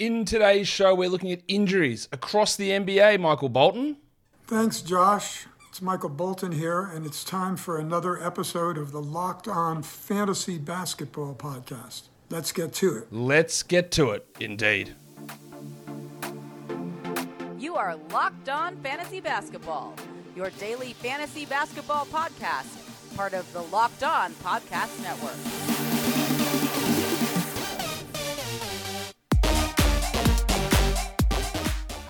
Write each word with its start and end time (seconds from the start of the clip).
In 0.00 0.24
today's 0.24 0.66
show, 0.66 0.92
we're 0.92 1.08
looking 1.08 1.30
at 1.30 1.42
injuries 1.46 2.08
across 2.10 2.56
the 2.56 2.70
NBA. 2.70 3.20
Michael 3.20 3.48
Bolton. 3.48 3.98
Thanks, 4.44 4.80
Josh. 4.80 5.46
It's 5.68 5.80
Michael 5.80 6.08
Bolton 6.08 6.50
here, 6.50 6.82
and 6.82 7.06
it's 7.06 7.22
time 7.22 7.56
for 7.56 7.78
another 7.78 8.20
episode 8.20 8.76
of 8.76 8.90
the 8.90 9.00
Locked 9.00 9.46
On 9.46 9.84
Fantasy 9.84 10.58
Basketball 10.58 11.36
Podcast. 11.36 12.08
Let's 12.28 12.50
get 12.50 12.72
to 12.74 12.96
it. 12.96 13.12
Let's 13.12 13.62
get 13.62 13.92
to 13.92 14.10
it, 14.10 14.26
indeed. 14.40 14.96
You 17.56 17.76
are 17.76 17.94
Locked 18.10 18.48
On 18.48 18.76
Fantasy 18.78 19.20
Basketball, 19.20 19.94
your 20.34 20.50
daily 20.58 20.94
fantasy 20.94 21.46
basketball 21.46 22.06
podcast, 22.06 23.14
part 23.16 23.32
of 23.32 23.50
the 23.52 23.62
Locked 23.62 24.02
On 24.02 24.32
Podcast 24.32 25.00
Network. 25.04 25.73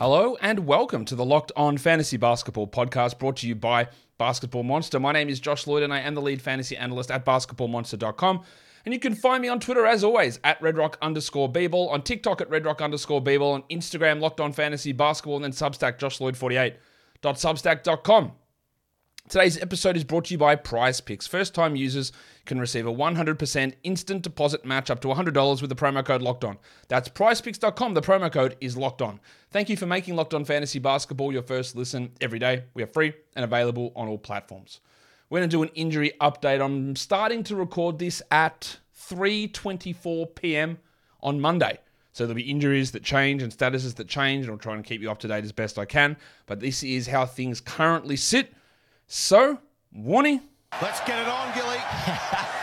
Hello 0.05 0.37
and 0.43 0.67
welcome 0.67 1.07
to 1.07 1.15
the 1.15 1.25
Locked 1.25 1.51
On 1.57 1.79
Fantasy 1.79 2.19
Basketball 2.19 2.67
podcast 2.67 3.19
brought 3.19 3.37
to 3.37 3.49
you 3.49 3.55
by 3.55 3.89
Basketball 4.19 4.63
Monster. 4.63 5.01
My 5.01 5.13
name 5.13 5.31
is 5.31 5.41
Josh 5.41 5.67
Lloyd 5.67 5.83
and 5.83 5.95
I 5.95 6.01
am 6.01 6.15
the 6.15 6.21
lead 6.21 6.43
fantasy 6.43 6.77
analyst 6.77 7.11
at 7.11 7.25
basketballmonster.com. 7.25 8.43
And 8.85 8.93
you 8.93 9.01
can 9.01 9.15
find 9.15 9.41
me 9.41 9.49
on 9.49 9.61
Twitter 9.61 9.87
as 9.87 10.05
always 10.05 10.41
at 10.45 10.61
redrock 10.61 10.97
underscore 11.01 11.51
bball, 11.51 11.91
on 11.91 12.03
TikTok 12.03 12.43
at 12.43 12.51
redrock 12.51 12.83
underscore 12.83 13.25
bball, 13.25 13.55
on 13.55 13.63
Instagram 13.71 14.21
Locked 14.21 14.41
On 14.41 14.53
Fantasy 14.53 14.93
Basketball, 14.93 15.37
and 15.37 15.45
then 15.45 15.53
Substack 15.53 15.99
joshloyd48.substack.com. 15.99 18.33
Today's 19.27 19.57
episode 19.63 19.97
is 19.97 20.05
brought 20.05 20.27
to 20.27 20.35
you 20.35 20.39
by 20.39 20.55
Prize 20.55 21.01
Picks. 21.01 21.27
First 21.27 21.55
time 21.55 21.77
users 21.77 22.13
can 22.45 22.61
receive 22.61 22.87
a 22.87 22.93
100% 22.93 23.73
instant 23.83 24.21
deposit 24.21 24.67
match 24.67 24.91
up 24.91 25.01
to 25.01 25.09
$100 25.09 25.63
with 25.63 25.71
the 25.71 25.75
promo 25.75 26.05
code 26.05 26.21
locked 26.21 26.45
on. 26.45 26.59
That's 26.89 27.09
prizepicks.com. 27.09 27.95
The 27.95 28.03
promo 28.03 28.31
code 28.31 28.55
is 28.61 28.77
locked 28.77 29.01
on. 29.01 29.21
Thank 29.51 29.71
you 29.71 29.79
for 29.79 29.87
making 29.87 30.15
Locked 30.15 30.35
On 30.35 30.45
Fantasy 30.45 30.79
Basketball 30.79 31.33
your 31.33 31.43
first 31.43 31.75
listen 31.75 32.13
every 32.21 32.39
day. 32.39 32.65
We 32.75 32.83
are 32.83 32.87
free 32.87 33.15
and 33.35 33.47
available 33.47 33.93
on 33.97 34.09
all 34.09 34.19
platforms. 34.19 34.81
We're 35.31 35.39
going 35.39 35.49
to 35.49 35.57
do 35.57 35.63
an 35.63 35.71
injury 35.71 36.13
update. 36.21 36.63
I'm 36.63 36.95
starting 36.95 37.43
to 37.45 37.57
record 37.57 37.99
this 37.99 38.21
at 38.31 38.77
3:24 39.09 40.35
p.m. 40.35 40.79
on 41.23 41.41
Monday. 41.41 41.79
So 42.13 42.27
there'll 42.27 42.37
be 42.37 42.51
injuries 42.51 42.93
that 42.93 43.03
change 43.03 43.43
and 43.43 43.51
statuses 43.51 43.95
that 43.95 44.07
change, 44.07 44.45
and 44.45 44.53
I'll 44.53 44.59
try 44.59 44.75
and 44.75 44.85
keep 44.85 45.01
you 45.01 45.11
up 45.11 45.19
to 45.21 45.29
date 45.29 45.45
as 45.45 45.51
best 45.51 45.79
I 45.79 45.87
can. 45.87 46.19
But 46.45 46.61
this 46.61 46.83
is 46.83 47.07
how 47.07 47.25
things 47.25 47.63
currently 47.63 48.17
sit. 48.17 48.53
So, 49.07 49.59
warning. 49.93 50.41
Let's 50.83 51.01
get 51.01 51.21
it 51.21 51.29
on, 51.29 51.55
Gilly. 51.55 51.79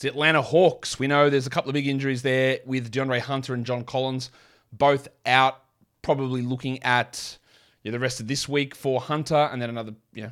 It's 0.00 0.04
the 0.04 0.08
Atlanta 0.08 0.40
Hawks. 0.40 0.98
We 0.98 1.08
know 1.08 1.28
there's 1.28 1.46
a 1.46 1.50
couple 1.50 1.68
of 1.68 1.74
big 1.74 1.86
injuries 1.86 2.22
there 2.22 2.60
with 2.64 2.90
DeAndre 2.90 3.20
Hunter 3.20 3.52
and 3.52 3.66
John 3.66 3.84
Collins, 3.84 4.30
both 4.72 5.08
out. 5.26 5.62
Probably 6.00 6.40
looking 6.40 6.82
at 6.82 7.36
yeah, 7.82 7.92
the 7.92 7.98
rest 7.98 8.18
of 8.18 8.26
this 8.26 8.48
week 8.48 8.74
for 8.74 8.98
Hunter, 8.98 9.50
and 9.52 9.60
then 9.60 9.68
another 9.68 9.92
you 10.14 10.22
know 10.22 10.30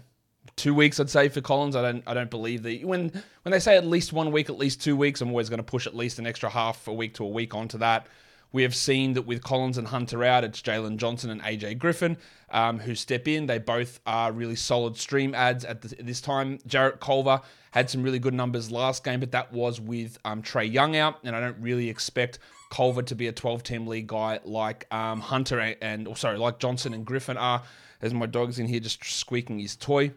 two 0.57 0.75
weeks 0.75 0.99
I'd 0.99 1.11
say 1.11 1.29
for 1.29 1.43
Collins. 1.43 1.77
I 1.77 1.83
don't 1.83 2.03
I 2.07 2.15
don't 2.15 2.31
believe 2.31 2.63
that 2.63 2.83
when 2.83 3.11
when 3.43 3.53
they 3.53 3.59
say 3.59 3.77
at 3.77 3.85
least 3.85 4.15
one 4.15 4.33
week, 4.33 4.49
at 4.49 4.57
least 4.57 4.81
two 4.81 4.97
weeks, 4.97 5.21
I'm 5.21 5.29
always 5.29 5.51
going 5.51 5.59
to 5.59 5.63
push 5.63 5.87
at 5.87 5.95
least 5.95 6.19
an 6.19 6.27
extra 6.27 6.49
half 6.49 6.89
a 6.89 6.93
week 6.95 7.13
to 7.17 7.25
a 7.25 7.29
week 7.29 7.55
onto 7.55 7.77
that. 7.77 8.07
We 8.53 8.63
have 8.63 8.75
seen 8.75 9.13
that 9.13 9.23
with 9.23 9.43
Collins 9.43 9.77
and 9.77 9.89
Hunter 9.89 10.25
out, 10.25 10.45
it's 10.45 10.63
Jalen 10.63 10.97
Johnson 10.97 11.31
and 11.31 11.43
AJ 11.43 11.79
Griffin 11.79 12.17
um, 12.51 12.79
who 12.79 12.95
step 12.95 13.29
in. 13.29 13.47
They 13.47 13.59
both 13.59 14.01
are 14.07 14.33
really 14.33 14.57
solid 14.57 14.97
stream 14.97 15.35
ads 15.35 15.65
at 15.65 15.83
the, 15.83 16.03
this 16.03 16.21
time. 16.21 16.59
Jarrett 16.67 17.01
Culver 17.01 17.41
had 17.73 17.91
some 17.91 18.03
really 18.03 18.19
good 18.19 18.35
numbers 18.35 18.71
last 18.71 19.05
game, 19.05 19.21
but 19.21 19.33
that 19.33 19.53
was 19.53 19.81
with 19.81 20.19
um, 20.25 20.43
Trae 20.43 20.71
Young 20.71 20.97
out, 20.97 21.19
and 21.25 21.37
I 21.37 21.41
don't 21.41 21.59
really 21.61 21.89
expect 21.89 22.39
Culver 22.71 23.03
to 23.03 23.15
be 23.15 23.29
a 23.29 23.33
12 23.33 23.63
team 23.63 23.87
league 23.87 24.07
guy 24.07 24.41
like 24.45 24.93
um, 24.93 25.21
Hunter 25.21 25.61
and, 25.61 25.77
and, 25.81 26.09
oh, 26.09 26.15
sorry, 26.15 26.39
like 26.39 26.59
Johnson 26.59 26.95
and 26.95 27.05
Griffin 27.05 27.37
are. 27.37 27.63
As 28.01 28.15
my 28.15 28.27
dog's 28.27 28.61
in 28.61 28.69
here 28.69 28.79
just 28.79 29.03
squeaking 29.05 29.59
his 29.59 29.75
toy. 29.75 30.13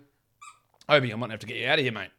Obi, 0.87 1.11
I 1.11 1.15
might 1.15 1.31
have 1.31 1.39
to 1.39 1.47
get 1.47 1.57
you 1.57 1.67
out 1.67 1.79
of 1.79 1.83
here, 1.83 1.91
mate. 1.91 2.11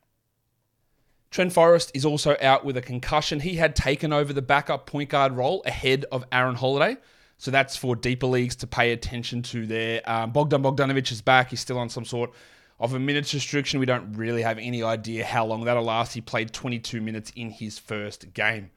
Trent 1.33 1.51
Forrest 1.51 1.91
is 1.95 2.05
also 2.05 2.37
out 2.43 2.63
with 2.63 2.77
a 2.77 2.83
concussion. 2.83 3.41
He 3.41 3.57
had 3.57 3.75
taken 3.75 4.13
over 4.13 4.35
the 4.35 4.43
backup 4.43 4.85
point 4.85 5.09
guard 5.09 5.33
role 5.33 5.63
ahead 5.65 6.05
of 6.13 6.27
Aaron 6.31 6.55
Holiday. 6.55 6.99
So 7.39 7.51
that's 7.51 7.75
for 7.75 7.97
deeper 7.97 8.27
leagues 8.27 8.55
to 8.57 8.67
pay 8.67 8.93
attention 8.93 9.41
to 9.45 9.67
there. 9.67 10.03
Um, 10.05 10.31
Bogdan 10.31 10.63
Bogdanovic 10.63 11.11
is 11.11 11.23
back. 11.23 11.49
He's 11.49 11.61
still 11.61 11.79
on 11.79 11.89
some 11.89 12.05
sort 12.05 12.33
of 12.79 12.93
a 12.93 12.99
minutes 12.99 13.33
restriction. 13.33 13.81
We 13.81 13.87
don't 13.87 14.13
really 14.13 14.43
have 14.43 14.59
any 14.59 14.83
idea 14.83 15.25
how 15.25 15.47
long 15.47 15.65
that'll 15.65 15.83
last. 15.83 16.13
He 16.13 16.21
played 16.21 16.53
22 16.53 17.01
minutes 17.01 17.33
in 17.35 17.49
his 17.49 17.79
first 17.79 18.35
game. 18.35 18.71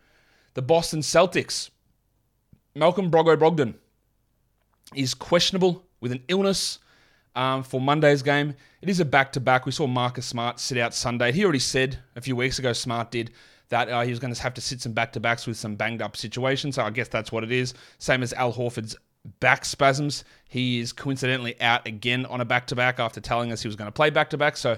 The 0.54 0.62
Boston 0.62 1.02
Celtics, 1.02 1.72
Malcolm 2.74 3.12
Brogo 3.12 3.36
Brogdon, 3.36 3.76
is 4.96 5.14
questionable 5.14 5.86
with 6.00 6.14
an 6.14 6.24
illness 6.30 6.80
um, 7.36 7.64
for 7.64 7.80
Monday's 7.82 8.22
game. 8.22 8.54
It 8.82 8.90
is 8.90 9.00
a 9.00 9.06
back 9.06 9.32
to 9.34 9.40
back. 9.40 9.66
We 9.66 9.72
saw 9.72 9.88
Marcus 9.88 10.26
Smart 10.26 10.60
sit 10.60 10.78
out 10.78 10.94
Sunday. 10.94 11.32
He 11.32 11.44
already 11.44 11.60
said 11.60 12.00
a 12.16 12.22
few 12.22 12.36
weeks 12.36 12.60
ago, 12.60 12.74
Smart 12.74 13.12
did, 13.12 13.32
that 13.70 13.90
uh, 13.90 14.02
he 14.02 14.10
was 14.10 14.20
going 14.20 14.34
to 14.34 14.42
have 14.42 14.54
to 14.54 14.62
sit 14.62 14.82
some 14.82 14.94
back 14.94 15.14
to 15.14 15.20
backs 15.20 15.48
with 15.48 15.58
some 15.58 15.76
banged 15.76 16.02
up 16.02 16.16
situations. 16.16 16.76
So 16.76 16.84
I 16.84 16.90
guess 16.90 17.08
that's 17.08 17.32
what 17.32 17.44
it 17.44 17.52
is. 17.52 17.74
Same 17.98 18.24
as 18.24 18.34
Al 18.34 18.54
Horford's 18.54 18.96
back 19.40 19.66
spasms. 19.66 20.24
He 20.48 20.80
is 20.80 20.94
coincidentally 20.94 21.60
out 21.62 21.88
again 21.88 22.26
on 22.28 22.42
a 22.42 22.46
back 22.46 22.68
to 22.68 22.76
back 22.76 23.00
after 23.00 23.20
telling 23.20 23.52
us 23.52 23.62
he 23.62 23.68
was 23.68 23.76
going 23.76 23.88
to 23.88 23.92
play 23.92 24.10
back 24.10 24.30
to 24.32 24.38
back. 24.38 24.56
So 24.56 24.78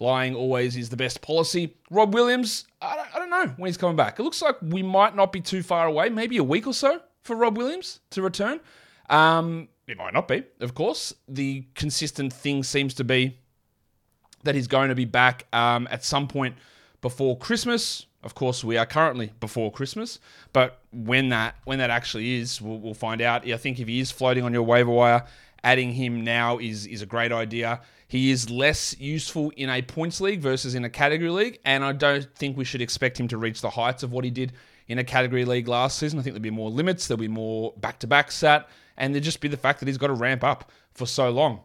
lying 0.00 0.34
always 0.34 0.76
is 0.76 0.88
the 0.88 0.96
best 0.96 1.20
policy. 1.20 1.76
Rob 1.90 2.14
Williams, 2.14 2.66
I 2.80 2.96
don't, 2.96 3.14
I 3.14 3.18
don't 3.18 3.30
know 3.30 3.54
when 3.56 3.68
he's 3.68 3.76
coming 3.76 3.96
back. 3.96 4.18
It 4.18 4.22
looks 4.22 4.42
like 4.42 4.56
we 4.62 4.82
might 4.82 5.14
not 5.14 5.32
be 5.32 5.40
too 5.40 5.62
far 5.62 5.86
away, 5.86 6.08
maybe 6.08 6.38
a 6.38 6.44
week 6.44 6.66
or 6.66 6.74
so 6.74 7.00
for 7.22 7.36
Rob 7.36 7.56
Williams 7.56 8.00
to 8.10 8.22
return. 8.22 8.60
Um, 9.10 9.68
it 9.86 9.98
might 9.98 10.14
not 10.14 10.28
be, 10.28 10.44
of 10.60 10.74
course. 10.74 11.14
The 11.28 11.66
consistent 11.74 12.32
thing 12.32 12.62
seems 12.62 12.94
to 12.94 13.04
be 13.04 13.38
that 14.44 14.54
he's 14.54 14.68
going 14.68 14.88
to 14.88 14.94
be 14.94 15.04
back 15.04 15.46
um, 15.52 15.88
at 15.90 16.04
some 16.04 16.28
point 16.28 16.56
before 17.00 17.36
Christmas. 17.36 18.06
Of 18.22 18.34
course, 18.34 18.64
we 18.64 18.78
are 18.78 18.86
currently 18.86 19.32
before 19.40 19.70
Christmas, 19.70 20.18
but 20.54 20.80
when 20.92 21.28
that 21.28 21.56
when 21.64 21.78
that 21.78 21.90
actually 21.90 22.36
is, 22.36 22.60
we'll, 22.60 22.78
we'll 22.78 22.94
find 22.94 23.20
out. 23.20 23.46
I 23.46 23.56
think 23.58 23.78
if 23.78 23.88
he 23.88 24.00
is 24.00 24.10
floating 24.10 24.44
on 24.44 24.52
your 24.54 24.62
waiver 24.62 24.90
wire, 24.90 25.26
adding 25.62 25.92
him 25.92 26.24
now 26.24 26.58
is 26.58 26.86
is 26.86 27.02
a 27.02 27.06
great 27.06 27.32
idea. 27.32 27.82
He 28.08 28.30
is 28.30 28.48
less 28.48 28.98
useful 28.98 29.52
in 29.56 29.68
a 29.68 29.82
points 29.82 30.20
league 30.20 30.40
versus 30.40 30.74
in 30.74 30.84
a 30.84 30.90
category 30.90 31.30
league, 31.30 31.58
and 31.66 31.84
I 31.84 31.92
don't 31.92 32.26
think 32.34 32.56
we 32.56 32.64
should 32.64 32.80
expect 32.80 33.20
him 33.20 33.28
to 33.28 33.36
reach 33.36 33.60
the 33.60 33.70
heights 33.70 34.02
of 34.02 34.12
what 34.12 34.24
he 34.24 34.30
did 34.30 34.52
in 34.88 34.98
a 34.98 35.04
category 35.04 35.44
league 35.44 35.68
last 35.68 35.98
season. 35.98 36.18
I 36.18 36.22
think 36.22 36.34
there'll 36.34 36.42
be 36.42 36.50
more 36.50 36.70
limits, 36.70 37.06
there'll 37.06 37.20
be 37.20 37.28
more 37.28 37.72
back 37.78 37.98
to 38.00 38.06
back 38.06 38.30
sat, 38.30 38.68
and 38.96 39.14
there'll 39.14 39.24
just 39.24 39.40
be 39.40 39.48
the 39.48 39.56
fact 39.56 39.80
that 39.80 39.88
he's 39.88 39.98
got 39.98 40.08
to 40.08 40.14
ramp 40.14 40.44
up 40.44 40.70
for 40.92 41.06
so 41.06 41.30
long. 41.30 41.60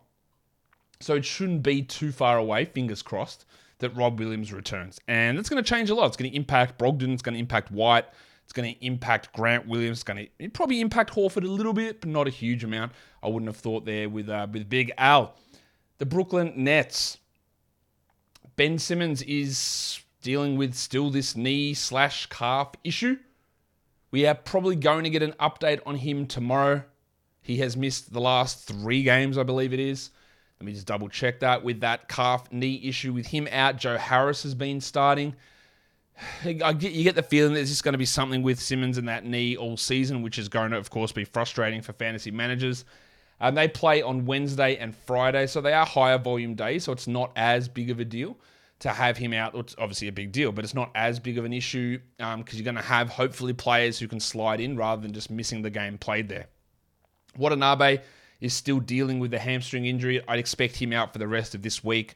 So 1.00 1.16
it 1.16 1.26
shouldn't 1.26 1.64
be 1.64 1.82
too 1.82 2.12
far 2.12 2.38
away, 2.38 2.66
fingers 2.66 3.02
crossed, 3.02 3.46
that 3.80 3.96
Rob 3.96 4.20
Williams 4.20 4.52
returns. 4.52 5.00
And 5.08 5.38
it's 5.38 5.50
going 5.50 5.64
to 5.64 5.68
change 5.68 5.90
a 5.90 5.96
lot. 5.96 6.08
It's 6.08 6.18
going 6.18 6.30
to 6.30 6.36
impact 6.36 6.78
Brogdon, 6.78 7.14
it's 7.14 7.22
going 7.22 7.36
to 7.36 7.40
impact 7.40 7.72
White, 7.72 8.06
it's 8.44 8.54
going 8.54 8.74
to 8.74 8.86
impact 8.86 9.32
Grant 9.34 9.68
Williams, 9.68 9.98
it's 9.98 10.04
going 10.04 10.28
to 10.40 10.50
probably 10.50 10.82
impact 10.82 11.14
Horford 11.14 11.44
a 11.44 11.48
little 11.48 11.74
bit, 11.74 12.02
but 12.02 12.10
not 12.10 12.28
a 12.28 12.32
huge 12.32 12.64
amount. 12.64 12.92
I 13.24 13.28
wouldn't 13.28 13.48
have 13.48 13.58
thought 13.58 13.86
there 13.86 14.10
with 14.10 14.30
uh, 14.30 14.48
with 14.52 14.70
Big 14.70 14.92
Al. 14.98 15.36
The 15.98 16.06
Brooklyn 16.06 16.54
Nets. 16.56 17.18
Ben 18.56 18.78
Simmons 18.78 19.22
is 19.22 20.02
dealing 20.22 20.58
with 20.58 20.76
still 20.76 21.10
this 21.10 21.36
knee 21.36 21.74
slash 21.74 22.26
calf 22.28 22.74
issue. 22.84 23.18
We 24.12 24.26
are 24.26 24.36
probably 24.36 24.76
going 24.76 25.04
to 25.04 25.10
get 25.10 25.22
an 25.22 25.34
update 25.40 25.82
on 25.86 25.96
him 25.96 26.26
tomorrow. 26.26 26.84
He 27.42 27.58
has 27.58 27.78
missed 27.78 28.12
the 28.12 28.22
last 28.22 28.68
three 28.68 29.04
games, 29.04 29.38
I 29.38 29.44
believe 29.44 29.74
it 29.74 29.80
is. 29.80 30.12
Let 30.60 30.66
me 30.66 30.74
just 30.74 30.88
double 30.88 31.10
check 31.10 31.40
that 31.40 31.64
with 31.64 31.82
that 31.82 32.10
calf 32.10 32.52
knee 32.52 32.82
issue 32.84 33.14
with 33.14 33.28
him 33.28 33.48
out. 33.52 33.78
Joe 33.78 33.98
Harris 33.98 34.44
has 34.44 34.54
been 34.54 34.82
starting. 34.82 35.36
Get, 36.44 36.82
you 36.82 37.06
get 37.06 37.16
the 37.16 37.24
feeling 37.24 37.54
there's 37.54 37.70
just 37.70 37.86
going 37.86 37.94
to 37.94 37.98
be 38.00 38.06
something 38.06 38.44
with 38.44 38.60
Simmons 38.60 38.98
and 38.98 39.08
that 39.08 39.24
knee 39.24 39.56
all 39.56 39.78
season, 39.78 40.22
which 40.22 40.38
is 40.38 40.50
going 40.50 40.72
to, 40.72 40.78
of 40.78 40.90
course, 40.90 41.14
be 41.14 41.24
frustrating 41.24 41.82
for 41.82 41.94
fantasy 41.94 42.30
managers. 42.30 42.84
Um, 43.40 43.56
they 43.56 43.70
play 43.70 44.02
on 44.02 44.26
Wednesday 44.26 44.76
and 44.76 44.94
Friday, 44.94 45.48
so 45.48 45.62
they 45.62 45.72
are 45.72 45.86
higher 45.86 46.18
volume 46.18 46.56
days, 46.56 46.84
so 46.84 46.92
it's 46.92 47.08
not 47.08 47.32
as 47.38 47.70
big 47.70 47.90
of 47.90 48.02
a 48.02 48.06
deal 48.06 48.36
to 48.80 48.90
have 48.90 49.18
him 49.18 49.34
out. 49.34 49.56
It's 49.56 49.76
obviously 49.78 50.08
a 50.08 50.12
big 50.12 50.32
deal, 50.32 50.52
but 50.52 50.64
it's 50.64 50.74
not 50.74 50.92
as 50.96 51.20
big 51.20 51.38
of 51.38 51.46
an 51.46 51.54
issue 51.54 52.00
because 52.18 52.34
um, 52.34 52.46
you're 52.54 52.64
going 52.64 52.76
to 52.76 52.82
have 52.82 53.10
hopefully 53.10 53.54
players 53.54 54.00
who 54.00 54.08
can 54.08 54.20
slide 54.20 54.62
in 54.62 54.78
rather 54.78 55.02
than 55.02 55.14
just 55.14 55.30
missing 55.30 55.62
the 55.62 55.70
game 55.70 55.98
played 55.98 56.30
there. 56.30 56.48
Watanabe 57.38 58.00
is 58.40 58.54
still 58.54 58.80
dealing 58.80 59.20
with 59.20 59.32
the 59.32 59.40
hamstring 59.40 59.86
injury. 59.86 60.22
I'd 60.28 60.40
expect 60.40 60.78
him 60.78 60.94
out 60.94 61.12
for 61.12 61.20
the 61.20 61.28
rest 61.28 61.56
of 61.56 61.62
this 61.62 61.84
week. 61.84 62.16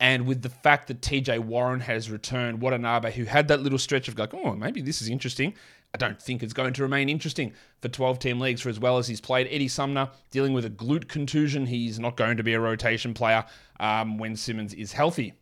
And 0.00 0.26
with 0.26 0.42
the 0.42 0.48
fact 0.48 0.88
that 0.88 1.00
TJ 1.00 1.38
Warren 1.40 1.80
has 1.80 2.10
returned, 2.10 2.60
Watanabe, 2.60 3.12
who 3.12 3.24
had 3.24 3.48
that 3.48 3.62
little 3.62 3.78
stretch 3.78 4.08
of 4.08 4.18
like, 4.18 4.34
oh, 4.34 4.54
maybe 4.54 4.82
this 4.82 5.00
is 5.00 5.08
interesting. 5.08 5.54
I 5.94 5.98
don't 5.98 6.20
think 6.20 6.42
it's 6.42 6.54
going 6.54 6.72
to 6.72 6.82
remain 6.82 7.08
interesting 7.08 7.52
for 7.80 7.88
12 7.88 8.18
team 8.18 8.40
leagues 8.40 8.62
for 8.62 8.68
as 8.68 8.80
well 8.80 8.98
as 8.98 9.06
he's 9.06 9.20
played. 9.20 9.46
Eddie 9.50 9.68
Sumner 9.68 10.10
dealing 10.30 10.54
with 10.54 10.64
a 10.64 10.70
glute 10.70 11.06
contusion. 11.06 11.66
He's 11.66 11.98
not 11.98 12.16
going 12.16 12.38
to 12.38 12.42
be 12.42 12.54
a 12.54 12.60
rotation 12.60 13.14
player 13.14 13.44
um, 13.78 14.18
when 14.18 14.34
Simmons 14.34 14.74
is 14.74 14.92
healthy. 14.92 15.34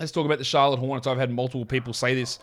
Let's 0.00 0.12
talk 0.12 0.24
about 0.24 0.38
the 0.38 0.44
Charlotte 0.44 0.78
Hornets. 0.78 1.06
I've 1.06 1.18
had 1.18 1.30
multiple 1.30 1.66
people 1.66 1.92
say 1.92 2.14
this 2.14 2.38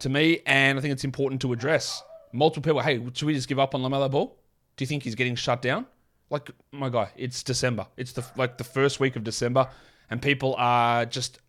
to 0.00 0.10
me, 0.10 0.40
and 0.44 0.78
I 0.78 0.82
think 0.82 0.92
it's 0.92 1.04
important 1.04 1.40
to 1.40 1.54
address. 1.54 2.02
multiple 2.34 2.62
people, 2.62 2.82
hey, 2.82 3.02
should 3.14 3.24
we 3.24 3.32
just 3.32 3.48
give 3.48 3.58
up 3.58 3.74
on 3.74 3.80
LaMelo 3.80 4.10
Ball? 4.10 4.36
Do 4.76 4.82
you 4.82 4.86
think 4.86 5.02
he's 5.02 5.14
getting 5.14 5.34
shut 5.34 5.62
down? 5.62 5.86
Like, 6.28 6.50
my 6.70 6.90
guy, 6.90 7.10
it's 7.16 7.42
December. 7.42 7.86
It's 7.96 8.12
the 8.12 8.22
like 8.36 8.58
the 8.58 8.64
first 8.64 9.00
week 9.00 9.16
of 9.16 9.24
December, 9.24 9.70
and 10.10 10.20
people 10.20 10.54
are 10.58 11.06
just 11.06 11.40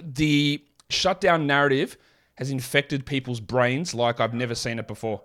the 0.00 0.62
shutdown 0.88 1.48
narrative 1.48 1.96
has 2.36 2.50
infected 2.50 3.04
people's 3.04 3.40
brains 3.40 3.92
like 3.92 4.20
I've 4.20 4.34
never 4.34 4.54
seen 4.54 4.78
it 4.78 4.86
before. 4.86 5.20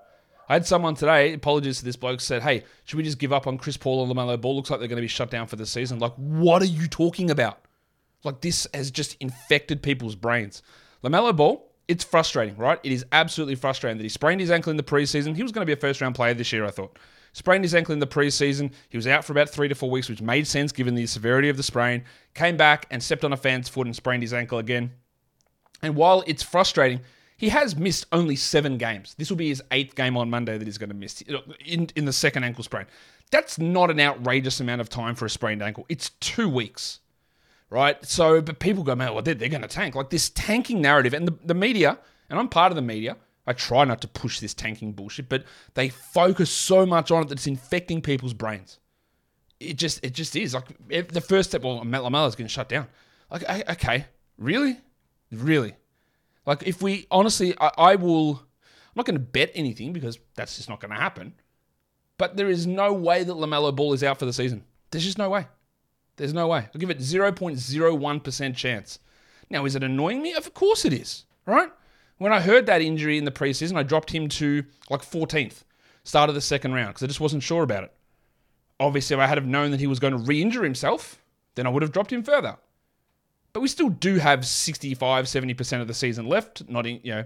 I 0.50 0.54
had 0.54 0.66
someone 0.66 0.96
today, 0.96 1.34
apologies 1.34 1.80
to 1.80 1.86
this 1.86 1.96
bloke, 1.96 2.22
said, 2.22 2.42
Hey, 2.42 2.64
should 2.86 2.98
we 2.98 3.04
just 3.04 3.20
give 3.20 3.32
up 3.32 3.46
on 3.46 3.60
Chris 3.60 3.78
Paul 3.78 4.04
and 4.04 4.12
LaMelo 4.12 4.42
Ball? 4.42 4.56
Looks 4.56 4.72
like 4.72 4.80
they're 4.80 4.88
going 4.88 4.98
to 4.98 5.02
be 5.02 5.08
shut 5.08 5.30
down 5.30 5.46
for 5.46 5.56
the 5.56 5.66
season. 5.66 6.00
Like, 6.00 6.14
what 6.16 6.62
are 6.64 6.66
you 6.66 6.88
talking 6.88 7.30
about? 7.30 7.65
Like, 8.26 8.42
this 8.42 8.68
has 8.74 8.92
just 8.92 9.16
infected 9.20 9.82
people's 9.82 10.16
brains. 10.16 10.62
LaMelo 11.04 11.36
Ball, 11.36 11.66
it's 11.88 12.04
frustrating, 12.04 12.58
right? 12.58 12.80
It 12.84 12.92
is 12.92 13.06
absolutely 13.12 13.56
frustrating 13.56 13.98
that 13.98 14.04
he 14.04 14.10
sprained 14.10 14.42
his 14.42 14.52
ankle 14.52 14.72
in 14.72 14.78
the 14.78 14.84
preseason. 14.84 15.36
He 15.36 15.44
was 15.44 15.52
going 15.52 15.62
to 15.62 15.66
be 15.66 15.74
a 15.74 15.78
first 15.78 16.02
round 16.02 16.16
player 16.16 16.34
this 16.34 16.52
year, 16.52 16.66
I 16.66 16.72
thought. 16.72 16.98
Sprained 17.34 17.64
his 17.64 17.76
ankle 17.76 17.94
in 17.94 18.00
the 18.00 18.08
preseason. 18.08 18.72
He 18.90 18.98
was 18.98 19.08
out 19.08 19.26
for 19.26 19.34
about 19.34 19.50
three 19.50 19.68
to 19.68 19.76
four 19.76 19.90
weeks, 19.92 20.10
which 20.10 20.22
made 20.22 20.48
sense 20.48 20.72
given 20.72 20.96
the 20.96 21.06
severity 21.06 21.50
of 21.50 21.58
the 21.58 21.64
sprain. 21.64 22.04
Came 22.34 22.58
back 22.58 22.88
and 22.90 23.04
stepped 23.04 23.24
on 23.24 23.34
a 23.34 23.38
fan's 23.38 23.70
foot 23.70 23.88
and 23.88 23.96
sprained 23.96 24.24
his 24.24 24.34
ankle 24.34 24.58
again. 24.58 24.92
And 25.82 25.96
while 25.96 26.24
it's 26.26 26.42
frustrating, 26.42 27.02
he 27.38 27.50
has 27.50 27.76
missed 27.76 28.06
only 28.12 28.36
seven 28.36 28.78
games. 28.78 29.14
This 29.18 29.30
will 29.30 29.38
be 29.38 29.50
his 29.50 29.62
eighth 29.72 29.96
game 29.96 30.16
on 30.16 30.30
Monday 30.30 30.58
that 30.58 30.66
he's 30.66 30.78
going 30.78 30.90
to 30.90 30.96
miss 30.96 31.22
in, 31.66 31.90
in 31.96 32.06
the 32.06 32.14
second 32.14 32.46
ankle 32.46 32.64
sprain. 32.64 32.86
That's 33.32 33.60
not 33.60 33.92
an 33.92 34.00
outrageous 34.00 34.60
amount 34.60 34.82
of 34.82 34.90
time 34.90 35.16
for 35.16 35.26
a 35.26 35.30
sprained 35.30 35.62
ankle. 35.62 35.86
It's 35.90 36.12
two 36.22 36.48
weeks, 36.48 37.02
right? 37.70 38.04
So, 38.06 38.42
but 38.42 38.60
people 38.60 38.84
go, 38.84 38.96
man, 38.96 39.14
well, 39.14 39.24
they're, 39.24 39.34
they're 39.34 39.50
going 39.50 39.62
to 39.62 39.68
tank. 39.68 39.96
Like 39.96 40.10
this 40.10 40.30
tanking 40.30 40.82
narrative, 40.82 41.14
and 41.14 41.28
the, 41.28 41.38
the 41.44 41.54
media, 41.54 41.98
and 42.30 42.40
I'm 42.40 42.50
part 42.50 42.72
of 42.72 42.76
the 42.76 42.82
media. 42.82 43.18
I 43.48 43.54
try 43.54 43.86
not 43.86 44.02
to 44.02 44.08
push 44.08 44.40
this 44.40 44.56
tanking 44.56 44.94
bullshit, 44.94 45.30
but 45.30 45.46
they 45.76 45.90
focus 45.90 46.50
so 46.50 46.84
much 46.86 47.12
on 47.12 47.22
it 47.22 47.30
that 47.30 47.38
it's 47.38 47.46
infecting 47.46 48.02
people's 48.02 48.34
brains. 48.34 48.80
It 49.60 49.78
just, 49.78 50.04
it 50.04 50.14
just 50.14 50.36
is 50.36 50.56
like 50.56 50.66
the 50.88 51.22
first 51.22 51.52
step. 51.52 51.64
Well, 51.64 51.84
Matt 51.84 52.02
is 52.02 52.36
going 52.36 52.48
to 52.48 52.54
shut 52.54 52.70
down. 52.70 52.88
Like, 53.30 53.48
okay, 53.70 54.06
really, 54.38 54.80
really 55.32 55.76
like, 56.46 56.64
if 56.68 56.82
we 56.82 57.08
honestly, 57.10 57.56
I, 57.60 57.72
I 57.78 57.96
will, 57.96 58.32
I'm 58.32 58.96
not 58.96 59.06
going 59.06 59.16
to 59.16 59.24
bet 59.24 59.52
anything 59.56 59.94
because 59.94 60.20
that's 60.36 60.58
just 60.58 60.70
not 60.70 60.80
going 60.80 60.92
to 60.92 60.98
happen. 60.98 61.34
But 62.18 62.38
there 62.38 62.50
is 62.50 62.66
no 62.66 62.94
way 62.94 63.24
that 63.24 63.34
LaMelo 63.34 63.76
Ball 63.76 63.94
is 63.94 64.04
out 64.04 64.20
for 64.20 64.26
the 64.26 64.34
season. 64.34 64.64
There's 64.92 65.04
just 65.04 65.18
no 65.18 65.30
way. 65.30 65.48
There's 66.18 66.34
no 66.34 66.48
way. 66.48 66.68
I'll 66.74 66.80
give 66.80 66.90
it 66.90 67.00
0.01% 67.00 68.56
chance. 68.56 69.00
Now, 69.50 69.66
is 69.66 69.76
it 69.76 69.84
annoying 69.84 70.22
me? 70.22 70.34
Of 70.34 70.54
course 70.54 70.86
it 70.86 70.94
is, 70.94 71.26
right? 71.46 71.70
When 72.18 72.32
I 72.32 72.40
heard 72.40 72.66
that 72.66 72.82
injury 72.82 73.18
in 73.18 73.26
the 73.26 73.32
preseason, 73.32 73.76
I 73.76 73.84
dropped 73.84 74.12
him 74.12 74.30
to 74.30 74.64
like 74.90 75.02
14th, 75.02 75.64
start 76.04 76.30
of 76.30 76.36
the 76.36 76.42
second 76.42 76.74
round, 76.74 76.90
because 76.90 77.04
I 77.04 77.08
just 77.08 77.20
wasn't 77.20 77.44
sure 77.44 77.64
about 77.64 77.84
it. 77.84 77.94
Obviously, 78.80 79.16
if 79.16 79.20
I 79.20 79.28
had 79.28 79.38
have 79.38 79.48
known 79.48 79.72
that 79.72 79.80
he 79.80 79.88
was 79.88 80.00
going 80.00 80.14
to 80.14 80.20
re 80.20 80.42
injure 80.42 80.64
himself, 80.64 81.22
then 81.56 81.68
I 81.68 81.70
would 81.70 81.82
have 81.82 81.92
dropped 81.92 82.12
him 82.12 82.24
further. 82.24 82.58
But 83.54 83.62
we 83.62 83.68
still 83.68 83.90
do 83.90 84.18
have 84.18 84.46
65, 84.46 85.26
70% 85.26 85.82
of 85.82 85.88
the 85.88 85.94
season 85.94 86.28
left. 86.28 86.68
Not 86.68 86.86
in, 86.86 87.00
you 87.04 87.16
know, 87.16 87.26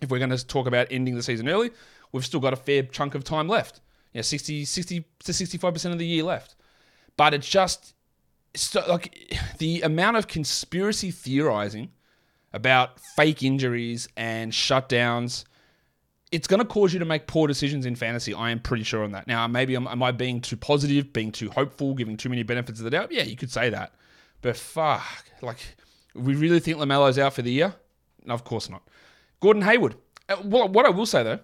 if 0.00 0.10
we're 0.10 0.18
going 0.18 0.30
to 0.30 0.46
talk 0.46 0.66
about 0.66 0.88
ending 0.90 1.14
the 1.14 1.22
season 1.22 1.48
early, 1.48 1.70
we've 2.12 2.24
still 2.24 2.40
got 2.40 2.52
a 2.52 2.56
fair 2.56 2.82
chunk 2.82 3.14
of 3.14 3.22
time 3.22 3.48
left. 3.48 3.80
Yeah, 4.12 4.22
60, 4.22 4.64
60 4.64 5.04
to 5.24 5.32
65% 5.32 5.92
of 5.92 5.98
the 5.98 6.06
year 6.06 6.24
left. 6.24 6.56
But 7.16 7.34
it's 7.34 7.48
just 7.48 7.94
so, 8.56 8.84
like 8.88 9.34
the 9.58 9.82
amount 9.82 10.16
of 10.16 10.28
conspiracy 10.28 11.10
theorizing 11.10 11.90
about 12.52 12.98
fake 13.16 13.42
injuries 13.42 14.08
and 14.16 14.50
shutdowns. 14.50 15.44
It's 16.32 16.48
going 16.48 16.58
to 16.58 16.66
cause 16.66 16.92
you 16.92 16.98
to 16.98 17.04
make 17.04 17.28
poor 17.28 17.46
decisions 17.46 17.86
in 17.86 17.94
fantasy. 17.94 18.34
I 18.34 18.50
am 18.50 18.58
pretty 18.58 18.82
sure 18.82 19.04
on 19.04 19.12
that. 19.12 19.28
Now, 19.28 19.46
maybe 19.46 19.76
am, 19.76 19.86
am 19.86 20.02
I 20.02 20.10
being 20.10 20.40
too 20.40 20.56
positive, 20.56 21.12
being 21.12 21.30
too 21.30 21.50
hopeful, 21.50 21.94
giving 21.94 22.16
too 22.16 22.28
many 22.28 22.42
benefits 22.42 22.80
of 22.80 22.84
the 22.84 22.90
doubt? 22.90 23.12
Yeah, 23.12 23.22
you 23.22 23.36
could 23.36 23.50
say 23.50 23.70
that. 23.70 23.92
But 24.42 24.56
fuck, 24.56 25.24
like, 25.40 25.58
we 26.14 26.34
really 26.34 26.58
think 26.58 26.78
LaMelo's 26.78 27.18
out 27.18 27.34
for 27.34 27.42
the 27.42 27.52
year? 27.52 27.74
No, 28.24 28.34
of 28.34 28.42
course 28.42 28.68
not. 28.68 28.82
Gordon 29.40 29.62
Hayward. 29.62 29.94
Uh, 30.28 30.36
well, 30.44 30.68
what 30.68 30.84
I 30.84 30.90
will 30.90 31.06
say 31.06 31.22
though, 31.22 31.38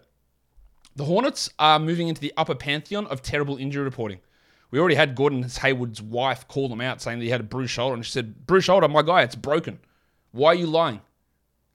the 0.96 1.04
Hornets 1.04 1.48
are 1.58 1.78
moving 1.78 2.08
into 2.08 2.20
the 2.20 2.32
upper 2.36 2.54
pantheon 2.54 3.06
of 3.06 3.22
terrible 3.22 3.56
injury 3.56 3.84
reporting. 3.84 4.20
We 4.72 4.80
already 4.80 4.96
had 4.96 5.14
Gordon 5.14 5.44
Hayward's 5.44 6.02
wife 6.02 6.48
call 6.48 6.68
them 6.68 6.80
out 6.80 7.00
saying 7.00 7.20
that 7.20 7.24
he 7.24 7.30
had 7.30 7.40
a 7.40 7.44
bruised 7.44 7.70
shoulder, 7.70 7.94
and 7.94 8.04
she 8.04 8.10
said, 8.10 8.46
"Bruised 8.46 8.66
shoulder, 8.66 8.88
my 8.88 9.02
guy, 9.02 9.22
it's 9.22 9.36
broken. 9.36 9.78
Why 10.32 10.48
are 10.48 10.54
you 10.56 10.66
lying?" 10.66 11.00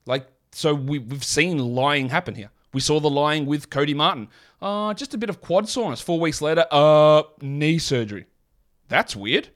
Like, 0.04 0.26
so 0.52 0.74
we, 0.74 0.98
we've 0.98 1.24
seen 1.24 1.58
lying 1.58 2.10
happen 2.10 2.34
here. 2.34 2.50
We 2.74 2.80
saw 2.80 3.00
the 3.00 3.08
lying 3.08 3.46
with 3.46 3.70
Cody 3.70 3.94
Martin. 3.94 4.28
Uh, 4.60 4.92
just 4.92 5.14
a 5.14 5.18
bit 5.18 5.30
of 5.30 5.40
quad 5.40 5.68
soreness. 5.68 6.02
Four 6.02 6.20
weeks 6.20 6.42
later, 6.42 6.66
uh, 6.70 7.22
knee 7.40 7.78
surgery. 7.78 8.26
That's 8.88 9.16
weird. 9.16 9.48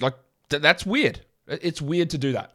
Like, 0.00 0.14
th- 0.48 0.62
that's 0.62 0.84
weird. 0.84 1.20
It's 1.46 1.80
weird 1.82 2.10
to 2.10 2.18
do 2.18 2.32
that. 2.32 2.52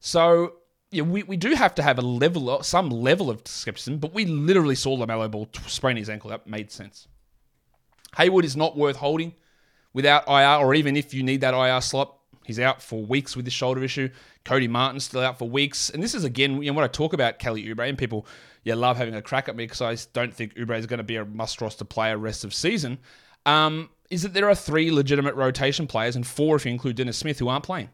So 0.00 0.54
yeah, 0.90 1.02
we, 1.02 1.22
we 1.24 1.36
do 1.36 1.54
have 1.54 1.74
to 1.74 1.82
have 1.82 1.98
a 1.98 2.02
level, 2.02 2.50
of, 2.50 2.64
some 2.64 2.88
level 2.88 3.30
of 3.30 3.42
skepticism, 3.44 3.98
but 3.98 4.14
we 4.14 4.24
literally 4.24 4.74
saw 4.74 4.96
LaMelo 4.96 5.30
Ball 5.30 5.48
sprain 5.66 5.96
his 5.96 6.08
ankle. 6.08 6.30
That 6.30 6.46
made 6.46 6.70
sense. 6.70 7.08
Hayward 8.18 8.44
is 8.44 8.56
not 8.56 8.76
worth 8.76 8.96
holding 8.96 9.34
without 9.92 10.28
IR, 10.28 10.64
or 10.64 10.74
even 10.74 10.96
if 10.96 11.14
you 11.14 11.22
need 11.22 11.40
that 11.40 11.54
IR 11.54 11.80
slot. 11.80 12.14
He's 12.44 12.58
out 12.58 12.80
for 12.80 13.02
weeks 13.02 13.36
with 13.36 13.44
this 13.44 13.54
shoulder 13.54 13.82
issue. 13.84 14.08
Cody 14.44 14.68
Martin's 14.68 15.04
still 15.04 15.20
out 15.20 15.38
for 15.38 15.48
weeks. 15.48 15.90
And 15.90 16.02
this 16.02 16.14
is, 16.14 16.24
again, 16.24 16.62
you 16.62 16.70
know, 16.70 16.76
when 16.76 16.84
I 16.84 16.88
talk 16.88 17.12
about 17.12 17.38
Kelly 17.38 17.64
Oubre, 17.66 17.88
and 17.88 17.98
people 17.98 18.26
yeah, 18.64 18.74
love 18.74 18.96
having 18.96 19.14
a 19.14 19.22
crack 19.22 19.48
at 19.48 19.56
me 19.56 19.64
because 19.64 19.80
I 19.80 19.96
don't 20.12 20.34
think 20.34 20.54
Oubre 20.54 20.78
is 20.78 20.86
going 20.86 20.98
to 20.98 21.04
be 21.04 21.16
a 21.16 21.24
must 21.24 21.60
roster 21.60 21.84
player 21.84 22.18
rest 22.18 22.44
of 22.44 22.52
season. 22.52 22.98
Um, 23.46 23.90
is 24.10 24.22
that 24.22 24.34
there 24.34 24.48
are 24.48 24.54
three 24.54 24.90
legitimate 24.90 25.34
rotation 25.34 25.86
players 25.86 26.16
and 26.16 26.26
four 26.26 26.56
if 26.56 26.64
you 26.64 26.72
include 26.72 26.96
Dennis 26.96 27.18
Smith 27.18 27.38
who 27.38 27.48
aren't 27.48 27.64
playing. 27.64 27.90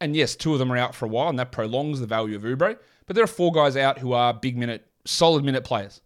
And 0.00 0.14
yes, 0.14 0.36
two 0.36 0.52
of 0.52 0.58
them 0.58 0.70
are 0.72 0.76
out 0.76 0.94
for 0.94 1.06
a 1.06 1.08
while, 1.08 1.28
and 1.28 1.38
that 1.38 1.52
prolongs 1.52 2.00
the 2.00 2.06
value 2.06 2.36
of 2.36 2.42
Oubre. 2.42 2.78
But 3.06 3.14
there 3.14 3.24
are 3.24 3.28
four 3.28 3.52
guys 3.52 3.76
out 3.76 3.98
who 3.98 4.12
are 4.12 4.34
big 4.34 4.56
minute, 4.56 4.86
solid 5.04 5.44
minute 5.44 5.64
players. 5.64 6.00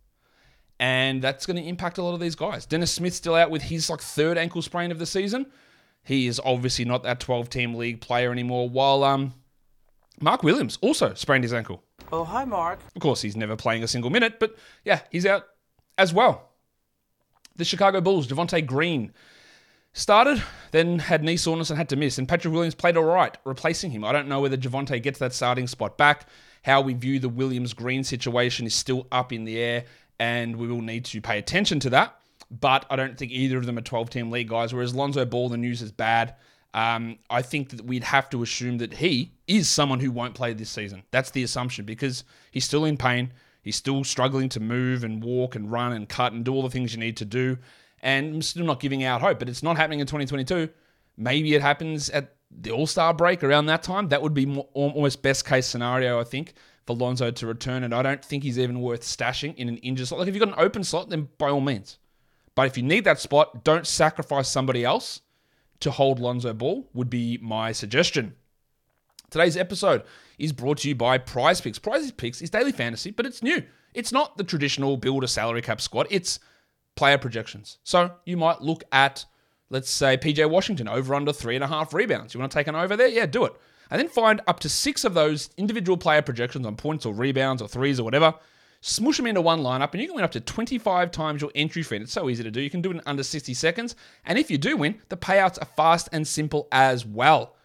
And 0.80 1.20
that's 1.20 1.44
going 1.44 1.58
to 1.58 1.68
impact 1.68 1.98
a 1.98 2.02
lot 2.02 2.14
of 2.14 2.20
these 2.20 2.34
guys. 2.34 2.64
Dennis 2.64 2.90
Smith 2.90 3.14
still 3.14 3.34
out 3.34 3.50
with 3.50 3.60
his 3.60 3.90
like 3.90 4.00
third 4.00 4.38
ankle 4.38 4.62
sprain 4.62 4.90
of 4.90 4.98
the 4.98 5.04
season. 5.04 5.44
He 6.02 6.26
is 6.26 6.40
obviously 6.42 6.86
not 6.86 7.02
that 7.02 7.20
12 7.20 7.50
team 7.50 7.74
league 7.74 8.00
player 8.00 8.32
anymore. 8.32 8.66
While 8.66 9.04
um, 9.04 9.34
Mark 10.20 10.42
Williams 10.42 10.78
also 10.80 11.12
sprained 11.12 11.44
his 11.44 11.52
ankle. 11.52 11.84
Oh, 12.10 12.24
hi, 12.24 12.46
Mark. 12.46 12.80
Of 12.96 13.02
course, 13.02 13.20
he's 13.20 13.36
never 13.36 13.56
playing 13.56 13.84
a 13.84 13.88
single 13.88 14.10
minute, 14.10 14.40
but 14.40 14.56
yeah, 14.82 15.00
he's 15.10 15.26
out 15.26 15.44
as 15.98 16.14
well. 16.14 16.48
The 17.56 17.64
Chicago 17.66 18.00
Bulls, 18.00 18.26
Javonte 18.26 18.64
Green, 18.66 19.12
started, 19.92 20.42
then 20.70 20.98
had 20.98 21.22
knee 21.22 21.36
soreness 21.36 21.70
and 21.70 21.76
had 21.76 21.90
to 21.90 21.96
miss. 21.96 22.16
And 22.16 22.26
Patrick 22.26 22.54
Williams 22.54 22.74
played 22.74 22.96
all 22.96 23.04
right, 23.04 23.36
replacing 23.44 23.90
him. 23.90 24.04
I 24.04 24.12
don't 24.12 24.28
know 24.28 24.40
whether 24.40 24.56
Javonte 24.56 25.02
gets 25.02 25.18
that 25.18 25.34
starting 25.34 25.66
spot 25.66 25.98
back. 25.98 26.26
How 26.62 26.80
we 26.80 26.94
view 26.94 27.18
the 27.18 27.28
Williams 27.28 27.72
Green 27.72 28.04
situation 28.04 28.66
is 28.66 28.74
still 28.74 29.06
up 29.12 29.32
in 29.32 29.44
the 29.44 29.58
air, 29.58 29.84
and 30.20 30.54
we 30.54 30.68
will 30.68 30.82
need 30.82 31.06
to 31.06 31.20
pay 31.20 31.38
attention 31.38 31.80
to 31.80 31.90
that. 31.90 32.14
But 32.50 32.84
I 32.90 32.96
don't 32.96 33.16
think 33.16 33.32
either 33.32 33.56
of 33.56 33.66
them 33.66 33.78
are 33.78 33.82
12 33.82 34.10
team 34.10 34.30
league 34.30 34.48
guys. 34.48 34.74
Whereas 34.74 34.94
Lonzo 34.94 35.24
Ball, 35.24 35.48
the 35.48 35.56
news 35.56 35.82
is 35.82 35.90
bad. 35.90 36.34
Um, 36.74 37.18
I 37.30 37.42
think 37.42 37.70
that 37.70 37.84
we'd 37.84 38.04
have 38.04 38.28
to 38.30 38.42
assume 38.42 38.78
that 38.78 38.94
he 38.94 39.32
is 39.48 39.68
someone 39.68 39.98
who 39.98 40.12
won't 40.12 40.34
play 40.34 40.52
this 40.52 40.70
season. 40.70 41.02
That's 41.10 41.30
the 41.30 41.42
assumption 41.42 41.84
because 41.84 42.24
he's 42.50 42.64
still 42.64 42.84
in 42.84 42.96
pain. 42.96 43.32
He's 43.62 43.76
still 43.76 44.04
struggling 44.04 44.48
to 44.50 44.60
move 44.60 45.04
and 45.04 45.24
walk 45.24 45.56
and 45.56 45.72
run 45.72 45.92
and 45.92 46.08
cut 46.08 46.32
and 46.32 46.44
do 46.44 46.52
all 46.52 46.62
the 46.62 46.70
things 46.70 46.92
you 46.92 47.00
need 47.00 47.16
to 47.16 47.24
do. 47.24 47.56
And 48.02 48.34
I'm 48.34 48.42
still 48.42 48.66
not 48.66 48.80
giving 48.80 49.02
out 49.04 49.20
hope, 49.20 49.38
but 49.38 49.48
it's 49.48 49.62
not 49.62 49.76
happening 49.76 50.00
in 50.00 50.06
2022. 50.06 50.68
Maybe 51.16 51.54
it 51.54 51.62
happens 51.62 52.10
at 52.10 52.36
the 52.50 52.70
All 52.70 52.86
Star 52.86 53.14
break 53.14 53.42
around 53.42 53.66
that 53.66 53.82
time. 53.82 54.08
That 54.08 54.22
would 54.22 54.34
be 54.34 54.46
more, 54.46 54.68
almost 54.74 55.22
best 55.22 55.44
case 55.46 55.66
scenario, 55.66 56.20
I 56.20 56.24
think, 56.24 56.54
for 56.90 57.04
Lonzo 57.04 57.30
to 57.30 57.46
return. 57.46 57.84
And 57.84 57.94
I 57.94 58.02
don't 58.02 58.24
think 58.24 58.42
he's 58.42 58.58
even 58.58 58.80
worth 58.80 59.02
stashing 59.02 59.54
in 59.56 59.68
an 59.68 59.76
injured 59.78 60.08
slot. 60.08 60.20
Like 60.20 60.28
if 60.28 60.34
you've 60.34 60.44
got 60.44 60.56
an 60.56 60.64
open 60.64 60.84
slot, 60.84 61.08
then 61.08 61.28
by 61.38 61.48
all 61.48 61.60
means. 61.60 61.98
But 62.54 62.66
if 62.66 62.76
you 62.76 62.82
need 62.82 63.04
that 63.04 63.20
spot, 63.20 63.64
don't 63.64 63.86
sacrifice 63.86 64.48
somebody 64.48 64.84
else 64.84 65.20
to 65.80 65.90
hold 65.90 66.18
Lonzo 66.18 66.52
Ball, 66.52 66.86
would 66.92 67.08
be 67.08 67.38
my 67.40 67.72
suggestion. 67.72 68.34
Today's 69.30 69.56
episode 69.56 70.02
is 70.38 70.52
brought 70.52 70.78
to 70.78 70.88
you 70.88 70.94
by 70.94 71.16
Prize 71.16 71.60
Picks. 71.60 71.78
Prize 71.78 72.10
Picks 72.10 72.42
is 72.42 72.50
daily 72.50 72.72
fantasy, 72.72 73.12
but 73.12 73.24
it's 73.24 73.42
new. 73.42 73.62
It's 73.94 74.12
not 74.12 74.36
the 74.36 74.44
traditional 74.44 74.96
build 74.96 75.24
a 75.24 75.28
salary 75.28 75.62
cap 75.62 75.80
squad. 75.80 76.06
It's 76.10 76.38
player 76.96 77.16
projections. 77.16 77.78
So 77.82 78.10
you 78.26 78.36
might 78.36 78.60
look 78.60 78.84
at, 78.92 79.24
let's 79.70 79.90
say, 79.90 80.18
PJ 80.18 80.50
Washington 80.50 80.88
over 80.88 81.14
under 81.14 81.32
three 81.32 81.54
and 81.54 81.64
a 81.64 81.68
half 81.68 81.94
rebounds. 81.94 82.34
You 82.34 82.40
want 82.40 82.52
to 82.52 82.58
take 82.58 82.66
an 82.66 82.74
over 82.74 82.96
there? 82.96 83.08
Yeah, 83.08 83.26
do 83.26 83.44
it. 83.44 83.54
And 83.90 84.00
then 84.00 84.08
find 84.08 84.40
up 84.46 84.60
to 84.60 84.68
six 84.68 85.04
of 85.04 85.14
those 85.14 85.50
individual 85.56 85.96
player 85.96 86.22
projections 86.22 86.66
on 86.66 86.76
points 86.76 87.04
or 87.04 87.12
rebounds 87.12 87.60
or 87.60 87.68
threes 87.68 87.98
or 87.98 88.04
whatever. 88.04 88.34
Smush 88.82 89.18
them 89.18 89.26
into 89.26 89.42
one 89.42 89.60
lineup, 89.60 89.92
and 89.92 90.00
you 90.00 90.06
can 90.06 90.16
win 90.16 90.24
up 90.24 90.30
to 90.30 90.40
25 90.40 91.10
times 91.10 91.42
your 91.42 91.50
entry 91.54 91.82
fee. 91.82 91.96
And 91.96 92.04
it's 92.04 92.12
so 92.12 92.30
easy 92.30 92.42
to 92.42 92.50
do. 92.50 92.60
You 92.60 92.70
can 92.70 92.80
do 92.80 92.90
it 92.90 92.94
in 92.94 93.02
under 93.04 93.22
60 93.22 93.52
seconds. 93.52 93.94
And 94.24 94.38
if 94.38 94.50
you 94.50 94.56
do 94.56 94.76
win, 94.76 95.00
the 95.10 95.16
payouts 95.18 95.60
are 95.60 95.68
fast 95.76 96.08
and 96.12 96.26
simple 96.26 96.66
as 96.72 97.04
well. 97.04 97.56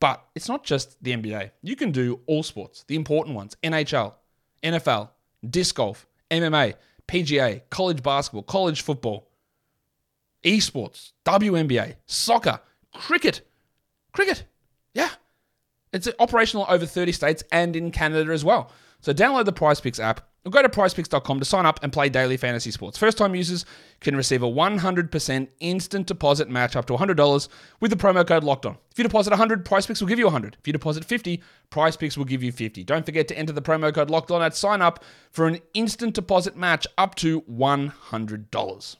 But 0.00 0.24
it's 0.34 0.48
not 0.48 0.64
just 0.64 1.02
the 1.02 1.12
NBA. 1.12 1.50
You 1.62 1.76
can 1.76 1.90
do 1.90 2.20
all 2.26 2.42
sports, 2.42 2.84
the 2.86 2.94
important 2.94 3.34
ones 3.34 3.56
NHL, 3.62 4.14
NFL, 4.62 5.10
disc 5.48 5.74
golf, 5.74 6.06
MMA, 6.30 6.74
PGA, 7.08 7.62
college 7.70 8.02
basketball, 8.02 8.44
college 8.44 8.82
football, 8.82 9.28
esports, 10.44 11.12
WNBA, 11.24 11.96
soccer, 12.06 12.60
cricket. 12.94 13.42
Cricket. 14.12 14.44
Yeah. 14.94 15.10
It's 15.92 16.08
operational 16.18 16.66
over 16.68 16.86
30 16.86 17.12
states 17.12 17.42
and 17.50 17.74
in 17.74 17.90
Canada 17.90 18.32
as 18.32 18.44
well. 18.44 18.70
So 19.00 19.12
download 19.12 19.46
the 19.46 19.52
Prize 19.52 19.80
Picks 19.80 19.98
app 19.98 20.26
or 20.44 20.50
go 20.50 20.62
to 20.62 20.68
prizepicks.com 20.68 21.38
to 21.38 21.44
sign 21.44 21.66
up 21.66 21.80
and 21.82 21.92
play 21.92 22.08
daily 22.08 22.36
fantasy 22.36 22.70
sports. 22.70 22.96
First 22.96 23.18
time 23.18 23.34
users 23.34 23.66
can 24.00 24.16
receive 24.16 24.42
a 24.42 24.46
100% 24.46 25.48
instant 25.60 26.06
deposit 26.06 26.48
match 26.48 26.76
up 26.76 26.86
to 26.86 26.94
$100 26.94 27.48
with 27.80 27.90
the 27.90 27.96
promo 27.96 28.26
code 28.26 28.44
locked 28.44 28.64
on. 28.64 28.78
If 28.90 28.98
you 28.98 29.04
deposit 29.04 29.30
100, 29.30 29.64
Prize 29.64 29.86
Picks 29.86 30.00
will 30.00 30.08
give 30.08 30.18
you 30.18 30.24
100. 30.26 30.56
If 30.58 30.66
you 30.66 30.72
deposit 30.72 31.04
50, 31.04 31.42
Prize 31.68 31.96
Picks 31.96 32.16
will 32.16 32.24
give 32.24 32.42
you 32.42 32.52
50. 32.52 32.84
Don't 32.84 33.04
forget 33.04 33.28
to 33.28 33.38
enter 33.38 33.52
the 33.52 33.62
promo 33.62 33.92
code 33.94 34.10
locked 34.10 34.30
on 34.30 34.42
at 34.42 34.56
sign 34.56 34.80
up 34.80 35.04
for 35.30 35.46
an 35.46 35.58
instant 35.74 36.14
deposit 36.14 36.56
match 36.56 36.86
up 36.96 37.14
to 37.16 37.42
$100. 37.42 38.96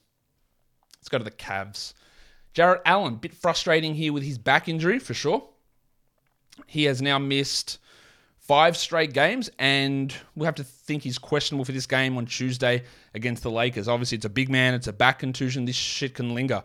Let's 0.99 1.09
go 1.09 1.19
to 1.19 1.25
the 1.25 1.31
Cavs. 1.31 1.95
Jarrett 2.53 2.83
Allen, 2.85 3.15
bit 3.15 3.33
frustrating 3.33 3.95
here 3.95 4.13
with 4.13 4.25
his 4.25 4.37
back 4.37 4.69
injury 4.69 4.99
for 4.99 5.15
sure. 5.15 5.49
He 6.67 6.85
has 6.85 7.01
now 7.01 7.19
missed 7.19 7.79
five 8.39 8.77
straight 8.77 9.13
games, 9.13 9.51
and 9.59 10.15
we'll 10.35 10.47
have 10.47 10.57
to 10.57 10.65
think 10.65 11.05
he's 11.05 11.19
questionable 11.19 11.65
for 11.65 11.73
this 11.73 11.87
game 11.87 12.17
on 12.17 12.27
Tuesday 12.27 12.83
against 13.15 13.43
the 13.43 13.51
Lakers. 13.51 13.87
Obviously, 13.87 14.17
it's 14.17 14.25
a 14.25 14.31
big 14.31 14.49
man, 14.49 14.75
it's 14.75 14.89
a 14.89 14.93
back 14.93 15.21
contusion. 15.21 15.65
This 15.65 15.77
shit 15.77 16.15
can 16.15 16.35
linger. 16.35 16.65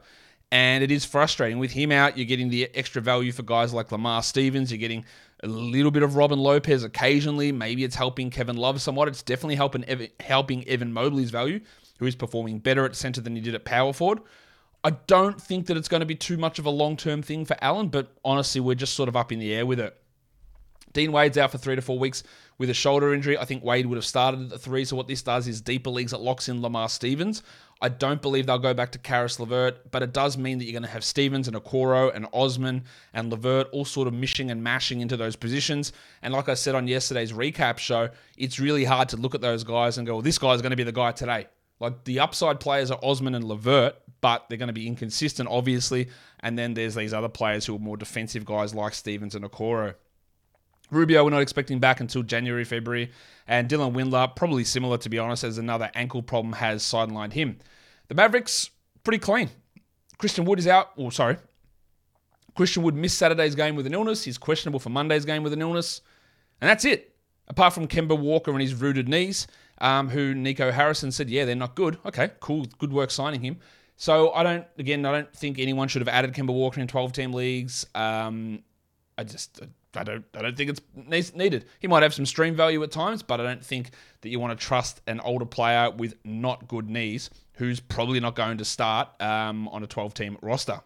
And 0.52 0.84
it 0.84 0.92
is 0.92 1.06
frustrating. 1.06 1.60
With 1.60 1.72
him 1.72 1.92
out, 1.92 2.18
you're 2.18 2.26
getting 2.26 2.50
the 2.50 2.70
extra 2.76 3.02
value 3.02 3.32
for 3.32 3.44
guys 3.44 3.74
like 3.74 3.92
Lamar 3.92 4.24
Stevens. 4.24 4.72
You're 4.72 4.80
getting 4.80 5.06
a 5.44 5.48
little 5.48 5.92
bit 5.92 6.02
of 6.02 6.16
Robin 6.16 6.40
Lopez 6.40 6.84
occasionally. 6.84 7.52
Maybe 7.52 7.84
it's 7.84 7.96
helping 7.96 8.30
Kevin 8.30 8.56
Love 8.56 8.82
somewhat. 8.82 9.08
It's 9.08 9.22
definitely 9.22 9.56
helping 9.56 9.84
Evan, 9.86 10.08
helping 10.20 10.68
Evan 10.68 10.94
Mobley's 10.94 11.30
value, 11.30 11.60
who 12.00 12.06
is 12.06 12.16
performing 12.16 12.60
better 12.60 12.86
at 12.86 12.96
center 12.96 13.22
than 13.22 13.36
he 13.36 13.42
did 13.42 13.56
at 13.56 13.66
power 13.66 13.92
forward. 13.92 14.20
I 14.86 14.92
don't 14.92 15.42
think 15.42 15.66
that 15.66 15.78
it's 15.78 15.88
going 15.88 16.02
to 16.02 16.06
be 16.06 16.14
too 16.14 16.38
much 16.38 16.60
of 16.60 16.68
a 16.68 16.70
long 16.70 16.96
term 16.96 17.24
thing 17.24 17.44
for 17.44 17.58
Allen, 17.60 17.88
but 17.88 18.12
honestly, 18.24 18.62
we're 18.62 18.76
just 18.76 18.94
sort 18.94 19.10
of 19.10 19.16
up 19.16 19.32
in 19.32 19.40
the 19.40 19.52
air 19.52 19.66
with 19.66 19.80
it. 19.80 19.98
Dean 20.94 21.12
Wade's 21.12 21.40
out 21.40 21.52
for 21.52 21.58
three 21.58 21.76
to 21.76 21.82
four 21.82 21.98
weeks 21.98 22.22
with 22.60 22.70
a 22.70 22.74
shoulder 22.76 23.12
injury. 23.12 23.36
I 23.36 23.46
think 23.46 23.64
Wade 23.64 23.88
would 23.88 23.96
have 23.96 24.06
started 24.06 24.44
at 24.44 24.50
the 24.50 24.60
three. 24.60 24.86
So 24.86 24.96
what 24.96 25.08
this 25.08 25.24
does 25.24 25.48
is 25.48 25.60
deeper 25.60 25.90
leagues 25.90 26.14
it 26.14 26.20
locks 26.20 26.50
in 26.50 26.62
Lamar 26.62 26.88
Stevens. 26.88 27.42
I 27.82 27.90
don't 27.90 28.22
believe 28.22 28.46
they'll 28.46 28.60
go 28.60 28.76
back 28.76 28.92
to 28.92 29.00
Caris 29.00 29.40
LeVert, 29.40 29.90
but 29.90 30.04
it 30.04 30.14
does 30.14 30.38
mean 30.38 30.60
that 30.60 30.66
you're 30.66 30.74
going 30.74 30.84
to 30.84 30.90
have 30.90 31.04
Stevens 31.04 31.48
and 31.48 31.58
Okoro 31.58 32.16
and 32.16 32.28
Osman 32.32 32.84
and 33.12 33.32
LeVert 33.32 33.70
all 33.72 33.86
sort 33.86 34.08
of 34.08 34.14
mishing 34.14 34.52
and 34.52 34.64
mashing 34.64 35.02
into 35.02 35.18
those 35.18 35.36
positions. 35.36 35.94
And 36.22 36.32
like 36.32 36.48
I 36.48 36.54
said 36.54 36.76
on 36.76 36.88
yesterday's 36.88 37.34
recap 37.34 37.80
show, 37.80 38.10
it's 38.38 38.60
really 38.60 38.86
hard 38.86 39.10
to 39.10 39.18
look 39.18 39.34
at 39.34 39.42
those 39.42 39.64
guys 39.64 39.98
and 39.98 40.06
go, 40.06 40.14
well, 40.14 40.22
this 40.22 40.38
guy's 40.38 40.62
going 40.62 40.70
to 40.70 40.78
be 40.78 40.84
the 40.84 40.92
guy 40.92 41.12
today. 41.12 41.48
Like 41.86 42.04
the 42.04 42.20
upside 42.20 42.60
players 42.60 42.90
are 42.90 42.98
Osman 43.04 43.36
and 43.36 43.44
LeVert, 43.44 43.96
but 44.20 44.46
they're 44.50 44.58
going 44.58 44.70
to 44.70 44.74
be 44.74 44.88
inconsistent, 44.88 45.48
obviously. 45.48 46.10
And 46.40 46.58
then 46.58 46.74
there's 46.74 46.96
these 46.96 47.14
other 47.14 47.30
players 47.30 47.64
who 47.64 47.76
are 47.76 47.80
more 47.80 47.96
defensive 47.96 48.44
guys 48.44 48.74
like 48.74 48.96
Stevens 48.96 49.36
and 49.36 49.46
Okoro. 49.46 49.94
Rubio, 50.90 51.24
we're 51.24 51.30
not 51.30 51.44
expecting 51.44 51.78
back 51.78 52.00
until 52.00 52.24
January, 52.24 52.64
February. 52.64 53.12
And 53.48 53.70
Dylan 53.70 53.94
Windler, 53.94 54.36
probably 54.36 54.64
similar, 54.64 54.98
to 54.98 55.10
be 55.10 55.20
honest, 55.20 55.44
as 55.44 55.60
another 55.60 55.92
ankle 55.94 56.24
problem 56.24 56.54
has 56.54 56.82
sidelined 56.82 57.34
him. 57.34 57.60
The 58.08 58.16
Mavericks, 58.16 58.72
pretty 59.04 59.20
clean. 59.20 59.52
Christian 60.18 60.46
Wood 60.46 60.58
is 60.58 60.68
out. 60.68 60.90
Oh, 60.98 61.12
sorry. 61.12 61.38
Christian 62.56 62.82
Wood 62.82 62.96
missed 62.96 63.20
Saturday's 63.20 63.54
game 63.54 63.76
with 63.76 63.86
an 63.86 63.94
illness. 63.94 64.24
He's 64.24 64.40
questionable 64.40 64.80
for 64.80 64.90
Monday's 64.90 65.26
game 65.26 65.44
with 65.44 65.54
an 65.54 65.62
illness. 65.62 66.02
And 66.62 66.68
that's 66.68 66.86
it. 66.86 67.16
Apart 67.48 67.74
from 67.74 67.88
Kemba 67.88 68.18
Walker 68.18 68.50
and 68.50 68.62
his 68.62 68.74
rooted 68.74 69.08
knees, 69.08 69.46
um, 69.80 70.10
who 70.10 70.34
Nico 70.34 70.72
Harrison 70.72 71.12
said, 71.12 71.30
yeah, 71.30 71.46
they're 71.46 71.56
not 71.56 71.76
good. 71.76 71.98
Okay, 72.06 72.32
cool. 72.40 72.66
Good 72.78 72.94
work 72.94 73.12
signing 73.12 73.42
him. 73.42 73.58
So 73.98 74.32
I 74.34 74.44
don't, 74.44 74.66
again, 74.78 75.06
I 75.06 75.12
don't 75.12 75.34
think 75.34 75.60
anyone 75.60 75.88
should 75.88 76.02
have 76.02 76.10
added 76.10 76.34
Kemba 76.34 76.54
Walker 76.54 76.82
in 76.82 76.88
12 76.88 77.14
team 77.14 77.34
leagues. 77.34 77.86
Um, 77.96 78.64
I 79.18 79.24
just, 79.24 79.62
I 79.96 80.04
don't 80.04 80.26
I 80.36 80.42
don't 80.42 80.58
think 80.58 80.70
it's 80.70 81.34
needed. 81.36 81.66
He 81.80 81.88
might 81.88 82.04
have 82.04 82.14
some 82.14 82.26
stream 82.26 82.56
value 82.56 82.84
at 82.84 82.92
times, 82.92 83.24
but 83.24 83.40
I 83.40 83.44
don't 83.44 83.64
think 83.64 83.92
that 84.22 84.30
you 84.30 84.40
want 84.40 84.58
to 84.58 84.66
trust 84.66 85.02
an 85.08 85.20
older 85.22 85.46
player 85.46 85.92
with 85.92 86.16
not 86.24 86.68
good 86.68 86.90
knees 86.90 87.30
who's 87.54 87.80
probably 87.80 88.20
not 88.20 88.36
going 88.36 88.58
to 88.58 88.66
start 88.66 89.10
um, 89.22 89.68
on 89.70 89.84
a 89.84 89.88
12 89.88 90.14
team 90.14 90.38
roster. 90.42 90.82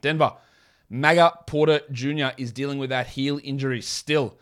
Denver, 0.00 0.32
Maga 0.88 1.32
Porter 1.46 1.80
Jr. 1.90 2.28
is 2.36 2.52
dealing 2.52 2.78
with 2.78 2.90
that 2.90 3.06
heel 3.06 3.40
injury 3.42 3.80
still. 3.80 4.38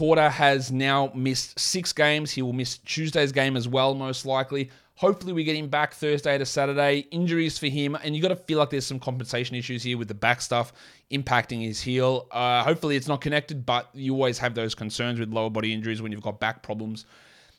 Porter 0.00 0.30
has 0.30 0.72
now 0.72 1.12
missed 1.14 1.58
six 1.58 1.92
games. 1.92 2.30
He 2.30 2.40
will 2.40 2.54
miss 2.54 2.78
Tuesday's 2.78 3.32
game 3.32 3.54
as 3.54 3.68
well, 3.68 3.94
most 3.94 4.24
likely. 4.24 4.70
Hopefully, 4.94 5.34
we 5.34 5.44
get 5.44 5.56
him 5.56 5.68
back 5.68 5.92
Thursday 5.92 6.38
to 6.38 6.46
Saturday. 6.46 7.00
Injuries 7.10 7.58
for 7.58 7.66
him, 7.66 7.94
and 8.02 8.16
you 8.16 8.22
got 8.22 8.28
to 8.28 8.36
feel 8.36 8.58
like 8.58 8.70
there's 8.70 8.86
some 8.86 8.98
compensation 8.98 9.56
issues 9.56 9.82
here 9.82 9.98
with 9.98 10.08
the 10.08 10.14
back 10.14 10.40
stuff 10.40 10.72
impacting 11.10 11.60
his 11.60 11.82
heel. 11.82 12.28
Uh, 12.30 12.64
hopefully, 12.64 12.96
it's 12.96 13.08
not 13.08 13.20
connected, 13.20 13.66
but 13.66 13.90
you 13.92 14.14
always 14.14 14.38
have 14.38 14.54
those 14.54 14.74
concerns 14.74 15.20
with 15.20 15.34
lower 15.34 15.50
body 15.50 15.70
injuries 15.70 16.00
when 16.00 16.12
you've 16.12 16.22
got 16.22 16.40
back 16.40 16.62
problems. 16.62 17.04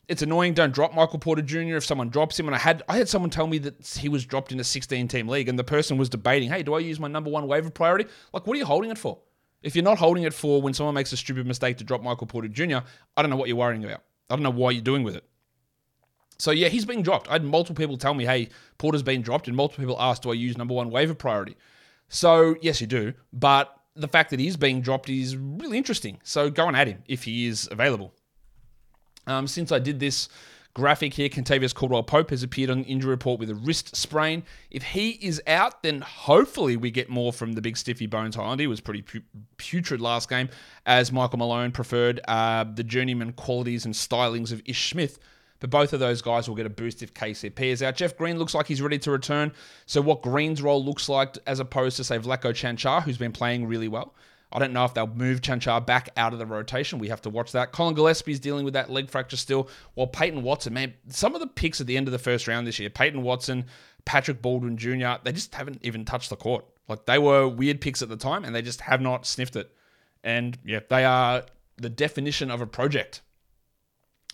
It's 0.07 0.24
annoying. 0.24 0.55
Don't 0.55 0.74
drop 0.74 0.95
Michael 0.95 1.19
Porter 1.19 1.43
Jr. 1.43 1.75
if 1.75 1.86
someone 1.86 2.10
drops 2.10 2.39
him. 2.39 2.48
And 2.48 2.55
I 2.55 2.60
had 2.60 2.81
I 2.89 2.98
had 2.98 3.07
someone 3.07 3.29
tell 3.29 3.45
me 3.45 3.60
that 3.60 3.86
he 3.86 4.10
was 4.10 4.25
dropped 4.25 4.51
in 4.51 4.60
a 4.60 4.63
16 4.63 5.07
team 5.10 5.27
league, 5.27 5.48
and 5.48 5.60
the 5.60 5.63
person 5.63 5.95
was 5.95 6.10
debating, 6.10 6.50
hey, 6.50 6.63
do 6.63 6.74
I 6.74 6.79
use 6.79 7.00
my 7.00 7.07
number 7.07 7.29
one 7.29 7.45
waiver 7.45 7.69
priority? 7.69 8.05
Like, 8.33 8.48
what 8.48 8.55
are 8.55 8.57
you 8.57 8.65
holding 8.65 8.89
it 8.89 8.98
for? 8.98 9.19
If 9.62 9.75
you're 9.75 9.84
not 9.84 10.00
holding 10.00 10.24
it 10.24 10.34
for 10.34 10.62
when 10.62 10.74
someone 10.74 10.96
makes 10.96 11.12
a 11.13 11.18
stupid 11.18 11.46
mistake 11.46 11.77
to 11.77 11.84
drop 11.84 12.01
Michael 12.01 12.27
Porter 12.27 12.48
Jr., 12.48 12.80
I 13.15 13.22
don't 13.22 13.30
know 13.30 13.36
what 13.36 13.48
you're 13.48 13.58
worrying 13.58 13.84
about. 13.84 14.01
I 14.30 14.36
don't 14.36 14.44
know 14.44 14.50
why 14.50 14.72
you're 14.72 14.82
doing 14.82 15.03
with 15.03 15.15
it. 15.15 15.24
So 16.39 16.50
yeah, 16.50 16.70
he's 16.70 16.86
being 16.86 17.03
dropped. 17.03 17.30
I 17.30 17.34
had 17.34 17.44
multiple 17.44 17.75
people 17.75 17.98
tell 17.98 18.15
me, 18.15 18.25
"Hey, 18.25 18.50
Porter's 18.80 19.03
been 19.03 19.22
dropped," 19.22 19.48
and 19.48 19.56
multiple 19.56 19.84
people 19.84 20.01
asked, 20.01 20.24
"Do 20.24 20.32
I 20.32 20.34
use 20.34 20.58
number 20.58 20.74
one 20.74 20.89
waiver 20.89 21.13
priority?" 21.13 21.56
So 22.10 22.56
yes, 22.62 22.82
you 22.82 22.88
do. 22.88 23.13
But 23.32 23.72
the 23.96 24.08
fact 24.08 24.32
that 24.32 24.39
he's 24.39 24.58
being 24.58 24.82
dropped 24.82 25.10
is 25.10 25.36
really 25.38 25.77
interesting. 25.77 26.20
So 26.24 26.50
go 26.50 26.68
and 26.68 26.75
add 26.75 26.88
him 26.88 27.03
if 27.08 27.25
he 27.25 27.46
is 27.46 27.70
available. 27.72 28.15
Um, 29.27 29.48
since 29.48 29.72
I 29.72 29.77
did 29.77 30.00
this 30.00 30.30
graphic 30.73 31.13
here, 31.13 31.29
Kentavious 31.29 31.73
Caldwell 31.73 32.03
Pope 32.03 32.29
has 32.29 32.43
appeared 32.43 32.69
on 32.69 32.83
the 32.83 32.87
injury 32.87 33.09
report 33.09 33.39
with 33.39 33.49
a 33.49 33.55
wrist 33.55 33.95
sprain. 33.95 34.43
If 34.69 34.83
he 34.83 35.11
is 35.11 35.41
out, 35.47 35.83
then 35.83 36.01
hopefully 36.01 36.77
we 36.77 36.91
get 36.91 37.09
more 37.09 37.33
from 37.33 37.53
the 37.53 37.61
big 37.61 37.77
stiffy 37.77 38.07
Bones 38.07 38.35
Hyland. 38.35 38.61
He 38.61 38.67
was 38.67 38.81
pretty 38.81 39.03
putrid 39.57 40.01
last 40.01 40.29
game, 40.29 40.49
as 40.85 41.11
Michael 41.11 41.39
Malone 41.39 41.71
preferred 41.71 42.19
uh, 42.27 42.63
the 42.63 42.83
journeyman 42.83 43.33
qualities 43.33 43.85
and 43.85 43.93
stylings 43.93 44.51
of 44.51 44.61
Ish 44.65 44.89
Smith 44.91 45.19
but 45.61 45.69
both 45.69 45.93
of 45.93 45.99
those 45.99 46.21
guys 46.21 46.49
will 46.49 46.55
get 46.55 46.65
a 46.65 46.71
boost 46.71 47.01
if 47.01 47.13
KCP 47.13 47.61
is 47.61 47.81
out. 47.81 47.95
Jeff 47.95 48.17
Green 48.17 48.37
looks 48.37 48.53
like 48.53 48.65
he's 48.65 48.81
ready 48.81 48.97
to 48.97 49.11
return. 49.11 49.53
So 49.85 50.01
what 50.01 50.23
Green's 50.23 50.61
role 50.61 50.83
looks 50.83 51.07
like 51.07 51.37
as 51.47 51.59
opposed 51.59 51.97
to, 51.97 52.03
say, 52.03 52.17
Vlatko 52.17 52.51
Cancar, 52.51 53.03
who's 53.03 53.19
been 53.19 53.31
playing 53.31 53.67
really 53.67 53.87
well. 53.87 54.13
I 54.51 54.60
don't 54.60 54.74
know 54.74 54.84
if 54.86 54.93
they'll 54.93 55.08
move 55.08 55.41
Cancar 55.41 55.86
back 55.86 56.10
out 56.17 56.34
of 56.34 56.39
the 56.39 56.46
rotation. 56.46 57.00
We 57.00 57.10
have 57.10 57.22
to 57.22 57.29
watch 57.29 57.53
that. 57.53 57.72
Collin 57.72 57.96
Gillespie's 57.96 58.39
dealing 58.39 58.65
with 58.65 58.74
that 58.74 58.89
leg 58.89 59.10
fracture 59.10 59.38
still. 59.38 59.70
While 59.93 60.08
Peyton 60.08 60.43
Watson, 60.43 60.74
man, 60.74 60.93
some 61.08 61.34
of 61.36 61.41
the 61.41 61.48
picks 61.48 61.79
at 61.79 61.88
the 61.88 61.98
end 61.98 62.08
of 62.08 62.12
the 62.12 62.20
first 62.20 62.48
round 62.48 62.67
this 62.67 62.79
year, 62.79 62.89
Peyton 62.89 63.24
Watson, 63.24 63.65
Patrick 64.05 64.41
Baldwin 64.41 64.77
Jr., 64.77 65.13
they 65.24 65.31
just 65.31 65.55
haven't 65.55 65.79
even 65.84 66.03
touched 66.03 66.29
the 66.29 66.36
court. 66.36 66.65
Like 66.88 67.05
they 67.05 67.17
were 67.17 67.48
weird 67.48 67.79
picks 67.79 68.01
at 68.01 68.10
the 68.10 68.17
time 68.17 68.43
and 68.43 68.53
they 68.53 68.62
just 68.62 68.81
have 68.81 69.01
not 69.01 69.25
sniffed 69.25 69.55
it. 69.55 69.74
And 70.24 70.58
yeah, 70.65 70.81
they 70.89 71.05
are 71.05 71.43
the 71.77 71.89
definition 71.89 72.51
of 72.51 72.62
a 72.62 72.67
project. 72.67 73.22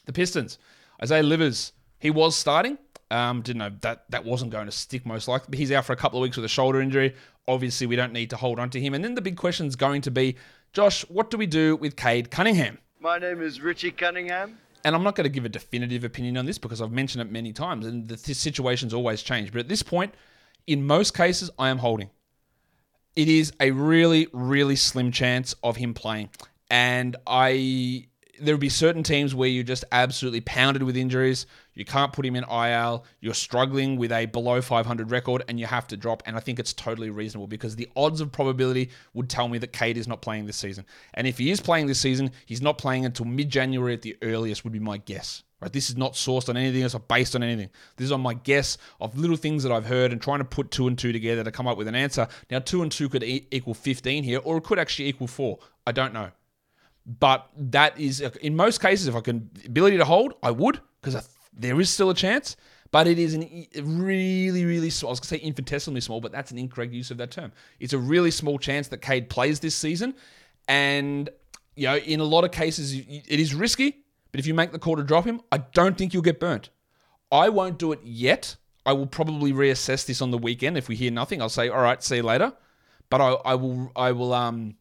The 0.06 0.14
Pistons. 0.14 0.58
Isaiah 1.02 1.24
Livers, 1.24 1.74
he 2.00 2.10
was 2.10 2.36
starting. 2.36 2.78
Um, 3.10 3.42
didn't 3.42 3.60
know 3.60 3.72
that 3.82 4.04
that 4.10 4.26
wasn't 4.26 4.52
going 4.52 4.66
to 4.66 4.72
stick 4.72 5.06
most 5.06 5.28
likely. 5.28 5.58
He's 5.58 5.72
out 5.72 5.86
for 5.86 5.94
a 5.94 5.98
couple 5.98 6.20
of 6.20 6.24
weeks 6.24 6.36
with 6.36 6.46
a 6.46 6.50
shoulder 6.50 6.82
injury. 6.82 7.16
Obviously, 7.48 7.88
we 7.88 7.96
don't 7.96 8.12
need 8.12 8.30
to 8.32 8.38
hold 8.38 8.60
on 8.60 8.70
to 8.72 8.82
him. 8.82 8.94
And 8.94 9.04
then 9.04 9.16
the 9.16 9.22
big 9.22 9.38
question 9.38 9.66
is 9.66 9.78
going 9.78 10.02
to 10.02 10.12
be, 10.12 10.36
Josh, 10.74 11.04
what 11.08 11.30
do 11.30 11.38
we 11.38 11.48
do 11.48 11.78
with 11.78 11.96
Cade 11.96 12.30
Cunningham? 12.30 12.78
My 13.00 13.18
name 13.18 13.42
is 13.42 13.62
Richie 13.62 13.92
Cunningham. 13.92 14.58
And 14.84 14.96
I'm 14.96 15.04
not 15.04 15.16
going 15.16 15.24
to 15.24 15.30
give 15.30 15.46
a 15.46 15.50
definitive 15.50 16.04
opinion 16.04 16.38
on 16.38 16.46
this 16.46 16.58
because 16.58 16.82
I've 16.82 16.92
mentioned 16.92 17.22
it 17.22 17.32
many 17.32 17.54
times 17.54 17.86
and 17.86 18.08
the 18.08 18.18
situation's 18.18 18.94
always 18.94 19.22
changed. 19.22 19.54
But 19.54 19.60
at 19.60 19.68
this 19.68 19.84
point, 19.84 20.14
in 20.66 20.86
most 20.86 21.16
cases, 21.16 21.50
I 21.58 21.70
am 21.70 21.78
holding. 21.78 22.10
It 23.16 23.30
is 23.30 23.54
a 23.60 23.72
really, 23.72 24.28
really 24.34 24.76
slim 24.76 25.12
chance 25.12 25.56
of 25.64 25.78
him 25.78 25.94
playing. 25.94 26.30
And 26.70 27.16
I 27.26 28.07
there 28.40 28.54
would 28.54 28.62
be 28.62 28.70
certain 28.70 29.04
teams 29.04 29.34
where 29.34 29.50
you're 29.50 29.64
just 29.64 29.86
absolutely 29.92 30.42
pounded 30.42 30.84
with 30.84 30.98
injuries. 30.98 31.46
You 31.74 31.86
can't 31.86 32.12
put 32.12 32.26
him 32.26 32.36
in 32.36 32.44
IL. 32.44 33.06
You're 33.20 33.34
struggling 33.34 33.98
with 33.98 34.12
a 34.12 34.26
below 34.26 34.62
500 34.62 35.12
record 35.12 35.44
and 35.48 35.60
you 35.60 35.66
have 35.66 35.88
to 35.88 35.98
drop. 35.98 36.24
And 36.26 36.36
I 36.36 36.40
think 36.40 36.60
it's 36.60 36.74
totally 36.74 37.10
reasonable 37.10 37.48
because 37.48 37.76
the 37.76 37.90
odds 37.96 38.22
of 38.22 38.32
probability 38.32 38.90
would 39.14 39.30
tell 39.30 39.48
me 39.48 39.58
that 39.60 39.74
Cade 39.74 39.98
is 39.98 40.08
not 40.08 40.22
playing 40.22 40.46
this 40.46 40.58
season. 40.58 40.86
And 41.14 41.28
if 41.28 41.38
he 41.38 41.52
is 41.52 41.62
playing 41.62 41.88
this 41.88 42.00
season, 42.00 42.32
he's 42.46 42.62
not 42.62 42.78
playing 42.78 43.06
until 43.06 43.26
mid 43.26 43.50
January 43.50 43.94
at 43.94 44.02
the 44.02 44.18
earliest, 44.22 44.64
would 44.64 44.74
be 44.74 44.80
my 44.80 44.98
guess. 44.98 45.44
Right? 45.62 45.74
This 45.74 45.90
is 45.90 45.98
not 45.98 46.14
sourced 46.14 46.50
on 46.50 46.58
anything, 46.58 46.84
it's 46.84 46.94
not 46.94 47.08
based 47.08 47.36
on 47.36 47.42
anything. 47.42 47.70
This 47.96 48.06
is 48.06 48.12
on 48.12 48.22
my 48.22 48.36
guess 48.36 48.78
of 49.02 49.18
little 49.18 49.38
things 49.38 49.64
that 49.64 49.72
I've 49.72 49.86
heard 49.86 50.12
and 50.12 50.22
trying 50.22 50.40
to 50.40 50.46
put 50.46 50.70
two 50.70 50.88
and 50.88 50.98
two 50.98 51.12
together 51.12 51.44
to 51.44 51.52
come 51.52 51.68
up 51.68 51.78
with 51.78 51.88
an 51.88 51.96
answer. 51.96 52.28
Now, 52.52 52.60
two 52.60 52.84
and 52.84 52.92
two 52.92 53.10
could 53.10 53.24
e- 53.24 53.48
equal 53.50 53.74
15 53.74 54.24
here, 54.24 54.40
or 54.44 54.58
it 54.58 54.64
could 54.64 54.78
actually 54.78 55.08
equal 55.08 55.28
four. 55.28 55.58
I 55.88 55.94
don't 55.94 56.14
know. 56.14 56.32
But 57.08 57.50
that 57.58 57.98
is, 57.98 58.20
in 58.20 58.56
most 58.58 58.82
cases, 58.82 59.08
if 59.08 59.16
I 59.16 59.22
can 59.22 59.50
ability 59.66 59.98
to 59.98 60.04
hold, 60.04 60.34
I 60.44 60.52
would 60.52 60.82
because 61.02 61.30
there 61.54 61.80
is 61.80 61.90
still 61.90 62.10
a 62.10 62.14
chance, 62.14 62.58
but 62.92 63.08
it 63.08 63.18
is 63.18 63.34
e- 63.36 63.70
really, 63.82 64.66
really 64.66 64.90
small. 64.90 65.12
I 65.12 65.14
was 65.14 65.22
going 65.22 65.40
to 65.40 65.44
say 65.44 65.48
infinitesimally 65.48 66.02
small, 66.02 66.20
but 66.20 66.34
that's 66.34 66.52
an 66.52 66.58
incorrect 66.58 66.92
use 66.92 67.10
of 67.10 67.18
that 67.18 67.32
term. 67.32 67.54
It's 67.80 67.94
a 67.94 67.98
really 67.98 68.30
small 68.30 68.60
chance 68.60 68.90
that 68.90 69.02
Cade 69.02 69.30
plays 69.30 69.62
this 69.62 69.74
season, 69.74 70.16
and 70.68 71.30
you 71.78 71.88
know, 71.88 71.96
in 71.96 72.20
a 72.20 72.26
lot 72.26 72.44
of 72.44 72.52
cases, 72.52 72.94
it 72.94 73.40
is 73.40 73.56
risky. 73.56 74.04
But 74.34 74.42
if 74.42 74.48
you 74.48 74.54
make 74.54 74.74
the 74.74 74.80
call 74.80 74.98
to 74.98 75.04
drop 75.04 75.24
him, 75.24 75.40
I 75.52 75.60
don't 75.60 75.98
think 75.98 76.14
you'll 76.14 76.24
get 76.24 76.42
burnt. 76.42 76.70
I 77.32 77.48
won't 77.48 77.80
do 77.80 77.94
it 77.94 78.00
yet. 78.04 78.58
I 78.86 78.94
will 78.94 79.08
probably 79.08 79.54
reassess 79.54 80.06
this 80.06 80.22
on 80.22 80.32
the 80.32 80.38
weekend. 80.38 80.78
If 80.78 80.90
we 80.90 80.96
hear 80.96 81.12
nothing, 81.12 81.42
I'll 81.42 81.50
say, 81.50 81.70
all 81.70 81.82
right, 81.82 82.04
see 82.04 82.18
you 82.18 82.24
later. 82.24 82.52
But 83.10 83.22
I, 83.22 83.32
I 83.46 83.56
will, 83.56 83.92
I 83.96 84.12
will, 84.12 84.34
um, 84.34 84.76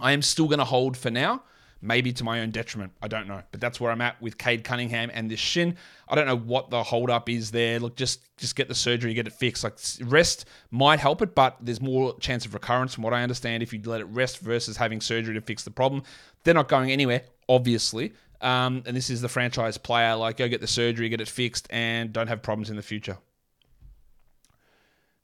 I 0.00 0.12
am 0.12 0.22
still 0.22 0.46
going 0.46 0.58
to 0.58 0.64
hold 0.64 0.96
for 0.96 1.10
now 1.10 1.42
maybe 1.82 2.12
to 2.12 2.24
my 2.24 2.40
own 2.40 2.50
detriment. 2.50 2.92
I 3.00 3.08
don't 3.08 3.26
know, 3.26 3.42
but 3.50 3.60
that's 3.60 3.80
where 3.80 3.90
I'm 3.90 4.00
at 4.00 4.20
with 4.20 4.36
Cade 4.36 4.64
Cunningham 4.64 5.10
and 5.12 5.30
this 5.30 5.40
shin. 5.40 5.76
I 6.08 6.14
don't 6.14 6.26
know 6.26 6.36
what 6.36 6.70
the 6.70 6.82
holdup 6.82 7.28
is 7.28 7.50
there. 7.50 7.78
Look, 7.78 7.96
just 7.96 8.36
just 8.36 8.56
get 8.56 8.68
the 8.68 8.74
surgery, 8.74 9.14
get 9.14 9.26
it 9.26 9.32
fixed. 9.32 9.64
Like 9.64 9.78
rest 10.02 10.46
might 10.70 11.00
help 11.00 11.22
it, 11.22 11.34
but 11.34 11.56
there's 11.60 11.80
more 11.80 12.18
chance 12.18 12.44
of 12.44 12.54
recurrence 12.54 12.94
from 12.94 13.04
what 13.04 13.14
I 13.14 13.22
understand 13.22 13.62
if 13.62 13.72
you 13.72 13.80
let 13.84 14.00
it 14.00 14.04
rest 14.04 14.38
versus 14.38 14.76
having 14.76 15.00
surgery 15.00 15.34
to 15.34 15.40
fix 15.40 15.64
the 15.64 15.70
problem. 15.70 16.02
They're 16.44 16.54
not 16.54 16.68
going 16.68 16.90
anywhere, 16.90 17.22
obviously. 17.48 18.12
Um, 18.40 18.82
and 18.86 18.96
this 18.96 19.10
is 19.10 19.20
the 19.20 19.28
franchise 19.28 19.76
player. 19.76 20.16
Like, 20.16 20.38
go 20.38 20.48
get 20.48 20.62
the 20.62 20.66
surgery, 20.66 21.10
get 21.10 21.20
it 21.20 21.28
fixed, 21.28 21.66
and 21.70 22.10
don't 22.10 22.28
have 22.28 22.40
problems 22.42 22.70
in 22.70 22.76
the 22.76 22.82
future. 22.82 23.18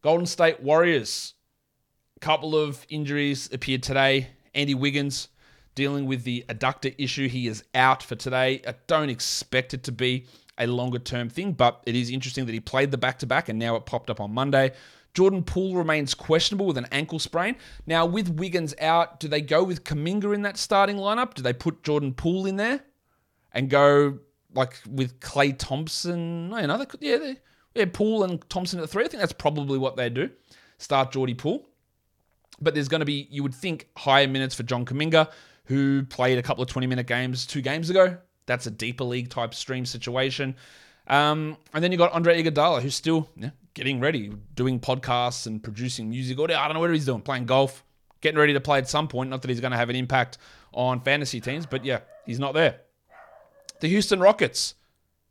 Golden 0.02 0.26
State 0.26 0.60
Warriors. 0.60 1.32
Couple 2.20 2.56
of 2.56 2.86
injuries 2.88 3.50
appeared 3.52 3.82
today. 3.82 4.28
Andy 4.56 4.74
Wiggins 4.74 5.28
dealing 5.76 6.06
with 6.06 6.24
the 6.24 6.44
adductor 6.48 6.92
issue. 6.98 7.28
He 7.28 7.46
is 7.46 7.62
out 7.74 8.02
for 8.02 8.16
today. 8.16 8.62
I 8.66 8.74
don't 8.88 9.10
expect 9.10 9.74
it 9.74 9.84
to 9.84 9.92
be 9.92 10.26
a 10.58 10.66
longer 10.66 10.98
term 10.98 11.28
thing, 11.28 11.52
but 11.52 11.82
it 11.86 11.94
is 11.94 12.10
interesting 12.10 12.46
that 12.46 12.52
he 12.52 12.60
played 12.60 12.90
the 12.90 12.98
back 12.98 13.18
to 13.20 13.26
back 13.26 13.48
and 13.48 13.58
now 13.58 13.76
it 13.76 13.86
popped 13.86 14.10
up 14.10 14.20
on 14.20 14.32
Monday. 14.32 14.72
Jordan 15.14 15.42
Poole 15.42 15.76
remains 15.76 16.14
questionable 16.14 16.66
with 16.66 16.76
an 16.76 16.86
ankle 16.92 17.18
sprain. 17.18 17.56
Now, 17.86 18.04
with 18.04 18.28
Wiggins 18.28 18.74
out, 18.80 19.20
do 19.20 19.28
they 19.28 19.40
go 19.40 19.62
with 19.62 19.84
Kuminga 19.84 20.34
in 20.34 20.42
that 20.42 20.58
starting 20.58 20.96
lineup? 20.96 21.34
Do 21.34 21.42
they 21.42 21.52
put 21.54 21.82
Jordan 21.82 22.12
Poole 22.12 22.46
in 22.46 22.56
there 22.56 22.80
and 23.52 23.70
go 23.70 24.18
like 24.54 24.80
with 24.90 25.20
Klay 25.20 25.56
Thompson? 25.56 26.50
No, 26.50 26.66
know, 26.66 26.78
they 26.78 26.84
could, 26.84 27.02
yeah, 27.02 27.16
they, 27.16 27.36
yeah, 27.74 27.86
Poole 27.90 28.24
and 28.24 28.46
Thompson 28.50 28.80
at 28.80 28.90
three. 28.90 29.04
I 29.04 29.08
think 29.08 29.20
that's 29.20 29.32
probably 29.32 29.78
what 29.78 29.96
they 29.96 30.10
do. 30.10 30.30
Start 30.78 31.12
Geordie 31.12 31.34
Poole. 31.34 31.66
But 32.60 32.74
there's 32.74 32.88
going 32.88 33.00
to 33.00 33.06
be, 33.06 33.28
you 33.30 33.42
would 33.42 33.54
think, 33.54 33.88
higher 33.96 34.26
minutes 34.26 34.54
for 34.54 34.62
John 34.62 34.84
Kuminga 34.84 35.30
who 35.66 36.04
played 36.04 36.38
a 36.38 36.42
couple 36.42 36.62
of 36.62 36.68
20 36.68 36.86
minute 36.86 37.06
games 37.06 37.46
two 37.46 37.60
games 37.60 37.90
ago. 37.90 38.16
That's 38.46 38.66
a 38.66 38.70
deeper 38.70 39.04
league 39.04 39.28
type 39.28 39.54
stream 39.54 39.84
situation. 39.84 40.56
Um, 41.08 41.56
and 41.72 41.84
then 41.84 41.92
you 41.92 41.98
got 41.98 42.12
Andre 42.12 42.42
Iguodala, 42.42 42.82
who's 42.82 42.94
still 42.94 43.28
yeah, 43.36 43.50
getting 43.74 44.00
ready, 44.00 44.32
doing 44.54 44.80
podcasts 44.80 45.46
and 45.46 45.62
producing 45.62 46.08
music. 46.08 46.38
Or 46.38 46.44
I 46.44 46.66
don't 46.66 46.74
know 46.74 46.80
what 46.80 46.92
he's 46.92 47.06
doing, 47.06 47.20
playing 47.20 47.46
golf, 47.46 47.84
getting 48.20 48.38
ready 48.38 48.52
to 48.52 48.60
play 48.60 48.78
at 48.78 48.88
some 48.88 49.08
point. 49.08 49.30
Not 49.30 49.42
that 49.42 49.48
he's 49.48 49.60
going 49.60 49.72
to 49.72 49.76
have 49.76 49.90
an 49.90 49.96
impact 49.96 50.38
on 50.72 51.00
fantasy 51.00 51.40
teams, 51.40 51.66
but 51.66 51.84
yeah, 51.84 52.00
he's 52.24 52.38
not 52.38 52.54
there. 52.54 52.80
The 53.80 53.88
Houston 53.88 54.20
Rockets, 54.20 54.74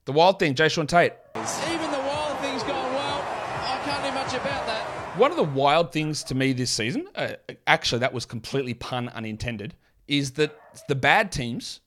the 0.05 0.11
wild 0.11 0.39
thing, 0.39 0.53
Jae'Sean 0.53 0.87
Tate. 0.87 1.13
Even 1.35 1.91
the 1.91 1.99
wild 1.99 2.37
thing's 2.39 2.63
gone 2.63 2.93
well. 2.93 3.21
I 3.23 3.81
can't 3.85 4.03
do 4.03 4.11
much 4.11 4.33
about 4.33 4.67
that. 4.67 5.04
One 5.17 5.31
of 5.31 5.37
the 5.37 5.43
wild 5.43 5.93
things 5.93 6.25
to 6.25 6.35
me 6.35 6.51
this 6.51 6.71
season, 6.71 7.07
uh, 7.15 7.33
actually, 7.67 7.99
that 7.99 8.13
was 8.13 8.25
completely 8.25 8.73
pun 8.73 9.07
unintended 9.09 9.73
is 10.09 10.31
that 10.31 10.59
the 10.89 10.95
bad 10.95 11.31
teams 11.31 11.79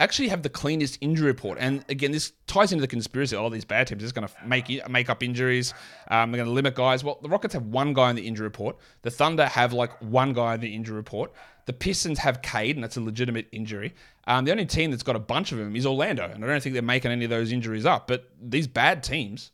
actually 0.00 0.28
have 0.28 0.42
the 0.42 0.48
cleanest 0.48 0.96
injury 1.02 1.26
report. 1.26 1.58
And 1.60 1.84
again, 1.90 2.10
this 2.10 2.32
ties 2.46 2.72
into 2.72 2.80
the 2.80 2.88
conspiracy. 2.88 3.36
Oh, 3.36 3.50
these 3.50 3.66
bad 3.66 3.86
teams 3.86 4.02
are 4.02 4.12
going 4.14 4.26
to 4.26 4.34
make 4.46 4.88
make 4.88 5.10
up 5.10 5.22
injuries. 5.22 5.74
Um, 6.10 6.32
they're 6.32 6.38
going 6.38 6.48
to 6.48 6.54
limit 6.54 6.74
guys. 6.74 7.04
Well, 7.04 7.18
the 7.20 7.28
Rockets 7.28 7.52
have 7.52 7.66
one 7.66 7.92
guy 7.92 8.08
in 8.08 8.16
the 8.16 8.26
injury 8.26 8.44
report. 8.44 8.76
The 9.02 9.10
Thunder 9.10 9.44
have 9.46 9.74
like 9.74 9.92
one 10.00 10.32
guy 10.32 10.54
in 10.54 10.60
the 10.60 10.74
injury 10.74 10.96
report. 10.96 11.32
The 11.66 11.74
Pistons 11.74 12.18
have 12.20 12.40
Cade, 12.40 12.76
and 12.76 12.82
that's 12.82 12.96
a 12.96 13.02
legitimate 13.02 13.46
injury. 13.52 13.94
Um, 14.26 14.46
the 14.46 14.52
only 14.52 14.64
team 14.64 14.90
that's 14.90 15.02
got 15.02 15.16
a 15.16 15.20
bunch 15.20 15.52
of 15.52 15.58
them 15.58 15.76
is 15.76 15.84
Orlando, 15.84 16.24
and 16.24 16.42
I 16.42 16.48
don't 16.48 16.62
think 16.62 16.72
they're 16.72 16.82
making 16.82 17.10
any 17.12 17.26
of 17.26 17.30
those 17.30 17.52
injuries 17.52 17.84
up. 17.84 18.08
But 18.08 18.30
these 18.40 18.66
bad 18.66 19.02
teams, 19.02 19.52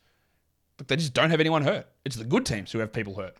they 0.87 0.95
just 0.95 1.12
don't 1.12 1.31
have 1.31 1.41
anyone 1.41 1.62
hurt. 1.62 1.89
It's 2.07 2.14
the 2.14 2.25
good 2.25 2.47
teams 2.47 2.71
who 2.71 2.79
have 2.79 2.92
people 2.92 3.16
hurt. 3.16 3.35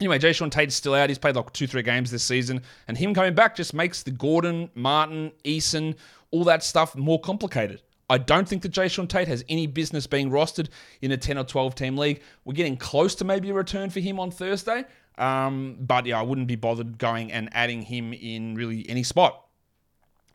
Anyway, 0.00 0.18
Jae'Sean 0.18 0.50
Tate's 0.50 0.74
still 0.74 0.94
out. 0.94 1.10
He's 1.10 1.18
played 1.18 1.36
like 1.36 1.52
two, 1.52 1.66
three 1.66 1.82
games 1.82 2.10
this 2.10 2.22
season. 2.22 2.62
And 2.86 2.96
him 2.96 3.12
coming 3.12 3.34
back 3.34 3.54
just 3.54 3.74
makes 3.74 4.02
the 4.02 4.10
Gordon, 4.10 4.70
Martin, 4.74 5.32
Eason, 5.44 5.94
all 6.30 6.44
that 6.44 6.64
stuff 6.64 6.96
more 6.96 7.20
complicated. 7.20 7.82
I 8.08 8.16
don't 8.16 8.48
think 8.48 8.62
that 8.62 8.72
Jae'Sean 8.72 9.06
Tate 9.06 9.28
has 9.28 9.44
any 9.50 9.66
business 9.66 10.06
being 10.06 10.30
rostered 10.30 10.68
in 11.02 11.12
a 11.12 11.18
10 11.18 11.36
or 11.36 11.44
12 11.44 11.74
team 11.74 11.98
league. 11.98 12.22
We're 12.46 12.54
getting 12.54 12.78
close 12.78 13.14
to 13.16 13.26
maybe 13.26 13.50
a 13.50 13.54
return 13.54 13.90
for 13.90 14.00
him 14.00 14.18
on 14.18 14.30
Thursday. 14.30 14.86
Um, 15.18 15.76
but 15.78 16.06
yeah, 16.06 16.18
I 16.18 16.22
wouldn't 16.22 16.46
be 16.46 16.56
bothered 16.56 16.96
going 16.96 17.30
and 17.32 17.50
adding 17.52 17.82
him 17.82 18.14
in 18.14 18.54
really 18.54 18.88
any 18.88 19.02
spot. 19.02 19.44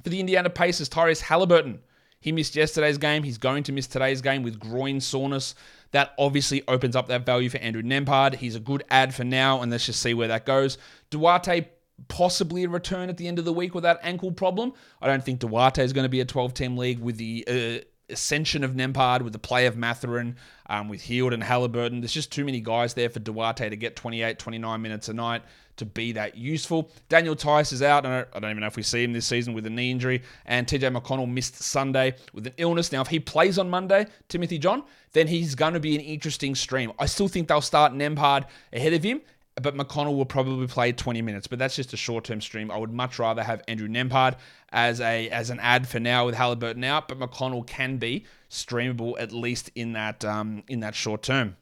For 0.04 0.12
the 0.12 0.19
Indiana 0.19 0.52
Pacers, 0.52 0.88
Tyrese 0.88 1.22
Halliburton. 1.22 1.80
He 2.24 2.32
missed 2.32 2.56
yesterday's 2.56 2.98
game. 2.98 3.24
He's 3.24 3.38
going 3.38 3.64
to 3.64 3.74
miss 3.74 3.86
today's 3.86 4.22
game 4.22 4.44
with 4.44 4.58
groin 4.58 5.02
soreness. 5.02 5.56
That 5.92 6.14
obviously 6.18 6.64
opens 6.70 6.96
up 6.96 7.10
that 7.10 7.26
value 7.26 7.50
for 7.50 7.58
Andrew 7.58 7.84
Nembhard. 7.84 8.36
He's 8.36 8.56
a 8.56 8.62
good 8.62 8.86
ad 8.90 9.14
for 9.14 9.26
now, 9.26 9.62
and 9.62 9.70
let's 9.70 9.86
just 9.86 10.02
see 10.02 10.14
where 10.14 10.30
that 10.30 10.46
goes. 10.46 10.78
Duarte 11.10 11.68
possibly 12.08 12.64
a 12.64 12.70
return 12.70 13.10
at 13.10 13.18
the 13.18 13.28
end 13.28 13.40
of 13.40 13.46
the 13.46 13.52
week 13.52 13.76
with 13.76 13.84
that 13.84 14.00
ankle 14.04 14.32
problem. 14.32 14.72
I 15.02 15.08
don't 15.08 15.22
think 15.22 15.42
Duarte 15.42 15.84
is 15.84 15.92
going 15.92 16.06
to 16.06 16.10
be 16.10 16.22
a 16.22 16.26
12 16.26 16.54
team 16.54 16.78
league 16.78 17.00
with 17.00 17.18
the 17.18 17.44
uh, 17.46 17.84
ascension 18.10 18.64
of 18.64 18.72
Nembhard, 18.72 19.22
with 19.22 19.34
the 19.34 19.40
play 19.40 19.66
of 19.66 19.76
Mathurin, 19.76 20.38
um, 20.68 20.88
with 20.88 21.02
Hield 21.02 21.34
and 21.34 21.44
Halliburton. 21.44 22.00
There's 22.00 22.14
just 22.14 22.32
too 22.32 22.46
many 22.46 22.62
guys 22.62 22.94
there 22.94 23.10
for 23.10 23.20
Duarte 23.20 23.70
to 23.70 23.76
get 23.76 23.98
28, 23.98 24.40
29 24.40 24.82
minutes 24.82 25.10
a 25.10 25.14
night 25.14 25.42
to 25.78 25.86
be 25.86 26.12
that 26.14 26.38
useful. 26.38 26.92
Daniel 27.10 27.36
Theis 27.36 27.72
is 27.72 27.82
out. 27.82 28.06
I 28.06 28.26
don't, 28.34 28.44
even 28.46 28.62
know 28.62 28.68
if 28.68 28.76
we 28.76 28.84
see 28.84 29.04
him 29.04 29.14
this 29.14 29.26
season 29.26 29.54
with 29.54 29.66
a 29.66 29.70
knee 29.70 29.92
injury. 29.92 30.22
And 30.46 30.68
TJ 30.68 30.96
McConnell 30.96 31.32
missed 31.32 31.56
Sunday 31.56 32.16
with 32.34 32.48
an 32.48 32.54
illness. 32.58 32.92
Now, 32.92 33.02
if 33.02 33.08
he 33.08 33.20
plays 33.20 33.58
on 33.58 33.70
Monday, 33.70 34.08
Timothy 34.28 34.58
John, 34.58 34.84
then 35.14 35.28
he's 35.28 35.56
going 35.56 35.74
to 35.74 35.80
be 35.80 35.96
an 35.96 36.02
interesting 36.02 36.56
stream. 36.56 36.92
I 37.00 37.06
still 37.06 37.28
think 37.28 37.48
they'll 37.48 37.62
start 37.62 37.94
Nembhard 37.94 38.46
ahead 38.72 38.94
of 38.94 39.04
him. 39.04 39.22
But 39.62 39.76
McConnell 39.76 40.16
will 40.16 40.26
probably 40.26 40.66
play 40.66 40.94
20 40.94 41.22
minutes, 41.22 41.46
but 41.46 41.60
that's 41.60 41.76
just 41.76 41.94
a 41.94 41.98
short-term 41.98 42.42
stream. 42.42 42.72
I 42.72 42.78
would 42.78 42.92
much 42.92 43.20
rather 43.20 43.44
have 43.44 43.62
Andrew 43.68 43.88
Nembhard 43.88 44.36
as 44.72 45.00
a 45.00 45.30
as 45.30 45.52
an 45.52 45.60
ad 45.60 45.88
for 45.88 46.00
now 46.00 46.26
with 46.26 46.34
Halliburton 46.34 46.84
out, 46.84 47.08
but 47.08 47.20
McConnell 47.20 47.68
can 47.68 47.98
be 47.98 48.26
streamable 48.50 49.14
at 49.20 49.32
least 49.32 49.70
in 49.76 49.94
that 49.94 50.26
um, 50.26 50.64
in 50.68 50.80
that 50.80 50.96
short 50.96 51.22
term. 51.22 51.56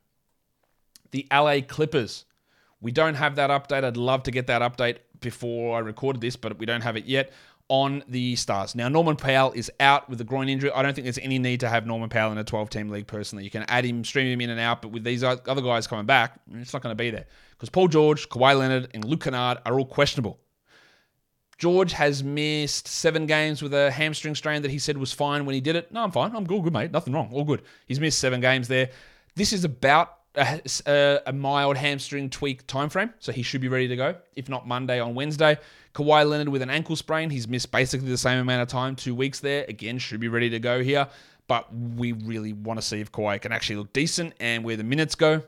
The 1.11 1.27
LA 1.33 1.59
Clippers 1.67 2.23
we 2.81 2.91
don't 2.91 3.15
have 3.15 3.35
that 3.35 3.49
update. 3.49 3.83
I'd 3.83 3.97
love 3.97 4.23
to 4.23 4.31
get 4.31 4.47
that 4.47 4.61
update 4.61 4.97
before 5.19 5.77
I 5.77 5.79
recorded 5.79 6.21
this, 6.21 6.35
but 6.35 6.57
we 6.57 6.65
don't 6.65 6.81
have 6.81 6.97
it 6.97 7.05
yet 7.05 7.31
on 7.71 8.03
the 8.09 8.35
Stars. 8.35 8.75
Now, 8.75 8.89
Norman 8.89 9.15
Powell 9.15 9.53
is 9.53 9.71
out 9.79 10.09
with 10.09 10.19
a 10.19 10.25
groin 10.25 10.49
injury. 10.49 10.71
I 10.71 10.81
don't 10.81 10.93
think 10.93 11.05
there's 11.05 11.17
any 11.19 11.39
need 11.39 11.61
to 11.61 11.69
have 11.69 11.85
Norman 11.85 12.09
Powell 12.09 12.31
in 12.33 12.37
a 12.37 12.43
12 12.43 12.69
team 12.69 12.89
league 12.89 13.07
personally. 13.07 13.45
You 13.45 13.49
can 13.49 13.63
add 13.69 13.85
him, 13.85 14.03
stream 14.03 14.27
him 14.27 14.41
in 14.41 14.49
and 14.49 14.59
out, 14.59 14.81
but 14.81 14.89
with 14.89 15.05
these 15.05 15.23
other 15.23 15.61
guys 15.61 15.87
coming 15.87 16.05
back, 16.05 16.37
it's 16.55 16.73
not 16.73 16.81
going 16.81 16.91
to 16.91 17.01
be 17.01 17.11
there. 17.11 17.25
Because 17.51 17.69
Paul 17.69 17.87
George, 17.87 18.27
Kawhi 18.27 18.57
Leonard, 18.57 18.89
and 18.93 19.05
Luke 19.05 19.23
Kennard 19.23 19.59
are 19.65 19.79
all 19.79 19.85
questionable. 19.85 20.39
George 21.59 21.93
has 21.93 22.23
missed 22.23 22.87
seven 22.87 23.25
games 23.27 23.61
with 23.61 23.73
a 23.73 23.91
hamstring 23.91 24.35
strain 24.35 24.63
that 24.63 24.71
he 24.71 24.79
said 24.79 24.97
was 24.97 25.13
fine 25.13 25.45
when 25.45 25.53
he 25.53 25.61
did 25.61 25.75
it. 25.75 25.91
No, 25.93 26.03
I'm 26.03 26.11
fine. 26.11 26.35
I'm 26.35 26.43
good, 26.43 26.63
good, 26.63 26.73
mate. 26.73 26.91
Nothing 26.91 27.13
wrong. 27.13 27.29
All 27.31 27.45
good. 27.45 27.61
He's 27.85 27.99
missed 27.99 28.19
seven 28.19 28.41
games 28.41 28.67
there. 28.67 28.89
This 29.35 29.53
is 29.53 29.63
about 29.63 30.17
a, 30.35 31.19
a, 31.25 31.33
mild 31.33 31.77
hamstring 31.77 32.29
tweak 32.29 32.65
time 32.67 32.89
frame, 32.89 33.13
so 33.19 33.31
he 33.31 33.43
should 33.43 33.61
be 33.61 33.67
ready 33.67 33.87
to 33.87 33.95
go. 33.95 34.15
If 34.35 34.49
not 34.49 34.67
Monday, 34.67 34.99
on 34.99 35.15
Wednesday. 35.15 35.57
Kawhi 35.93 36.27
Leonard 36.27 36.49
with 36.49 36.61
an 36.61 36.69
ankle 36.69 36.95
sprain, 36.95 37.29
he's 37.29 37.47
missed 37.47 37.71
basically 37.71 38.07
the 38.07 38.17
same 38.17 38.39
amount 38.39 38.61
of 38.61 38.69
time, 38.69 38.95
two 38.95 39.13
weeks 39.13 39.41
there. 39.41 39.65
Again, 39.67 39.97
should 39.97 40.21
be 40.21 40.29
ready 40.29 40.49
to 40.49 40.59
go 40.59 40.81
here. 40.81 41.07
But 41.47 41.73
we 41.75 42.13
really 42.13 42.53
want 42.53 42.79
to 42.79 42.85
see 42.85 43.01
if 43.01 43.11
Kawhi 43.11 43.41
can 43.41 43.51
actually 43.51 43.75
look 43.75 43.91
decent 43.91 44.33
and 44.39 44.63
where 44.63 44.77
the 44.77 44.85
minutes 44.85 45.15
go. 45.15 45.43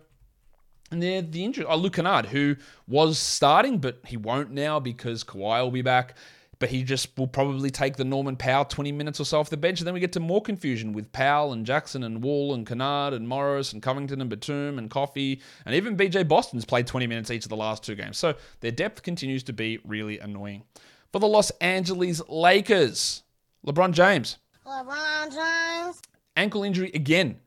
And 0.91 1.01
there, 1.01 1.21
the 1.21 1.45
injury. 1.45 1.65
Oh, 1.65 1.77
Luke 1.77 1.93
Kennard, 1.93 2.25
who 2.25 2.57
was 2.87 3.17
starting, 3.17 3.77
but 3.77 3.99
he 4.05 4.17
won't 4.17 4.51
now 4.51 4.79
because 4.79 5.23
Kawhi 5.23 5.63
will 5.63 5.71
be 5.71 5.81
back 5.81 6.15
but 6.63 6.69
he 6.69 6.81
just 6.81 7.17
will 7.17 7.27
probably 7.27 7.69
take 7.69 7.97
the 7.97 8.05
Norman 8.05 8.37
Powell 8.37 8.63
20 8.63 8.93
minutes 8.93 9.19
or 9.19 9.25
so 9.25 9.37
off 9.37 9.49
the 9.49 9.57
bench. 9.57 9.81
And 9.81 9.85
then 9.85 9.93
we 9.93 9.99
get 9.99 10.13
to 10.13 10.21
more 10.21 10.41
confusion 10.41 10.93
with 10.93 11.11
Powell 11.11 11.51
and 11.51 11.65
Jackson 11.65 12.03
and 12.03 12.23
Wall 12.23 12.53
and 12.53 12.65
Kennard 12.65 13.11
and 13.11 13.27
Morris 13.27 13.73
and 13.73 13.81
Covington 13.81 14.21
and 14.21 14.29
Batum 14.29 14.77
and 14.77 14.89
Coffey. 14.89 15.41
And 15.65 15.75
even 15.75 15.97
BJ 15.97 16.25
Boston's 16.25 16.63
played 16.63 16.87
20 16.87 17.05
minutes 17.05 17.29
each 17.31 17.43
of 17.43 17.49
the 17.49 17.57
last 17.57 17.83
two 17.83 17.95
games. 17.95 18.17
So 18.17 18.35
their 18.61 18.71
depth 18.71 19.03
continues 19.03 19.43
to 19.43 19.51
be 19.51 19.81
really 19.83 20.19
annoying. 20.19 20.63
For 21.11 21.19
the 21.19 21.27
Los 21.27 21.49
Angeles 21.59 22.21
Lakers, 22.29 23.23
LeBron 23.67 23.91
James. 23.91 24.37
LeBron 24.65 25.33
James. 25.33 26.01
Ankle 26.37 26.63
injury 26.63 26.91
again. 26.93 27.41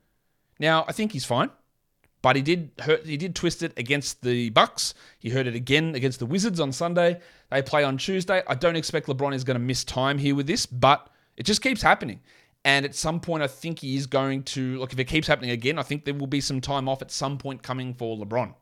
Now, 0.59 0.85
I 0.87 0.93
think 0.93 1.13
he's 1.13 1.25
fine 1.25 1.49
but 2.27 2.35
he 2.35 2.43
did 2.43 2.73
hurt. 2.81 3.07
He 3.07 3.17
did 3.17 3.37
twist 3.37 3.63
it 3.63 3.73
against 3.77 4.23
the 4.23 4.51
Bucks. 4.51 4.95
He 5.17 5.31
hurt 5.31 5.47
it 5.47 5.55
again 5.55 5.95
against 5.95 6.19
the 6.19 6.27
Wizards 6.27 6.59
on 6.59 6.73
Sunday. 6.73 7.21
They 7.51 7.63
play 7.63 7.85
on 7.85 7.97
Tuesday. 7.97 8.43
I 8.47 8.55
don't 8.55 8.77
expect 8.77 9.07
LeBron 9.07 9.35
is 9.35 9.45
going 9.45 9.57
to 9.57 9.65
miss 9.65 9.85
time 9.85 10.19
here 10.19 10.35
with 10.35 10.47
this, 10.47 10.67
but 10.67 11.09
it 11.37 11.45
just 11.45 11.63
keeps 11.63 11.83
happening. 11.83 12.21
And 12.65 12.85
at 12.85 12.97
some 12.97 13.21
point, 13.21 13.45
I 13.45 13.47
think 13.47 13.79
he 13.79 13.95
is 13.95 14.07
going 14.07 14.43
to, 14.45 14.79
look, 14.79 14.93
if 14.93 14.99
it 14.99 15.05
keeps 15.05 15.29
happening 15.29 15.51
again, 15.51 15.79
I 15.79 15.83
think 15.83 16.05
there 16.05 16.15
will 16.15 16.27
be 16.27 16.41
some 16.41 16.61
time 16.61 16.89
off 16.89 17.01
at 17.03 17.13
some 17.13 17.39
point 17.39 17.63
coming 17.63 17.95
for 17.95 18.17
LeBron. 18.17 18.55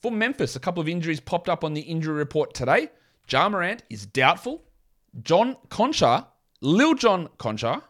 For 0.00 0.12
Memphis, 0.12 0.54
a 0.54 0.60
couple 0.60 0.80
of 0.80 0.88
injuries 0.88 1.20
popped 1.20 1.48
up 1.48 1.64
on 1.64 1.74
the 1.74 1.80
injury 1.80 2.14
report 2.14 2.54
today. 2.54 2.90
Ja 3.28 3.48
Morant 3.48 3.82
is 3.90 4.06
doubtful. 4.06 4.62
John 5.22 5.56
Konchar, 5.68 6.26
Lil 6.60 6.94
John 6.94 7.28
Konchar. 7.38 7.82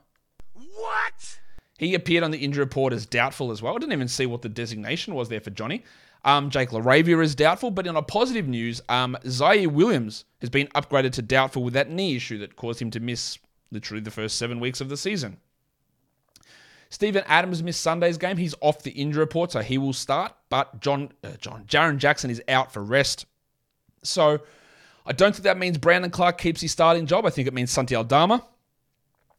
What? 0.55 1.41
He 1.79 1.95
appeared 1.95 2.25
on 2.25 2.31
the 2.31 2.39
injury 2.39 2.65
report 2.65 2.93
as 2.93 3.07
doubtful 3.07 3.51
as 3.51 3.61
well. 3.61 3.75
I 3.75 3.79
didn't 3.79 3.93
even 3.93 4.09
see 4.09 4.27
what 4.27 4.43
the 4.43 4.49
designation 4.49 5.15
was 5.15 5.29
there 5.29 5.41
for 5.41 5.51
Johnny. 5.51 5.85
Um, 6.25 6.51
Jake 6.51 6.71
LaRavia 6.71 7.23
is 7.23 7.35
doubtful, 7.35 7.71
but 7.71 7.87
in 7.87 7.97
a 7.97 8.03
positive 8.03 8.47
news, 8.47 8.81
um, 8.89 9.17
Ziaire 9.25 9.67
Williams 9.67 10.25
has 10.41 10.51
been 10.51 10.69
upgraded 10.69 11.13
to 11.13 11.23
doubtful 11.23 11.65
with 11.65 11.75
that 11.75 11.91
knee 11.91 12.15
issue 12.15 12.39
that 12.39 12.57
caused 12.57 12.81
him 12.81 12.91
to 12.93 13.01
miss 13.01 13.39
literally 13.73 14.01
the 14.03 14.11
first 14.11 14.39
seven 14.39 14.61
weeks 14.61 14.81
of 14.81 14.89
the 14.89 14.97
season. 14.97 15.39
Steven 16.91 17.25
Adams 17.27 17.63
missed 17.63 17.81
Sunday's 17.81 18.19
game. 18.19 18.37
He's 18.37 18.55
off 18.61 18.83
the 18.83 18.91
injury 18.91 19.21
report, 19.21 19.51
so 19.51 19.61
he 19.61 19.79
will 19.79 19.95
start. 19.95 20.35
But 20.51 20.81
John, 20.81 21.11
uh, 21.25 21.31
John, 21.39 21.65
Jaren 21.65 21.97
Jackson 21.97 22.31
is 22.31 22.43
out 22.49 22.71
for 22.71 22.85
rest. 22.85 23.25
So 24.03 24.41
I 25.07 25.13
don't 25.13 25.33
think 25.33 25.45
that 25.45 25.59
means 25.59 25.79
Brandon 25.79 26.11
Clarke 26.11 26.39
keeps 26.39 26.61
his 26.61 26.71
starting 26.71 27.07
job. 27.07 27.25
I 27.25 27.31
think 27.31 27.49
it 27.49 27.55
means 27.55 27.71
Santi 27.71 27.97
Aldama 27.97 28.45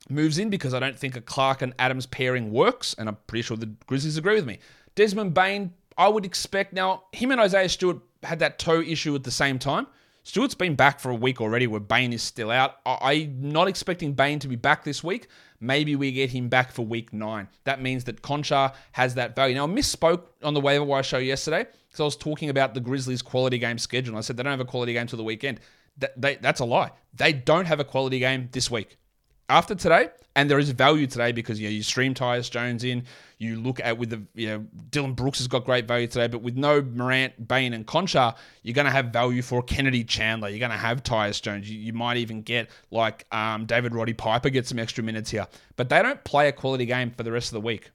moves 0.10 0.40
in 0.40 0.50
because 0.50 0.74
I 0.74 0.80
don't 0.80 0.98
think 0.98 1.16
a 1.16 1.22
Clarke 1.22 1.62
and 1.62 1.74
Adams 1.78 2.08
pairing 2.08 2.52
works, 2.52 2.96
and 2.98 3.08
I'm 3.08 3.18
pretty 3.28 3.44
sure 3.44 3.56
the 3.56 3.68
Grizzlies 3.86 4.18
agree 4.18 4.36
with 4.36 4.48
me. 4.48 4.58
Desmond 4.96 5.34
Bane, 5.34 5.74
I 5.98 6.08
would 6.08 6.26
expect 6.26 6.74
now 6.74 7.04
him 7.12 7.32
and 7.32 7.40
Isaiah 7.40 7.70
Stewart 7.70 8.00
had 8.24 8.40
that 8.40 8.60
toe 8.60 8.82
issue 8.82 9.16
at 9.16 9.24
the 9.24 9.32
same 9.32 9.60
time. 9.60 9.88
Stewart's 10.24 10.56
been 10.56 10.76
back 10.76 11.02
for 11.02 11.10
a 11.12 11.16
week 11.16 11.42
already 11.42 11.68
where 11.68 11.82
Bane 11.82 12.14
is 12.14 12.24
still 12.24 12.50
out. 12.50 12.78
I- 12.86 13.14
am 13.14 13.52
not 13.52 13.68
expecting 13.68 14.14
Bane 14.14 14.40
to 14.40 14.48
be 14.48 14.56
back 14.56 14.86
this 14.86 15.04
week. 15.04 15.28
Maybe 15.60 15.98
we 15.98 16.14
get 16.14 16.30
him 16.30 16.48
back 16.48 16.72
for 16.72 16.86
week 16.86 17.12
nine. 17.12 17.50
That 17.66 17.82
means 17.82 18.06
that 18.06 18.22
Konchar 18.22 18.74
has 18.94 19.16
that 19.16 19.36
value. 19.36 19.56
Now, 19.56 19.66
I 19.66 19.68
misspoke 19.68 20.24
on 20.42 20.54
the 20.54 20.62
waiver 20.62 20.86
wire 20.86 21.04
show 21.04 21.18
yesterday 21.18 21.66
because 21.88 22.00
I 22.00 22.04
was 22.04 22.16
talking 22.16 22.50
about 22.50 22.74
the 22.74 22.80
Grizzlies' 22.80 23.22
quality 23.22 23.58
game 23.58 23.78
schedule. 23.78 24.18
I 24.18 24.22
said 24.22 24.38
they 24.38 24.44
don't 24.44 24.52
have 24.52 24.62
a 24.62 24.66
quality 24.66 24.94
game 24.94 25.08
till 25.08 25.18
the 25.18 25.24
weekend. 25.24 25.60
That, 25.98 26.20
they, 26.20 26.36
that's 26.36 26.62
a 26.62 26.66
lie. 26.66 26.92
They 27.14 27.34
don't 27.34 27.66
have 27.66 27.82
a 27.82 27.86
quality 27.86 28.20
game 28.20 28.50
this 28.52 28.72
week 28.72 28.98
after 29.50 29.76
today, 29.76 30.10
and 30.36 30.50
there 30.50 30.60
is 30.60 30.70
value 30.72 31.08
today 31.08 31.32
because 31.32 31.60
you 31.60 31.68
know 31.68 31.72
you 31.74 31.84
stream 31.84 32.14
Tyus 32.14 32.50
Jones 32.50 32.84
in, 32.84 33.04
you 33.38 33.60
look 33.60 33.80
at 33.82 33.98
with 33.98 34.10
the 34.10 34.22
you 34.34 34.48
know 34.48 34.66
Dillon 34.90 35.14
Brooks 35.14 35.40
has 35.40 35.48
got 35.48 35.66
great 35.66 35.88
value 35.88 36.08
today, 36.08 36.28
but 36.28 36.42
with 36.42 36.56
no 36.56 36.82
Morant, 36.82 37.48
Bane, 37.48 37.74
and 37.74 37.86
Konchar, 37.86 38.36
you're 38.64 38.74
going 38.74 38.86
to 38.86 38.92
have 38.92 39.08
value 39.08 39.42
for 39.42 39.62
Kennedy 39.62 40.04
Chandler. 40.04 40.50
You're 40.50 40.60
going 40.60 40.72
to 40.72 40.78
have 40.78 41.04
Tyus 41.04 41.42
Jones. 41.42 41.70
You, 41.70 41.78
you 41.78 41.94
might 41.94 42.18
even 42.18 42.42
get 42.42 42.70
like 42.92 43.26
um, 43.32 43.66
David 43.66 43.94
Roddy 43.94 44.14
Piper 44.14 44.50
get 44.50 44.68
some 44.68 44.80
extra 44.80 45.04
minutes 45.04 45.30
here, 45.30 45.48
but 45.76 45.90
they 45.90 46.02
don't 46.02 46.24
play 46.24 46.48
a 46.48 46.52
quality 46.52 46.86
game 46.86 47.12
for 47.12 47.24
the 47.24 47.32
rest 47.32 47.50
of 47.50 47.54
the 47.54 47.62
week. 47.62 47.92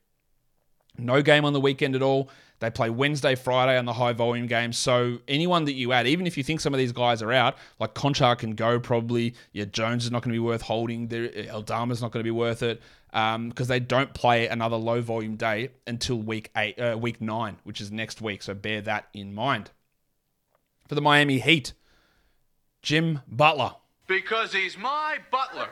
No 0.98 1.22
game 1.22 1.44
on 1.44 1.52
the 1.52 1.60
weekend 1.60 1.94
at 1.94 2.02
all. 2.02 2.28
They 2.60 2.70
play 2.70 2.90
Wednesday, 2.90 3.36
Friday 3.36 3.78
on 3.78 3.84
the 3.84 3.92
high 3.92 4.12
volume 4.12 4.46
games. 4.48 4.76
So 4.76 5.18
anyone 5.28 5.64
that 5.66 5.74
you 5.74 5.92
add, 5.92 6.08
even 6.08 6.26
if 6.26 6.36
you 6.36 6.42
think 6.42 6.60
some 6.60 6.74
of 6.74 6.78
these 6.78 6.90
guys 6.90 7.22
are 7.22 7.32
out, 7.32 7.56
like 7.78 7.94
Konchar 7.94 8.36
can 8.36 8.56
go 8.56 8.80
probably. 8.80 9.34
Yeah, 9.52 9.66
Jones 9.66 10.04
is 10.04 10.10
not 10.10 10.22
going 10.22 10.30
to 10.30 10.34
be 10.34 10.40
worth 10.40 10.62
holding. 10.62 11.04
Aldama's 11.52 12.02
not 12.02 12.10
going 12.10 12.20
to 12.20 12.24
be 12.24 12.32
worth 12.32 12.62
it 12.62 12.82
because 13.10 13.36
um, 13.36 13.52
they 13.68 13.80
don't 13.80 14.12
play 14.12 14.48
another 14.48 14.76
low 14.76 15.00
volume 15.00 15.36
day 15.36 15.70
until 15.86 16.16
week 16.16 16.50
eight, 16.56 16.78
uh, 16.80 16.98
week 17.00 17.20
nine, 17.20 17.56
which 17.62 17.80
is 17.80 17.92
next 17.92 18.20
week. 18.20 18.42
So 18.42 18.54
bear 18.54 18.80
that 18.82 19.08
in 19.14 19.32
mind. 19.32 19.70
For 20.88 20.94
the 20.94 21.00
Miami 21.00 21.38
Heat, 21.38 21.74
Jim 22.82 23.20
Butler. 23.28 23.76
Because 24.08 24.54
he's 24.54 24.78
my 24.78 25.18
butler. 25.30 25.68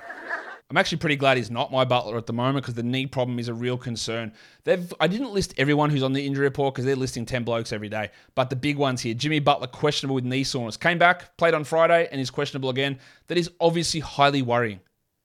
I'm 0.68 0.76
actually 0.76 0.98
pretty 0.98 1.16
glad 1.16 1.38
he's 1.38 1.50
not 1.50 1.72
my 1.72 1.86
butler 1.86 2.18
at 2.18 2.26
the 2.26 2.34
moment 2.34 2.64
because 2.64 2.74
the 2.74 2.82
knee 2.82 3.06
problem 3.06 3.38
is 3.38 3.48
a 3.48 3.54
real 3.54 3.78
concern. 3.78 4.30
They've 4.64 4.92
I 5.00 5.06
didn't 5.06 5.32
list 5.32 5.54
everyone 5.56 5.88
who's 5.88 6.02
on 6.02 6.12
the 6.12 6.26
injury 6.26 6.44
report 6.44 6.74
because 6.74 6.84
they're 6.84 6.96
listing 6.96 7.24
10 7.24 7.44
blokes 7.44 7.72
every 7.72 7.88
day. 7.88 8.10
But 8.34 8.50
the 8.50 8.56
big 8.56 8.76
ones 8.76 9.00
here, 9.00 9.14
Jimmy 9.14 9.38
Butler 9.38 9.68
questionable 9.68 10.16
with 10.16 10.24
knee 10.24 10.44
soreness. 10.44 10.76
Came 10.76 10.98
back, 10.98 11.34
played 11.38 11.54
on 11.54 11.64
Friday, 11.64 12.08
and 12.12 12.20
is 12.20 12.30
questionable 12.30 12.68
again. 12.68 12.98
That 13.28 13.38
is 13.38 13.50
obviously 13.58 14.00
highly 14.00 14.42
worrying. 14.42 14.80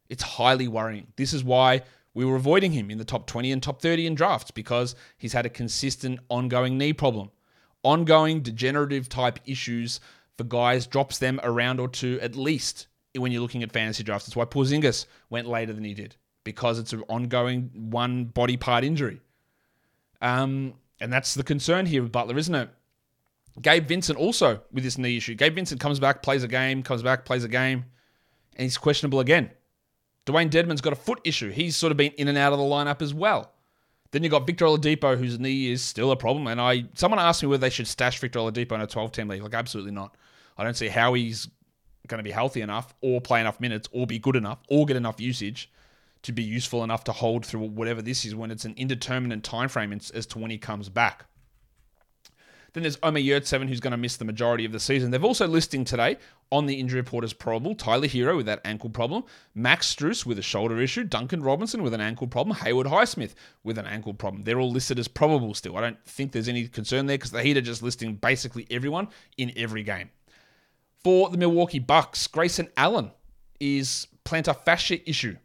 It's 0.07 0.23
highly 0.23 0.69
worrying. 0.69 1.07
This 1.17 1.33
is 1.33 1.43
why 1.43 1.81
we 2.13 2.23
were 2.23 2.37
avoiding 2.37 2.71
him 2.71 2.89
in 2.89 2.97
the 2.97 3.03
top 3.03 3.27
20 3.27 3.51
and 3.51 3.61
top 3.61 3.81
30 3.81 4.07
in 4.07 4.15
drafts 4.15 4.51
because 4.51 4.95
he's 5.17 5.33
had 5.33 5.45
a 5.45 5.49
consistent 5.49 6.21
ongoing 6.29 6.77
knee 6.77 6.93
problem. 6.93 7.29
Ongoing 7.83 8.41
degenerative 8.41 9.09
type 9.09 9.39
issues 9.45 9.99
for 10.37 10.45
guys 10.45 10.87
drops 10.87 11.17
them 11.17 11.41
around 11.43 11.81
or 11.81 11.89
two 11.89 12.17
at 12.21 12.35
least 12.35 12.87
when 13.15 13.31
you're 13.31 13.41
looking 13.41 13.63
at 13.63 13.71
fantasy 13.71 14.03
drafts. 14.03 14.27
That's 14.27 14.35
why 14.35 14.45
Porzingis 14.45 15.05
went 15.29 15.47
later 15.47 15.73
than 15.73 15.83
he 15.83 15.93
did 15.93 16.15
because 16.43 16.79
it's 16.79 16.93
an 16.93 17.03
ongoing 17.07 17.69
one 17.73 18.25
body 18.25 18.57
part 18.57 18.83
injury. 18.83 19.21
Um, 20.21 20.73
and 20.99 21.11
that's 21.11 21.33
the 21.33 21.43
concern 21.43 21.85
here 21.85 22.03
with 22.03 22.11
Butler, 22.11 22.37
isn't 22.37 22.53
it? 22.53 22.69
Gabe 23.61 23.87
Vincent 23.87 24.17
also 24.17 24.61
with 24.71 24.83
this 24.83 24.97
knee 24.97 25.17
issue. 25.17 25.35
Gabe 25.35 25.55
Vincent 25.55 25.81
comes 25.81 25.99
back, 25.99 26.23
plays 26.23 26.43
a 26.43 26.47
game, 26.47 26.83
comes 26.83 27.03
back, 27.03 27.25
plays 27.25 27.43
a 27.43 27.49
game, 27.49 27.85
and 28.55 28.63
he's 28.63 28.77
questionable 28.77 29.19
again. 29.19 29.51
Dewayne 30.25 30.49
Dedmon's 30.49 30.81
got 30.81 30.93
a 30.93 30.97
foot 30.97 31.19
issue. 31.23 31.49
He's 31.49 31.75
sort 31.75 31.91
of 31.91 31.97
been 31.97 32.11
in 32.13 32.27
and 32.27 32.37
out 32.37 32.53
of 32.53 32.59
the 32.59 32.65
lineup 32.65 33.01
as 33.01 33.13
well. 33.13 33.51
Then 34.11 34.23
you've 34.23 34.31
got 34.31 34.45
Victor 34.45 34.65
Oladipo, 34.65 35.17
whose 35.17 35.39
knee 35.39 35.71
is 35.71 35.81
still 35.81 36.11
a 36.11 36.15
problem. 36.15 36.47
And 36.47 36.61
I, 36.61 36.85
someone 36.93 37.19
asked 37.19 37.41
me 37.41 37.49
whether 37.49 37.61
they 37.61 37.69
should 37.69 37.87
stash 37.87 38.19
Victor 38.19 38.39
Oladipo 38.39 38.73
in 38.73 38.81
a 38.81 38.87
12-team 38.87 39.27
league. 39.29 39.41
Like, 39.41 39.53
absolutely 39.53 39.91
not. 39.91 40.15
I 40.57 40.63
don't 40.63 40.75
see 40.75 40.89
how 40.89 41.13
he's 41.13 41.49
going 42.07 42.19
to 42.19 42.23
be 42.23 42.31
healthy 42.31 42.61
enough 42.61 42.93
or 43.01 43.21
play 43.21 43.39
enough 43.39 43.59
minutes 43.59 43.87
or 43.91 44.07
be 44.07 44.19
good 44.19 44.35
enough 44.35 44.59
or 44.69 44.85
get 44.85 44.97
enough 44.97 45.19
usage 45.19 45.71
to 46.23 46.31
be 46.31 46.43
useful 46.43 46.83
enough 46.83 47.03
to 47.05 47.11
hold 47.11 47.45
through 47.45 47.61
whatever 47.61 48.01
this 48.01 48.25
is 48.25 48.35
when 48.35 48.51
it's 48.51 48.65
an 48.65 48.73
indeterminate 48.77 49.43
time 49.43 49.69
frame 49.69 49.91
as 49.91 50.25
to 50.27 50.39
when 50.39 50.51
he 50.51 50.57
comes 50.57 50.89
back. 50.89 51.25
Then 52.73 52.83
there's 52.83 52.97
Omer 53.03 53.19
Yurtseven, 53.19 53.67
who's 53.67 53.81
going 53.81 53.91
to 53.91 53.97
miss 53.97 54.15
the 54.15 54.23
majority 54.23 54.63
of 54.63 54.71
the 54.71 54.79
season. 54.79 55.11
They've 55.11 55.23
also 55.23 55.45
listing 55.45 55.83
today 55.83 56.17
on 56.51 56.67
the 56.67 56.79
injury 56.79 57.01
report 57.01 57.25
as 57.25 57.33
probable 57.33 57.75
Tyler 57.75 58.07
Herro 58.07 58.37
with 58.37 58.45
that 58.45 58.61
ankle 58.63 58.89
problem, 58.89 59.23
Max 59.53 59.93
Strus 59.93 60.25
with 60.25 60.39
a 60.39 60.41
shoulder 60.41 60.79
issue, 60.79 61.03
Duncan 61.03 61.43
Robinson 61.43 61.83
with 61.83 61.93
an 61.93 61.99
ankle 61.99 62.27
problem, 62.27 62.55
Haywood 62.57 62.87
Highsmith 62.87 63.33
with 63.63 63.77
an 63.77 63.85
ankle 63.85 64.13
problem. 64.13 64.43
They're 64.43 64.59
all 64.59 64.71
listed 64.71 64.99
as 64.99 65.09
probable 65.09 65.53
still. 65.53 65.75
I 65.77 65.81
don't 65.81 66.01
think 66.05 66.31
there's 66.31 66.47
any 66.47 66.67
concern 66.67 67.07
there 67.07 67.17
because 67.17 67.31
the 67.31 67.43
Heat 67.43 67.57
are 67.57 67.61
just 67.61 67.83
listing 67.83 68.15
basically 68.15 68.67
everyone 68.71 69.09
in 69.37 69.51
every 69.57 69.83
game. 69.83 70.09
For 71.03 71.29
the 71.29 71.37
Milwaukee 71.37 71.79
Bucks, 71.79 72.27
Grayson 72.27 72.69
Allen 72.77 73.11
is 73.59 74.07
plantar 74.23 74.55
fascia 74.63 75.07
issue. 75.09 75.35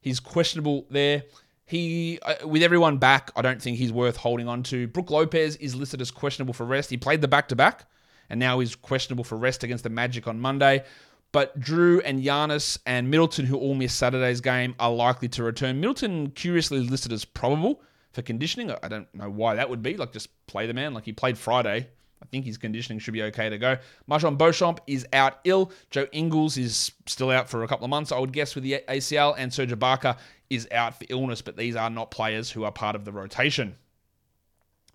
He's 0.00 0.20
questionable 0.20 0.86
there. 0.90 1.24
He, 1.66 2.18
uh, 2.22 2.46
with 2.46 2.62
everyone 2.62 2.98
back, 2.98 3.30
I 3.36 3.42
don't 3.42 3.62
think 3.62 3.78
he's 3.78 3.92
worth 3.92 4.16
holding 4.16 4.48
on 4.48 4.62
to. 4.64 4.86
Brook 4.88 5.10
Lopez 5.10 5.56
is 5.56 5.74
listed 5.74 6.00
as 6.00 6.10
questionable 6.10 6.52
for 6.52 6.66
rest. 6.66 6.90
He 6.90 6.96
played 6.96 7.20
the 7.20 7.28
back 7.28 7.48
to 7.48 7.56
back, 7.56 7.86
and 8.28 8.38
now 8.38 8.58
he's 8.58 8.74
questionable 8.74 9.24
for 9.24 9.38
rest 9.38 9.64
against 9.64 9.84
the 9.84 9.90
Magic 9.90 10.26
on 10.26 10.40
Monday. 10.40 10.84
But 11.32 11.58
Jrue 11.58 12.02
and 12.04 12.22
Giannis 12.22 12.78
and 12.86 13.10
Middleton, 13.10 13.46
who 13.46 13.56
all 13.56 13.74
missed 13.74 13.96
Saturday's 13.96 14.40
game, 14.40 14.74
are 14.78 14.92
likely 14.92 15.28
to 15.30 15.42
return. 15.42 15.80
Middleton 15.80 16.30
curiously 16.30 16.80
listed 16.80 17.12
as 17.12 17.24
probable 17.24 17.82
for 18.12 18.22
conditioning. 18.22 18.70
I 18.82 18.88
don't 18.88 19.12
know 19.14 19.30
why 19.30 19.54
that 19.54 19.70
would 19.70 19.82
be. 19.82 19.96
Like, 19.96 20.12
just 20.12 20.28
play 20.46 20.66
the 20.66 20.74
man. 20.74 20.92
Like, 20.92 21.04
he 21.04 21.12
played 21.12 21.38
Friday. 21.38 21.88
Think 22.34 22.46
his 22.46 22.58
conditioning 22.58 22.98
should 22.98 23.14
be 23.14 23.22
okay 23.22 23.48
to 23.48 23.58
go. 23.58 23.78
MarJon 24.10 24.36
Beauchamp 24.36 24.80
is 24.88 25.06
out 25.12 25.38
ill. 25.44 25.70
Joe 25.90 26.08
Ingles 26.10 26.56
is 26.56 26.90
still 27.06 27.30
out 27.30 27.48
for 27.48 27.62
a 27.62 27.68
couple 27.68 27.84
of 27.84 27.90
months, 27.90 28.10
I 28.10 28.18
would 28.18 28.32
guess, 28.32 28.56
with 28.56 28.64
the 28.64 28.82
ACL. 28.88 29.36
And 29.38 29.54
Serge 29.54 29.70
Ibaka 29.70 30.18
is 30.50 30.66
out 30.72 30.98
for 30.98 31.04
illness, 31.10 31.42
but 31.42 31.56
these 31.56 31.76
are 31.76 31.88
not 31.88 32.10
players 32.10 32.50
who 32.50 32.64
are 32.64 32.72
part 32.72 32.96
of 32.96 33.04
the 33.04 33.12
rotation. 33.12 33.76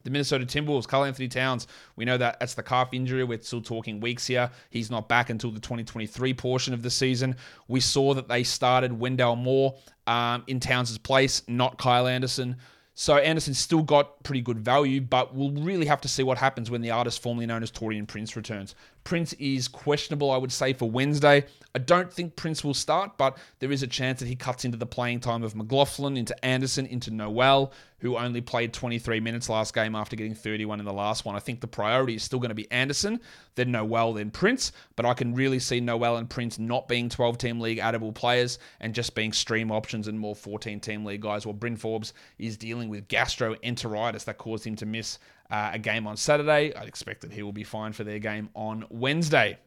The 0.04 0.10
Minnesota 0.10 0.46
Timberwolves, 0.46 0.86
Karl-Anthony 0.86 1.30
Towns, 1.30 1.68
we 1.96 2.04
know 2.04 2.18
that 2.18 2.42
that's 2.42 2.56
the 2.56 2.64
calf 2.64 2.90
injury. 2.92 3.24
We're 3.24 3.40
still 3.40 3.62
talking 3.62 4.02
weeks 4.02 4.28
here. 4.28 4.52
He's 4.70 4.92
not 4.92 5.08
back 5.08 5.30
until 5.30 5.52
the 5.52 5.62
2023 5.62 6.34
portion 6.34 6.74
of 6.74 6.82
the 6.82 6.90
season. 6.90 7.38
We 7.70 7.80
saw 7.80 8.14
that 8.16 8.28
they 8.28 8.44
started 8.44 8.92
Wendell 8.92 9.38
Moore 9.38 9.76
um, 10.08 10.44
in 10.48 10.60
Towns' 10.60 10.98
place, 10.98 11.42
not 11.48 11.78
Kyle 11.78 12.06
Anderson. 12.06 12.58
So 13.02 13.16
Anderson's 13.16 13.58
still 13.58 13.82
got 13.82 14.24
pretty 14.24 14.42
good 14.42 14.60
value, 14.60 15.00
but 15.00 15.34
we'll 15.34 15.52
really 15.52 15.86
have 15.86 16.02
to 16.02 16.10
see 16.10 16.22
what 16.22 16.38
happens 16.38 16.70
when 16.70 16.82
the 16.82 16.92
artist 16.92 17.22
formerly 17.22 17.46
known 17.46 17.64
as 17.64 17.72
Taurean 17.72 18.06
Prince 18.06 18.36
returns. 18.36 18.76
Prince 19.04 19.34
is 19.34 19.68
questionable, 19.68 20.32
I 20.32 20.38
would 20.38 20.52
say, 20.52 20.74
for 20.74 20.90
Wednesday. 20.90 21.46
I 21.76 21.80
don't 21.80 22.12
think 22.12 22.36
Prince 22.36 22.64
will 22.64 22.74
start, 22.74 23.18
but 23.18 23.38
there 23.60 23.72
is 23.72 23.84
a 23.84 23.88
chance 23.88 24.20
that 24.20 24.28
he 24.28 24.36
cuts 24.36 24.66
into 24.66 24.78
the 24.78 24.86
playing 24.86 25.20
time 25.20 25.44
of 25.44 25.56
McLaughlin, 25.56 26.18
into 26.18 26.46
Anderson, 26.46 26.86
into 26.86 27.12
Nowell, 27.12 27.72
who 28.00 28.18
only 28.18 28.42
played 28.42 28.74
23 28.74 29.20
minutes 29.20 29.50
last 29.50 29.74
game 29.74 29.96
after 29.96 30.16
getting 30.16 30.34
31 30.34 30.80
in 30.80 30.86
the 30.86 30.94
last 30.94 31.26
one. 31.26 31.36
I 31.36 31.40
think 31.40 31.62
the 31.62 31.68
priority 31.68 32.16
is 32.16 32.24
still 32.24 32.40
going 32.40 32.50
to 32.50 32.56
be 32.56 32.70
Anderson, 32.72 33.20
then 33.56 33.72
Nowell, 33.72 34.14
then 34.14 34.32
Prince, 34.32 34.72
but 34.96 35.06
I 35.06 35.14
can 35.14 35.36
really 35.36 35.60
see 35.60 35.80
Nowell 35.80 36.18
and 36.18 36.30
Prince 36.30 36.58
not 36.58 36.88
being 36.88 37.08
12 37.08 37.38
team 37.38 37.60
league 37.60 37.80
addable 37.80 38.14
players 38.14 38.58
and 38.80 38.96
just 38.96 39.16
being 39.16 39.32
stream 39.32 39.72
options 39.72 40.08
and 40.08 40.20
more 40.20 40.36
14 40.36 40.80
team 40.80 41.06
league 41.06 41.22
guys. 41.22 41.46
While 41.46 41.54
Bryn 41.54 41.78
Forbes 41.78 42.14
is 42.40 42.58
dealing 42.58 42.90
with 42.90 43.08
gastroenteritis 43.08 44.24
that 44.26 44.38
caused 44.38 44.66
him 44.66 44.76
to 44.78 44.86
miss 44.86 45.20
uh, 45.50 45.72
a 45.74 45.80
game 45.80 46.08
on 46.08 46.18
Saturday. 46.18 46.74
I'd 46.76 46.88
expect 46.88 47.22
that 47.22 47.32
he 47.32 47.44
will 47.44 47.52
be 47.52 47.64
fine 47.64 47.94
for 47.94 48.04
their 48.04 48.20
game 48.20 48.50
on 48.54 48.86
Wednesday. 48.90 49.58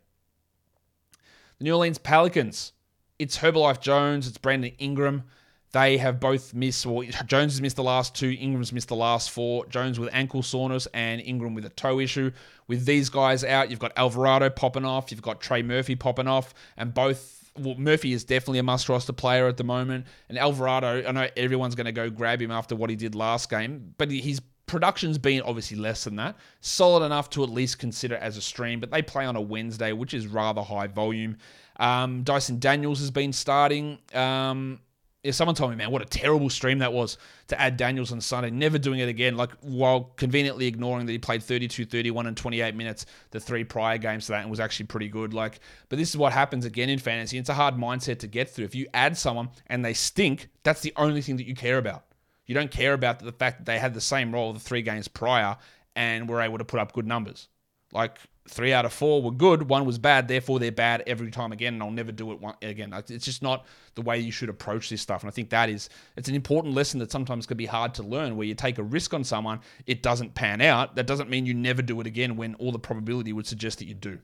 The 1.59 1.65
New 1.65 1.75
Orleans 1.75 1.99
Pelicans. 1.99 2.73
It's 3.19 3.39
Herbalife 3.39 3.81
Jones, 3.81 4.27
it's 4.27 4.39
Brandon 4.39 4.73
Ingram. 4.79 5.25
They 5.73 5.97
have 5.97 6.21
both 6.21 6.53
missed, 6.53 6.85
well, 6.85 7.03
Jones 7.27 7.55
has 7.55 7.63
missed 7.63 7.77
the 7.77 7.83
last 7.83 8.15
two, 8.15 8.37
Ingram's 8.39 8.73
missed 8.73 8.89
the 8.89 8.97
last 8.97 9.31
four. 9.31 9.65
Jones 9.67 9.99
with 9.99 10.11
ankle 10.13 10.43
soreness 10.43 10.87
and 10.93 11.21
Ingram 11.23 11.55
with 11.55 11.65
a 11.65 11.71
toe 11.71 11.99
issue. 11.99 12.31
With 12.67 12.85
these 12.85 13.09
guys 13.09 13.43
out, 13.43 13.71
you've 13.71 13.79
got 13.79 13.93
Alvarado 13.97 14.51
popping 14.51 14.85
off, 14.85 15.11
you've 15.11 15.23
got 15.23 15.41
Trey 15.41 15.63
Murphy 15.63 15.97
popping 15.97 16.29
off, 16.29 16.53
and 16.77 16.93
both 16.93 17.51
well, 17.59 17.75
Murphy 17.77 18.13
is 18.13 18.25
definitely 18.25 18.59
a 18.59 18.63
must 18.63 18.89
roster 18.89 19.13
player 19.13 19.47
at 19.47 19.57
the 19.57 19.65
moment. 19.65 20.07
And 20.29 20.39
Alvarado, 20.39 21.07
I 21.07 21.13
know 21.13 21.29
everyone's 21.37 21.75
going 21.75 21.87
to 21.87 21.93
go 21.93 22.09
grab 22.11 22.41
him 22.41 22.51
after 22.51 22.75
what 22.75 22.91
he 22.91 22.97
did 22.97 23.15
last 23.15 23.51
game, 23.51 23.95
but 23.99 24.11
his 24.11 24.41
production's 24.67 25.19
been 25.19 25.43
obviously 25.43 25.77
less 25.77 26.05
than 26.05 26.17
that. 26.17 26.37
Solid 26.61 27.05
enough 27.05 27.31
to 27.31 27.43
at 27.43 27.51
least 27.51 27.79
consider 27.79 28.17
as 28.17 28.37
a 28.37 28.43
stream, 28.43 28.81
but 28.81 28.91
they 28.91 29.03
play 29.03 29.25
on 29.25 29.37
a 29.37 29.41
Wednesday, 29.41 29.93
which 29.93 30.15
is 30.15 30.27
rather 30.27 30.63
high 30.63 30.87
volume. 30.87 31.37
Um, 31.79 32.23
Dyson 32.23 32.59
Daniels 32.59 33.01
has 33.01 33.11
been 33.11 33.33
starting. 33.33 33.99
Um, 34.15 34.81
yeah, 35.23 35.31
someone 35.31 35.55
told 35.55 35.71
me, 35.71 35.77
man, 35.77 35.93
what 35.93 36.03
a 36.03 36.05
terrible 36.05 36.51
stream 36.51 36.79
that 36.79 36.93
was 36.93 37.17
to 37.47 37.61
add 37.61 37.77
Daniels 37.77 38.11
on 38.11 38.21
Sunday. 38.21 38.51
Never 38.51 38.77
doing 38.77 38.99
it 38.99 39.09
again, 39.09 39.37
like 39.37 39.51
while 39.61 40.13
conveniently 40.17 40.67
ignoring 40.67 41.07
that 41.07 41.13
he 41.13 41.19
played 41.19 41.45
32, 41.45 41.85
31, 41.85 42.27
and 42.27 42.37
28 42.37 42.75
minutes 42.75 43.07
the 43.31 43.39
three 43.39 43.63
prior 43.63 43.99
games 43.99 44.27
to 44.27 44.33
that 44.33 44.43
and 44.43 44.51
was 44.51 44.59
actually 44.59 44.87
pretty 44.87 45.09
good. 45.09 45.33
Like, 45.33 45.61
but 45.89 45.99
this 45.99 46.11
is 46.11 46.17
what 46.17 46.33
happens 46.33 46.65
again 46.65 46.89
in 46.89 46.99
fantasy. 46.99 47.39
It's 47.39 47.49
a 47.49 47.55
hard 47.55 47.77
mindset 47.77 48.19
to 48.21 48.27
get 48.27 48.51
through. 48.51 48.65
If 48.65 48.75
you 48.75 48.89
add 48.95 49.17
someone 49.17 49.51
and 49.69 49.85
they 49.85 49.95
stink, 49.95 50.49
that's 50.65 50.81
the 50.81 50.93
only 50.97 51.23
thing 51.23 51.37
that 51.37 51.47
you 51.47 51.55
care 51.55 51.79
about. 51.79 52.05
You 52.53 52.59
don't 52.59 52.71
care 52.71 52.93
about 52.93 53.19
the 53.19 53.33
fact 53.33 53.61
that 53.61 53.65
they 53.65 53.79
had 53.79 53.95
the 53.95 54.01
same 54.03 54.31
role 54.31 54.53
the 54.53 54.61
three 54.61 54.83
games 54.83 55.09
prior 55.09 55.57
and 55.97 56.29
were 56.29 56.43
able 56.43 56.59
to 56.59 56.67
put 56.67 56.81
up 56.81 56.93
good 56.93 57.07
numbers. 57.07 57.49
Like 57.93 58.19
three 58.47 58.75
out 58.75 58.85
of 58.85 58.93
four 58.93 59.23
were 59.23 59.31
good, 59.31 59.71
one 59.71 59.87
was 59.87 59.99
bad, 59.99 60.29
therefore 60.29 60.59
they're 60.59 60.71
bad 60.71 61.03
every 61.07 61.31
time 61.31 61.53
again, 61.53 61.73
and 61.73 61.83
I'll 61.83 61.91
never 61.91 62.13
do 62.13 62.31
it 62.31 62.39
one, 62.39 62.55
again. 62.61 62.93
It's 63.09 63.25
just 63.25 63.41
not 63.41 63.65
the 63.95 64.03
way 64.03 64.19
you 64.19 64.31
should 64.31 64.51
approach 64.51 64.91
this 64.91 65.01
stuff. 65.01 65.23
And 65.23 65.31
I 65.31 65.33
think 65.33 65.49
that 65.49 65.71
is 65.71 65.89
it's 66.15 66.29
an 66.29 66.35
important 66.35 66.75
lesson 66.75 67.01
that 67.01 67.11
sometimes 67.11 67.47
can 67.47 67.57
be 67.57 67.65
hard 67.65 67.95
to 67.95 68.03
learn 68.03 68.37
where 68.37 68.47
you 68.47 68.55
take 68.55 68.77
a 68.77 68.83
risk 68.83 69.15
on 69.15 69.25
someone, 69.25 69.61
it 69.87 70.03
doesn't 70.03 70.35
pan 70.35 70.61
out. 70.61 70.95
That 70.95 71.07
doesn't 71.07 71.31
mean 71.31 71.47
you 71.47 71.55
never 71.55 71.81
do 71.81 72.03
it 72.03 72.07
again 72.07 72.37
when 72.37 72.55
all 72.57 72.71
the 72.71 72.79
probability 72.79 73.33
would 73.33 73.47
suggest 73.47 73.79
that 73.79 73.87
you 73.87 73.95
do. 73.95 74.19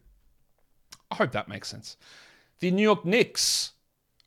I 1.11 1.15
hope 1.15 1.33
that 1.33 1.49
makes 1.49 1.69
sense. 1.69 1.97
The 2.61 2.71
New 2.71 2.83
York 2.83 3.07
Knicks, 3.07 3.73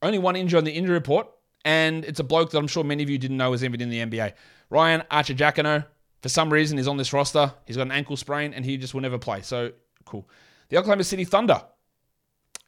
only 0.01 0.17
one 0.17 0.35
injury 0.35 0.57
on 0.57 0.63
the 0.63 0.71
injury 0.71 0.95
report, 0.95 1.27
and 1.65 2.05
it's 2.05 2.19
a 2.19 2.23
bloke 2.23 2.51
that 2.51 2.57
I'm 2.57 2.67
sure 2.67 2.83
many 2.83 3.03
of 3.03 3.09
you 3.09 3.17
didn't 3.17 3.37
know 3.37 3.51
was 3.51 3.63
even 3.63 3.81
in 3.81 3.89
the 3.89 3.99
NBA. 3.99 4.33
Ryan 4.69 5.03
Arcidiacono, 5.11 5.85
for 6.21 6.29
some 6.29 6.51
reason, 6.51 6.79
is 6.79 6.87
on 6.87 6.97
this 6.97 7.13
roster. 7.13 7.53
He's 7.65 7.77
got 7.77 7.83
an 7.83 7.91
ankle 7.91 8.17
sprain 8.17 8.53
and 8.53 8.65
he 8.65 8.77
just 8.77 8.93
will 8.93 9.01
never 9.01 9.17
play. 9.17 9.41
So 9.41 9.71
cool. 10.05 10.27
The 10.69 10.77
Oklahoma 10.77 11.03
City 11.03 11.25
Thunder, 11.25 11.61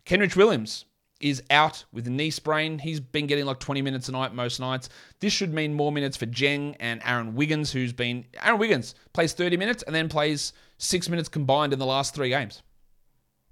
Kenrich 0.05 0.35
Williams 0.35 0.85
is 1.21 1.41
out 1.49 1.85
with 1.93 2.05
a 2.05 2.09
knee 2.09 2.29
sprain. 2.29 2.77
He's 2.77 2.99
been 2.99 3.27
getting 3.27 3.45
like 3.45 3.59
20 3.59 3.81
minutes 3.81 4.09
a 4.09 4.11
night 4.11 4.33
most 4.33 4.59
nights. 4.59 4.89
This 5.21 5.31
should 5.31 5.53
mean 5.53 5.73
more 5.73 5.91
minutes 5.91 6.17
for 6.17 6.25
Dieng 6.25 6.75
and 6.81 7.01
Aaron 7.05 7.33
Wiggins, 7.33 7.71
who's 7.71 7.93
been. 7.93 8.25
Aaron 8.43 8.59
Wiggins 8.59 8.93
plays 9.13 9.31
30 9.31 9.55
minutes 9.55 9.83
and 9.83 9.95
then 9.95 10.09
plays 10.09 10.51
six 10.77 11.07
minutes 11.07 11.29
combined 11.29 11.71
in 11.71 11.79
the 11.79 11.85
last 11.85 12.13
three 12.13 12.29
games. 12.29 12.61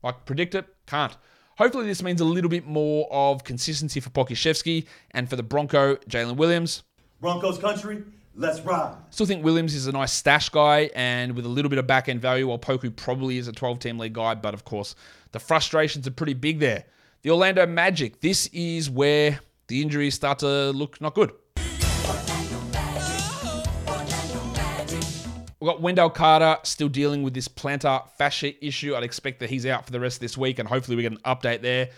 Like, 0.03 0.25
predict 0.25 0.55
it? 0.55 0.65
Can't. 0.85 1.15
Hopefully, 1.57 1.85
this 1.85 2.01
means 2.01 2.21
a 2.21 2.25
little 2.25 2.49
bit 2.49 2.65
more 2.65 3.07
of 3.11 3.43
consistency 3.43 3.99
for 3.99 4.09
Pokusevski 4.09 4.85
and 5.11 5.29
for 5.29 5.35
the 5.35 5.43
Bronco, 5.43 5.95
Jalen 6.07 6.35
Williams. 6.37 6.83
Broncos 7.19 7.59
country, 7.59 8.03
let's 8.35 8.59
ride. 8.61 8.95
Still 9.11 9.25
think 9.25 9.43
Williams 9.43 9.75
is 9.75 9.87
a 9.87 9.91
nice 9.91 10.11
stash 10.11 10.49
guy 10.49 10.89
and 10.95 11.35
with 11.35 11.45
a 11.45 11.49
little 11.49 11.69
bit 11.69 11.77
of 11.77 11.85
back 11.85 12.09
end 12.09 12.21
value, 12.21 12.47
while 12.47 12.57
Poku 12.57 12.95
probably 12.95 13.37
is 13.37 13.47
a 13.47 13.51
12 13.51 13.79
team 13.79 13.99
league 13.99 14.13
guy. 14.13 14.33
But 14.33 14.53
of 14.53 14.65
course, 14.65 14.95
the 15.31 15.39
frustrations 15.39 16.07
are 16.07 16.11
pretty 16.11 16.33
big 16.33 16.59
there. 16.59 16.85
The 17.21 17.29
Orlando 17.29 17.67
Magic, 17.67 18.21
this 18.21 18.47
is 18.47 18.89
where 18.89 19.39
the 19.67 19.81
injuries 19.81 20.15
start 20.15 20.39
to 20.39 20.71
look 20.71 20.99
not 20.99 21.13
good. 21.13 21.31
We've 25.61 25.67
got 25.67 25.79
Wendell 25.79 26.09
Carter 26.09 26.57
still 26.63 26.89
dealing 26.89 27.21
with 27.21 27.35
this 27.35 27.47
plantar 27.47 28.09
fascia 28.17 28.65
issue. 28.65 28.95
I'd 28.95 29.03
expect 29.03 29.39
that 29.41 29.51
he's 29.51 29.67
out 29.67 29.85
for 29.85 29.91
the 29.91 29.99
rest 29.99 30.17
of 30.17 30.21
this 30.21 30.35
week, 30.35 30.57
and 30.57 30.67
hopefully 30.67 30.97
we 30.97 31.03
get 31.03 31.11
an 31.11 31.19
update 31.19 31.61
there. 31.61 31.89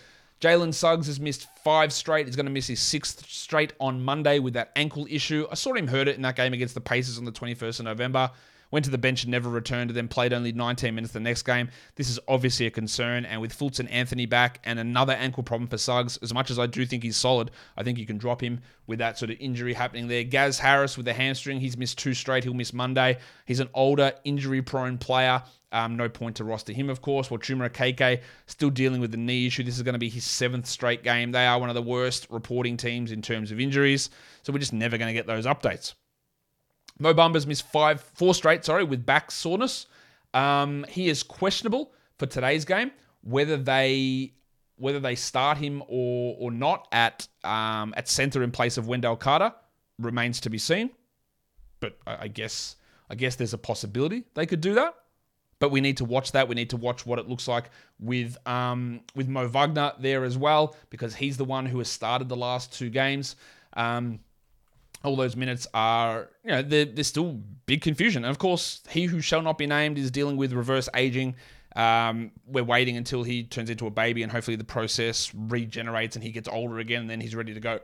Jalen 0.42 0.74
Suggs 0.74 1.06
has 1.06 1.18
missed 1.18 1.46
five 1.64 1.90
straight. 1.90 2.26
He's 2.26 2.36
going 2.36 2.44
to 2.44 2.52
miss 2.52 2.66
his 2.66 2.80
sixth 2.80 3.26
straight 3.26 3.72
on 3.80 4.04
Monday 4.04 4.38
with 4.38 4.52
that 4.52 4.70
ankle 4.76 5.06
issue. 5.08 5.46
I 5.50 5.54
saw 5.54 5.72
him 5.72 5.86
hurt 5.86 6.08
it 6.08 6.16
in 6.16 6.22
that 6.22 6.36
game 6.36 6.52
against 6.52 6.74
the 6.74 6.82
Pacers 6.82 7.16
on 7.16 7.24
the 7.24 7.32
21st 7.32 7.78
of 7.78 7.86
November. 7.86 8.30
Went 8.70 8.84
to 8.86 8.90
the 8.90 8.98
bench 8.98 9.24
and 9.24 9.30
never 9.30 9.48
returned 9.48 9.88
to 9.88 9.94
them, 9.94 10.08
played 10.08 10.32
only 10.32 10.52
19 10.52 10.94
minutes 10.94 11.12
the 11.12 11.20
next 11.20 11.42
game. 11.42 11.70
This 11.96 12.08
is 12.08 12.18
obviously 12.26 12.66
a 12.66 12.70
concern. 12.70 13.24
And 13.24 13.40
with 13.40 13.56
Fultz 13.56 13.80
and 13.80 13.88
Anthony 13.90 14.26
back 14.26 14.60
and 14.64 14.78
another 14.78 15.12
ankle 15.12 15.42
problem 15.42 15.68
for 15.68 15.78
Suggs, 15.78 16.16
as 16.18 16.34
much 16.34 16.50
as 16.50 16.58
I 16.58 16.66
do 16.66 16.84
think 16.84 17.02
he's 17.02 17.16
solid, 17.16 17.50
I 17.76 17.82
think 17.82 17.98
you 17.98 18.06
can 18.06 18.18
drop 18.18 18.42
him 18.42 18.60
with 18.86 18.98
that 18.98 19.18
sort 19.18 19.30
of 19.30 19.36
injury 19.40 19.72
happening 19.74 20.08
there. 20.08 20.24
Gaz 20.24 20.58
Harris 20.58 20.96
with 20.96 21.06
the 21.06 21.12
hamstring, 21.12 21.60
he's 21.60 21.76
missed 21.76 21.98
two 21.98 22.14
straight. 22.14 22.44
He'll 22.44 22.54
miss 22.54 22.72
Monday. 22.72 23.18
He's 23.46 23.60
an 23.60 23.68
older, 23.74 24.12
injury 24.24 24.62
prone 24.62 24.98
player. 24.98 25.42
Um, 25.74 25.96
no 25.96 26.08
point 26.08 26.36
to 26.36 26.44
roster 26.44 26.72
him, 26.72 26.88
of 26.88 27.02
course. 27.02 27.30
While 27.30 27.40
Chuma 27.40 27.68
Okeke 27.68 28.20
still 28.46 28.70
dealing 28.70 29.00
with 29.00 29.10
the 29.10 29.16
knee 29.16 29.46
issue. 29.46 29.64
This 29.64 29.76
is 29.76 29.82
going 29.82 29.94
to 29.94 29.98
be 29.98 30.08
his 30.08 30.24
seventh 30.24 30.66
straight 30.66 31.02
game. 31.02 31.32
They 31.32 31.46
are 31.46 31.58
one 31.58 31.68
of 31.68 31.74
the 31.74 31.82
worst 31.82 32.28
reporting 32.30 32.76
teams 32.76 33.10
in 33.10 33.22
terms 33.22 33.50
of 33.50 33.58
injuries. 33.58 34.08
So 34.42 34.52
we're 34.52 34.60
just 34.60 34.72
never 34.72 34.96
going 34.98 35.08
to 35.08 35.14
get 35.14 35.26
those 35.26 35.46
updates. 35.46 35.94
Mo 36.98 37.12
Bamba's 37.12 37.46
missed 37.46 37.66
five, 37.70 38.00
four 38.00 38.34
straight, 38.34 38.64
sorry, 38.64 38.84
with 38.84 39.04
back 39.04 39.30
soreness. 39.30 39.86
Um, 40.32 40.84
he 40.88 41.08
is 41.08 41.22
questionable 41.22 41.92
for 42.18 42.26
today's 42.26 42.64
game. 42.64 42.90
Whether 43.22 43.56
they 43.56 44.32
whether 44.76 45.00
they 45.00 45.14
start 45.14 45.58
him 45.58 45.82
or 45.88 46.36
or 46.38 46.50
not 46.50 46.88
at 46.92 47.26
um, 47.42 47.94
at 47.96 48.08
center 48.08 48.42
in 48.42 48.50
place 48.50 48.76
of 48.76 48.86
Wendell 48.86 49.16
Carter 49.16 49.52
remains 49.98 50.40
to 50.40 50.50
be 50.50 50.58
seen. 50.58 50.90
But 51.80 51.98
I, 52.06 52.22
I 52.22 52.28
guess 52.28 52.76
I 53.10 53.14
guess 53.14 53.36
there's 53.36 53.54
a 53.54 53.58
possibility 53.58 54.24
they 54.34 54.46
could 54.46 54.60
do 54.60 54.74
that. 54.74 54.94
But 55.60 55.70
we 55.70 55.80
need 55.80 55.96
to 55.98 56.04
watch 56.04 56.32
that. 56.32 56.48
We 56.48 56.54
need 56.54 56.70
to 56.70 56.76
watch 56.76 57.06
what 57.06 57.18
it 57.18 57.28
looks 57.28 57.48
like 57.48 57.70
with 57.98 58.36
um, 58.46 59.00
with 59.14 59.28
Mo 59.28 59.46
Wagner 59.48 59.92
there 59.98 60.24
as 60.24 60.36
well, 60.36 60.76
because 60.90 61.14
he's 61.14 61.36
the 61.36 61.44
one 61.44 61.66
who 61.66 61.78
has 61.78 61.88
started 61.88 62.28
the 62.28 62.36
last 62.36 62.72
two 62.72 62.90
games. 62.90 63.36
Um, 63.74 64.20
all 65.04 65.16
those 65.16 65.36
minutes 65.36 65.66
are, 65.74 66.30
you 66.42 66.50
know, 66.50 66.62
there's 66.62 67.06
still 67.06 67.40
big 67.66 67.82
confusion. 67.82 68.24
And 68.24 68.30
of 68.30 68.38
course, 68.38 68.82
he 68.88 69.04
who 69.04 69.20
shall 69.20 69.42
not 69.42 69.58
be 69.58 69.66
named 69.66 69.98
is 69.98 70.10
dealing 70.10 70.36
with 70.36 70.52
reverse 70.52 70.88
aging. 70.94 71.36
Um, 71.76 72.30
we're 72.46 72.64
waiting 72.64 72.96
until 72.96 73.22
he 73.22 73.44
turns 73.44 73.68
into 73.68 73.86
a 73.86 73.90
baby 73.90 74.22
and 74.22 74.30
hopefully 74.30 74.56
the 74.56 74.64
process 74.64 75.32
regenerates 75.34 76.16
and 76.16 76.22
he 76.22 76.30
gets 76.30 76.48
older 76.48 76.78
again 76.78 77.02
and 77.02 77.10
then 77.10 77.20
he's 77.20 77.34
ready 77.34 77.52
to 77.52 77.60
go. 77.60 77.80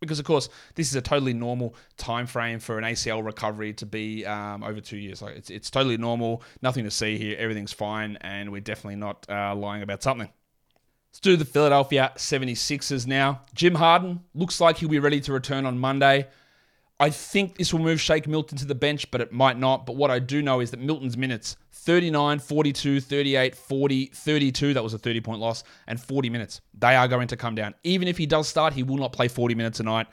Because 0.00 0.18
of 0.18 0.26
course, 0.26 0.48
this 0.74 0.88
is 0.88 0.94
a 0.94 1.00
totally 1.00 1.32
normal 1.32 1.74
time 1.96 2.26
frame 2.26 2.58
for 2.58 2.76
an 2.76 2.84
ACL 2.84 3.24
recovery 3.24 3.72
to 3.74 3.86
be 3.86 4.26
um, 4.26 4.62
over 4.62 4.80
two 4.80 4.98
years. 4.98 5.22
Like 5.22 5.36
it's 5.36 5.48
it's 5.48 5.70
totally 5.70 5.96
normal, 5.96 6.42
nothing 6.60 6.84
to 6.84 6.90
see 6.90 7.16
here. 7.16 7.34
Everything's 7.38 7.72
fine, 7.72 8.18
and 8.20 8.52
we're 8.52 8.60
definitely 8.60 8.96
not 8.96 9.24
uh, 9.30 9.54
lying 9.54 9.82
about 9.82 10.02
something. 10.02 10.28
Let's 11.08 11.20
do 11.20 11.38
the 11.38 11.46
Philadelphia 11.46 12.12
76ers 12.14 13.06
now. 13.06 13.40
Jim 13.54 13.74
Harden 13.74 14.20
looks 14.34 14.60
like 14.60 14.76
he'll 14.76 14.90
be 14.90 14.98
ready 14.98 15.18
to 15.22 15.32
return 15.32 15.64
on 15.64 15.78
Monday. 15.78 16.28
I 16.98 17.10
think 17.10 17.58
this 17.58 17.72
will 17.72 17.80
move 17.80 18.00
Shake 18.00 18.26
Milton 18.26 18.56
to 18.58 18.64
the 18.64 18.74
bench, 18.74 19.10
but 19.10 19.20
it 19.20 19.32
might 19.32 19.58
not. 19.58 19.84
But 19.84 19.96
what 19.96 20.10
I 20.10 20.18
do 20.18 20.40
know 20.40 20.60
is 20.60 20.70
that 20.70 20.80
Milton's 20.80 21.16
minutes 21.16 21.56
39, 21.72 22.38
42, 22.38 23.00
38, 23.00 23.54
40, 23.54 24.06
32, 24.06 24.74
that 24.74 24.82
was 24.82 24.94
a 24.94 24.98
30 24.98 25.20
point 25.20 25.40
loss, 25.40 25.62
and 25.86 26.00
40 26.00 26.30
minutes. 26.30 26.60
They 26.74 26.96
are 26.96 27.06
going 27.06 27.28
to 27.28 27.36
come 27.36 27.54
down. 27.54 27.74
Even 27.84 28.08
if 28.08 28.16
he 28.16 28.26
does 28.26 28.48
start, 28.48 28.72
he 28.72 28.82
will 28.82 28.96
not 28.96 29.12
play 29.12 29.28
40 29.28 29.54
minutes 29.54 29.78
a 29.80 29.82
night. 29.82 30.06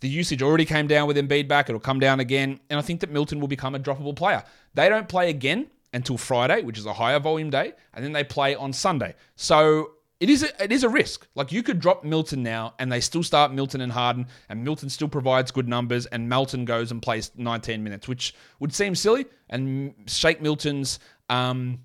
The 0.00 0.08
usage 0.08 0.42
already 0.42 0.64
came 0.64 0.86
down 0.86 1.08
with 1.08 1.16
Embiid 1.16 1.48
back. 1.48 1.68
It'll 1.68 1.80
come 1.80 1.98
down 1.98 2.20
again. 2.20 2.60
And 2.70 2.78
I 2.78 2.82
think 2.82 3.00
that 3.00 3.10
Milton 3.10 3.40
will 3.40 3.48
become 3.48 3.74
a 3.74 3.80
droppable 3.80 4.14
player. 4.14 4.44
They 4.74 4.88
don't 4.88 5.08
play 5.08 5.28
again 5.30 5.66
until 5.92 6.16
Friday, 6.16 6.62
which 6.62 6.78
is 6.78 6.86
a 6.86 6.92
higher 6.92 7.18
volume 7.18 7.50
day, 7.50 7.72
and 7.94 8.04
then 8.04 8.12
they 8.12 8.22
play 8.22 8.54
on 8.54 8.72
Sunday. 8.72 9.14
So 9.34 9.92
it 10.20 10.30
is 10.30 10.42
a, 10.42 10.62
it 10.62 10.72
is 10.72 10.82
a 10.82 10.88
risk. 10.88 11.28
Like 11.34 11.52
you 11.52 11.62
could 11.62 11.78
drop 11.78 12.04
Milton 12.04 12.42
now, 12.42 12.74
and 12.78 12.90
they 12.90 13.00
still 13.00 13.22
start 13.22 13.52
Milton 13.52 13.80
and 13.80 13.92
Harden, 13.92 14.26
and 14.48 14.64
Milton 14.64 14.88
still 14.88 15.08
provides 15.08 15.50
good 15.50 15.68
numbers, 15.68 16.06
and 16.06 16.28
Melton 16.28 16.64
goes 16.64 16.90
and 16.90 17.00
plays 17.00 17.30
19 17.36 17.82
minutes, 17.84 18.08
which 18.08 18.34
would 18.58 18.74
seem 18.74 18.94
silly. 18.94 19.26
And 19.48 19.94
Shake 20.06 20.40
Milton's 20.40 20.98
um, 21.30 21.80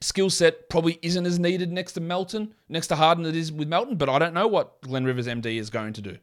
skill 0.00 0.30
set 0.30 0.68
probably 0.70 0.98
isn't 1.02 1.26
as 1.26 1.38
needed 1.38 1.70
next 1.70 1.92
to 1.92 2.00
Melton, 2.00 2.54
next 2.68 2.86
to 2.88 2.96
Harden, 2.96 3.26
it 3.26 3.36
is 3.36 3.52
with 3.52 3.68
Melton. 3.68 3.96
But 3.96 4.08
I 4.08 4.18
don't 4.18 4.34
know 4.34 4.46
what 4.46 4.80
Glenn 4.80 5.04
Rivers 5.04 5.26
MD 5.26 5.58
is 5.58 5.68
going 5.68 5.92
to 5.94 6.02
do. 6.02 6.16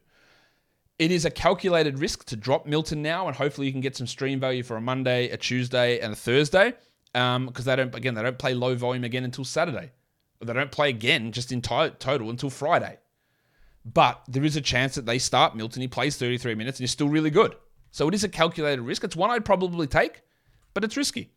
It 0.98 1.12
is 1.12 1.24
a 1.24 1.30
calculated 1.30 2.00
risk 2.00 2.24
to 2.26 2.36
drop 2.36 2.66
Milton 2.66 3.02
now, 3.02 3.28
and 3.28 3.36
hopefully 3.36 3.68
you 3.68 3.72
can 3.72 3.80
get 3.80 3.96
some 3.96 4.08
stream 4.08 4.40
value 4.40 4.64
for 4.64 4.76
a 4.76 4.80
Monday, 4.80 5.28
a 5.28 5.36
Tuesday, 5.36 6.00
and 6.00 6.12
a 6.12 6.16
Thursday. 6.16 6.74
Because 7.12 7.36
um, 7.36 7.52
they 7.54 7.76
don't, 7.76 7.94
again, 7.94 8.14
they 8.14 8.22
don't 8.22 8.38
play 8.38 8.54
low 8.54 8.74
volume 8.74 9.04
again 9.04 9.24
until 9.24 9.44
Saturday. 9.44 9.92
They 10.40 10.52
don't 10.52 10.70
play 10.70 10.88
again 10.88 11.32
just 11.32 11.52
in 11.52 11.62
t- 11.62 11.90
total 11.98 12.30
until 12.30 12.50
Friday. 12.50 12.98
But 13.84 14.22
there 14.28 14.44
is 14.44 14.56
a 14.56 14.60
chance 14.60 14.94
that 14.94 15.06
they 15.06 15.18
start 15.18 15.56
Milton. 15.56 15.82
He 15.82 15.88
plays 15.88 16.16
33 16.16 16.54
minutes 16.54 16.78
and 16.78 16.84
he's 16.84 16.90
still 16.90 17.08
really 17.08 17.30
good. 17.30 17.56
So 17.90 18.06
it 18.06 18.14
is 18.14 18.24
a 18.24 18.28
calculated 18.28 18.82
risk. 18.82 19.02
It's 19.02 19.16
one 19.16 19.30
I'd 19.30 19.44
probably 19.44 19.86
take, 19.86 20.22
but 20.74 20.84
it's 20.84 20.96
risky. 20.96 21.32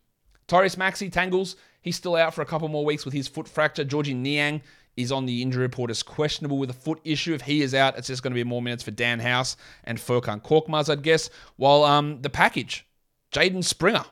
Tyrese 0.48 0.78
Maxey 0.78 1.10
tangles. 1.10 1.56
He's 1.82 1.96
still 1.96 2.16
out 2.16 2.34
for 2.34 2.42
a 2.42 2.46
couple 2.46 2.68
more 2.68 2.86
weeks 2.86 3.06
with 3.06 3.14
his 3.14 3.28
foot 3.28 3.48
fracture. 3.48 3.84
Georgie 3.84 4.14
Niang 4.14 4.62
is 4.98 5.12
on 5.12 5.26
the 5.26 5.42
injury 5.42 5.62
report 5.62 5.90
as 5.90 6.04
questionable 6.04 6.58
with 6.58 6.70
a 6.70 6.74
foot 6.74 7.00
issue. 7.04 7.34
If 7.34 7.42
he 7.42 7.62
is 7.62 7.74
out, 7.74 7.98
it's 7.98 8.08
just 8.08 8.22
going 8.22 8.34
to 8.34 8.36
be 8.36 8.44
more 8.44 8.62
minutes 8.62 8.84
for 8.84 8.92
Danuel 8.92 9.22
House 9.22 9.56
and 9.86 9.98
Furkan 9.98 10.44
Korkmaz, 10.44 10.90
I'd 10.90 11.04
guess. 11.04 11.30
While 11.56 11.84
um, 11.84 12.22
the 12.22 12.30
package, 12.30 12.86
Jaden 13.32 13.64
Springer. 13.64 14.04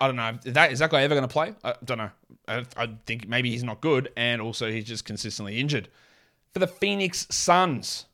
I 0.00 0.06
don't 0.06 0.16
know. 0.16 0.38
Is 0.44 0.52
that, 0.54 0.72
is 0.72 0.78
that 0.78 0.90
guy 0.90 1.02
ever 1.02 1.14
going 1.14 1.26
to 1.26 1.32
play? 1.32 1.54
I 1.64 1.74
don't 1.84 1.98
know. 1.98 2.10
I, 2.46 2.64
I 2.76 2.88
think 3.06 3.28
maybe 3.28 3.50
he's 3.50 3.64
not 3.64 3.80
good, 3.80 4.10
and 4.16 4.40
also 4.40 4.70
he's 4.70 4.84
just 4.84 5.04
consistently 5.04 5.58
injured. 5.58 5.88
For 6.52 6.60
the 6.60 6.66
Phoenix 6.66 7.26
Suns, 7.30 8.06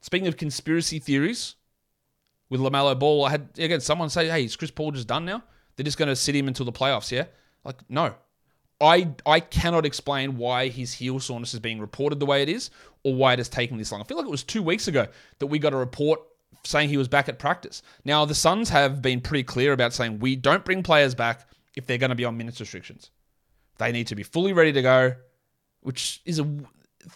speaking 0.00 0.28
of 0.28 0.36
conspiracy 0.36 0.98
theories 0.98 1.56
with 2.50 2.60
LaMelo 2.60 2.98
Ball, 2.98 3.24
I 3.24 3.30
had, 3.30 3.48
again, 3.58 3.80
someone 3.80 4.10
say, 4.10 4.28
hey, 4.28 4.44
is 4.44 4.56
Chris 4.56 4.70
Paul 4.70 4.92
just 4.92 5.08
done 5.08 5.24
now? 5.24 5.42
They're 5.76 5.84
just 5.84 5.98
going 5.98 6.08
to 6.08 6.16
sit 6.16 6.36
him 6.36 6.48
until 6.48 6.66
the 6.66 6.72
playoffs, 6.72 7.10
yeah? 7.10 7.24
Like, 7.64 7.76
no. 7.88 8.14
I, 8.80 9.14
I 9.24 9.40
cannot 9.40 9.86
explain 9.86 10.36
why 10.36 10.68
his 10.68 10.92
heel 10.92 11.20
soreness 11.20 11.54
is 11.54 11.60
being 11.60 11.80
reported 11.80 12.18
the 12.18 12.26
way 12.26 12.42
it 12.42 12.48
is 12.48 12.70
or 13.04 13.14
why 13.14 13.32
it 13.32 13.38
has 13.38 13.48
taken 13.48 13.78
this 13.78 13.92
long. 13.92 14.00
I 14.00 14.04
feel 14.04 14.16
like 14.16 14.26
it 14.26 14.30
was 14.30 14.42
two 14.42 14.62
weeks 14.62 14.88
ago 14.88 15.06
that 15.38 15.46
we 15.46 15.58
got 15.58 15.72
a 15.72 15.76
report 15.76 16.20
saying 16.64 16.88
he 16.88 16.96
was 16.96 17.08
back 17.08 17.28
at 17.28 17.38
practice. 17.38 17.82
Now, 18.04 18.24
the 18.24 18.34
Suns 18.34 18.68
have 18.68 19.02
been 19.02 19.20
pretty 19.20 19.42
clear 19.42 19.72
about 19.72 19.92
saying 19.92 20.18
we 20.18 20.36
don't 20.36 20.64
bring 20.64 20.82
players 20.82 21.14
back 21.14 21.48
if 21.76 21.86
they're 21.86 21.98
going 21.98 22.10
to 22.10 22.16
be 22.16 22.24
on 22.24 22.36
minutes 22.36 22.60
restrictions. 22.60 23.10
They 23.78 23.92
need 23.92 24.06
to 24.08 24.14
be 24.14 24.22
fully 24.22 24.52
ready 24.52 24.72
to 24.72 24.82
go, 24.82 25.14
which 25.80 26.20
is 26.24 26.38
a. 26.38 26.48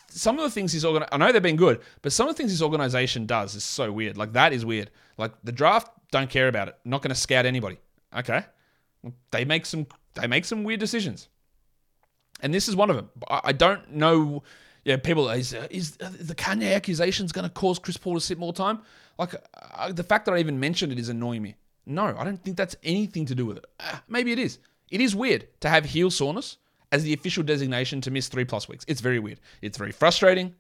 Some 0.09 0.37
of 0.37 0.43
the 0.43 0.51
things 0.51 0.73
this 0.73 0.83
organ 0.83 1.07
I 1.13 1.17
know 1.17 1.31
they've 1.31 1.41
been 1.41 1.55
good, 1.55 1.81
but 2.03 2.11
some 2.13 2.29
of 2.29 2.35
the 2.35 2.37
things 2.37 2.51
this 2.51 2.63
organization 2.63 3.25
does 3.25 3.55
is 3.55 3.63
so 3.63 3.93
weird. 3.93 4.17
Like 4.17 4.33
that 4.33 4.53
is 4.53 4.65
weird. 4.65 4.91
Like 5.17 5.33
the 5.45 5.53
draft, 5.53 5.93
don't 6.11 6.29
care 6.29 6.49
about 6.49 6.67
it. 6.67 6.77
Not 6.85 7.03
going 7.03 7.11
to 7.11 7.15
scout 7.15 7.47
anybody. 7.47 7.79
Okay, 8.17 8.45
they 9.31 9.45
make 9.45 9.65
some 9.65 9.87
they 10.15 10.27
make 10.27 10.45
some 10.45 10.65
weird 10.65 10.81
decisions, 10.81 11.29
and 12.41 12.53
this 12.53 12.69
is 12.69 12.75
one 12.75 12.91
of 12.91 12.97
them. 12.97 13.11
I, 13.29 13.41
I 13.45 13.53
don't 13.53 13.93
know. 13.93 14.43
Yeah, 14.87 14.99
people 14.99 15.29
is, 15.31 15.53
is 15.53 15.96
the 15.96 16.37
Kanye 16.37 16.72
accusations 16.72 17.33
going 17.33 17.42
to 17.42 17.51
cause 17.51 17.77
Chris 17.81 17.96
Paul 17.96 18.14
to 18.14 18.20
sit 18.20 18.38
more 18.38 18.53
time? 18.53 18.83
Like 19.18 19.35
uh, 19.75 19.90
the 19.90 20.05
fact 20.05 20.27
that 20.27 20.33
I 20.33 20.38
even 20.38 20.61
mentioned 20.61 20.92
it 20.92 20.99
is 21.01 21.09
annoying 21.09 21.42
me. 21.42 21.57
No, 21.87 22.14
I 22.16 22.22
don't 22.22 22.40
think 22.40 22.57
that's 22.57 22.77
anything 22.85 23.27
to 23.27 23.35
do 23.35 23.44
with 23.46 23.57
it. 23.57 23.66
Uh, 23.81 23.96
maybe 24.07 24.31
it 24.31 24.38
is. 24.38 24.61
It 24.92 25.01
is 25.01 25.16
weird 25.16 25.49
to 25.62 25.68
have 25.68 25.87
heel 25.87 26.09
soreness 26.09 26.59
as 26.92 27.03
the 27.03 27.12
official 27.12 27.42
designation 27.42 28.01
to 28.03 28.12
miss 28.12 28.29
three 28.29 28.44
plus 28.44 28.68
weeks. 28.68 28.85
It's 28.87 29.01
very 29.01 29.18
weird. 29.18 29.40
It's 29.61 29.77
very 29.77 29.90
frustrating. 29.90 30.55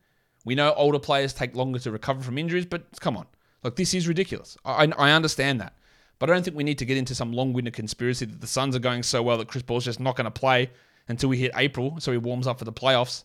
We 0.44 0.56
know 0.56 0.74
older 0.74 0.98
players 0.98 1.32
take 1.32 1.54
longer 1.54 1.78
to 1.78 1.92
recover 1.92 2.20
from 2.20 2.36
injuries, 2.36 2.66
but 2.66 2.84
come 2.98 3.16
on. 3.16 3.26
Like, 3.62 3.76
this 3.76 3.94
is 3.94 4.08
ridiculous. 4.08 4.56
I, 4.64 4.92
I 4.98 5.12
understand 5.12 5.60
that. 5.60 5.74
But 6.18 6.30
I 6.30 6.32
don't 6.32 6.42
think 6.42 6.56
we 6.56 6.64
need 6.64 6.78
to 6.78 6.84
get 6.84 6.96
into 6.96 7.14
some 7.14 7.32
long 7.32 7.52
winded 7.52 7.74
conspiracy 7.74 8.24
that 8.24 8.40
the 8.40 8.48
Suns 8.48 8.74
are 8.74 8.80
going 8.80 9.04
so 9.04 9.22
well 9.22 9.38
that 9.38 9.46
Chris 9.46 9.62
Paul's 9.62 9.84
just 9.84 10.00
not 10.00 10.16
going 10.16 10.24
to 10.24 10.32
play 10.32 10.72
until 11.06 11.28
we 11.28 11.38
hit 11.38 11.52
April, 11.54 12.00
so 12.00 12.10
he 12.10 12.18
warms 12.18 12.48
up 12.48 12.58
for 12.58 12.64
the 12.64 12.72
playoffs. 12.72 13.22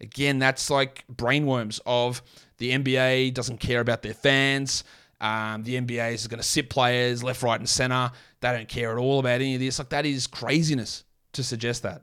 Again, 0.00 0.38
that's 0.38 0.70
like 0.70 1.04
brainworms 1.12 1.80
of 1.86 2.22
the 2.58 2.72
NBA 2.72 3.34
doesn't 3.34 3.58
care 3.58 3.80
about 3.80 4.02
their 4.02 4.14
fans. 4.14 4.84
Um, 5.20 5.62
the 5.62 5.80
NBA 5.80 6.14
is 6.14 6.26
going 6.26 6.40
to 6.40 6.46
sit 6.46 6.68
players 6.68 7.22
left, 7.22 7.42
right, 7.42 7.58
and 7.58 7.68
center. 7.68 8.10
They 8.40 8.52
don't 8.52 8.68
care 8.68 8.92
at 8.92 8.98
all 8.98 9.20
about 9.20 9.40
any 9.40 9.54
of 9.54 9.60
this. 9.60 9.78
Like 9.78 9.88
that 9.90 10.04
is 10.04 10.26
craziness 10.26 11.04
to 11.32 11.42
suggest 11.42 11.82
that. 11.84 12.02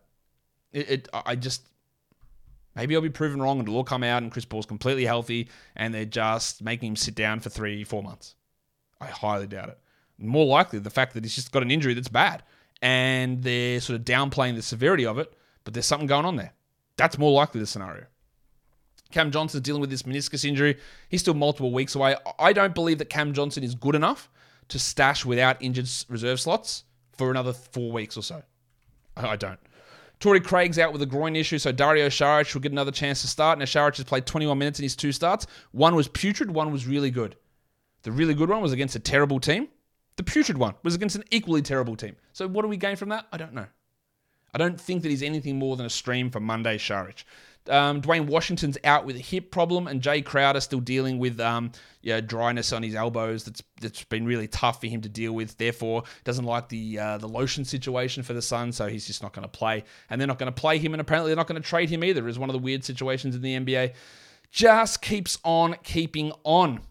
It, 0.71 0.89
it 0.89 1.09
I 1.13 1.35
just 1.35 1.67
maybe 2.75 2.95
I'll 2.95 3.01
be 3.01 3.09
proven 3.09 3.41
wrong 3.41 3.59
and 3.59 3.67
it'll 3.67 3.77
all 3.77 3.83
come 3.83 4.03
out 4.03 4.23
and 4.23 4.31
Chris 4.31 4.45
Paul's 4.45 4.65
completely 4.65 5.05
healthy 5.05 5.49
and 5.75 5.93
they're 5.93 6.05
just 6.05 6.63
making 6.63 6.89
him 6.89 6.95
sit 6.95 7.15
down 7.15 7.39
for 7.39 7.49
three, 7.49 7.83
four 7.83 8.01
months. 8.01 8.35
I 8.99 9.07
highly 9.07 9.47
doubt 9.47 9.69
it. 9.69 9.79
More 10.17 10.45
likely 10.45 10.79
the 10.79 10.89
fact 10.89 11.13
that 11.13 11.23
he's 11.23 11.35
just 11.35 11.51
got 11.51 11.63
an 11.63 11.71
injury 11.71 11.93
that's 11.93 12.07
bad 12.07 12.43
and 12.81 13.43
they're 13.43 13.81
sort 13.81 13.99
of 13.99 14.05
downplaying 14.05 14.55
the 14.55 14.61
severity 14.61 15.05
of 15.05 15.17
it, 15.17 15.33
but 15.63 15.73
there's 15.73 15.85
something 15.85 16.07
going 16.07 16.25
on 16.25 16.35
there. 16.37 16.53
That's 17.01 17.17
more 17.17 17.31
likely 17.31 17.59
the 17.59 17.65
scenario. 17.65 18.05
Cam 19.11 19.31
Johnson's 19.31 19.63
dealing 19.63 19.81
with 19.81 19.89
this 19.89 20.03
meniscus 20.03 20.45
injury. 20.45 20.77
He's 21.09 21.21
still 21.21 21.33
multiple 21.33 21.73
weeks 21.73 21.95
away. 21.95 22.15
I 22.37 22.53
don't 22.53 22.75
believe 22.75 22.99
that 22.99 23.09
Cam 23.09 23.33
Johnson 23.33 23.63
is 23.63 23.73
good 23.73 23.95
enough 23.95 24.29
to 24.67 24.77
stash 24.77 25.25
without 25.25 25.57
injured 25.61 25.89
reserve 26.07 26.39
slots 26.39 26.83
for 27.17 27.31
another 27.31 27.53
four 27.53 27.91
weeks 27.91 28.15
or 28.17 28.21
so. 28.21 28.43
I 29.17 29.35
don't. 29.35 29.59
Torrey 30.19 30.39
Craig's 30.39 30.77
out 30.77 30.93
with 30.93 31.01
a 31.01 31.07
groin 31.07 31.35
issue, 31.35 31.57
so 31.57 31.71
Dario 31.71 32.07
Saric 32.07 32.53
will 32.53 32.61
get 32.61 32.71
another 32.71 32.91
chance 32.91 33.21
to 33.21 33.27
start. 33.27 33.57
Now, 33.57 33.65
Saric 33.65 33.97
has 33.97 34.05
played 34.05 34.27
21 34.27 34.55
minutes 34.59 34.77
in 34.77 34.83
his 34.83 34.95
two 34.95 35.11
starts. 35.11 35.47
One 35.71 35.95
was 35.95 36.07
putrid, 36.07 36.51
one 36.51 36.71
was 36.71 36.85
really 36.85 37.09
good. 37.09 37.35
The 38.03 38.11
really 38.11 38.35
good 38.35 38.49
one 38.49 38.61
was 38.61 38.71
against 38.71 38.95
a 38.95 38.99
terrible 38.99 39.39
team. 39.39 39.67
The 40.17 40.23
putrid 40.23 40.59
one 40.59 40.75
was 40.83 40.93
against 40.93 41.15
an 41.15 41.23
equally 41.31 41.63
terrible 41.63 41.95
team. 41.95 42.15
So, 42.33 42.47
what 42.47 42.61
do 42.61 42.67
we 42.67 42.77
gain 42.77 42.95
from 42.95 43.09
that? 43.09 43.25
I 43.33 43.37
don't 43.37 43.53
know. 43.53 43.65
I 44.53 44.57
don't 44.57 44.79
think 44.79 45.01
that 45.03 45.09
he's 45.09 45.23
anything 45.23 45.57
more 45.57 45.75
than 45.75 45.85
a 45.85 45.89
stream 45.89 46.29
for 46.29 46.39
Monday 46.39 46.77
Saric. 46.77 47.23
Um, 47.69 48.01
Duane 48.01 48.25
Washington's 48.25 48.77
out 48.83 49.05
with 49.05 49.15
a 49.15 49.19
hip 49.19 49.51
problem, 49.51 49.87
and 49.87 50.01
Jae 50.01 50.25
Crowder 50.25 50.59
still 50.59 50.79
dealing 50.79 51.19
with 51.19 51.39
um, 51.39 51.71
dryness 52.25 52.73
on 52.73 52.81
his 52.81 52.95
elbows. 52.95 53.43
That's 53.43 53.61
that's 53.79 54.03
been 54.05 54.25
really 54.25 54.47
tough 54.47 54.81
for 54.81 54.87
him 54.87 55.01
to 55.01 55.09
deal 55.09 55.33
with. 55.33 55.57
Therefore, 55.57 56.03
doesn't 56.23 56.45
like 56.45 56.69
the 56.69 56.97
uh, 56.97 57.17
the 57.19 57.27
lotion 57.27 57.63
situation 57.63 58.23
for 58.23 58.33
the 58.33 58.41
Suns, 58.41 58.77
so 58.77 58.87
he's 58.87 59.05
just 59.05 59.21
not 59.21 59.33
going 59.33 59.43
to 59.43 59.49
play. 59.49 59.83
And 60.09 60.19
they're 60.19 60.27
not 60.27 60.39
going 60.39 60.51
to 60.51 60.59
play 60.59 60.79
him, 60.79 60.93
and 60.93 61.01
apparently 61.01 61.29
they're 61.29 61.35
not 61.37 61.47
going 61.47 61.61
to 61.61 61.67
trade 61.67 61.89
him 61.89 62.03
either. 62.03 62.27
Is 62.27 62.39
one 62.39 62.49
of 62.49 62.53
the 62.53 62.59
weird 62.59 62.83
situations 62.83 63.35
in 63.35 63.41
the 63.41 63.55
NBA. 63.55 63.93
Just 64.49 65.01
keeps 65.01 65.37
on 65.43 65.75
keeping 65.83 66.31
on 66.43 66.81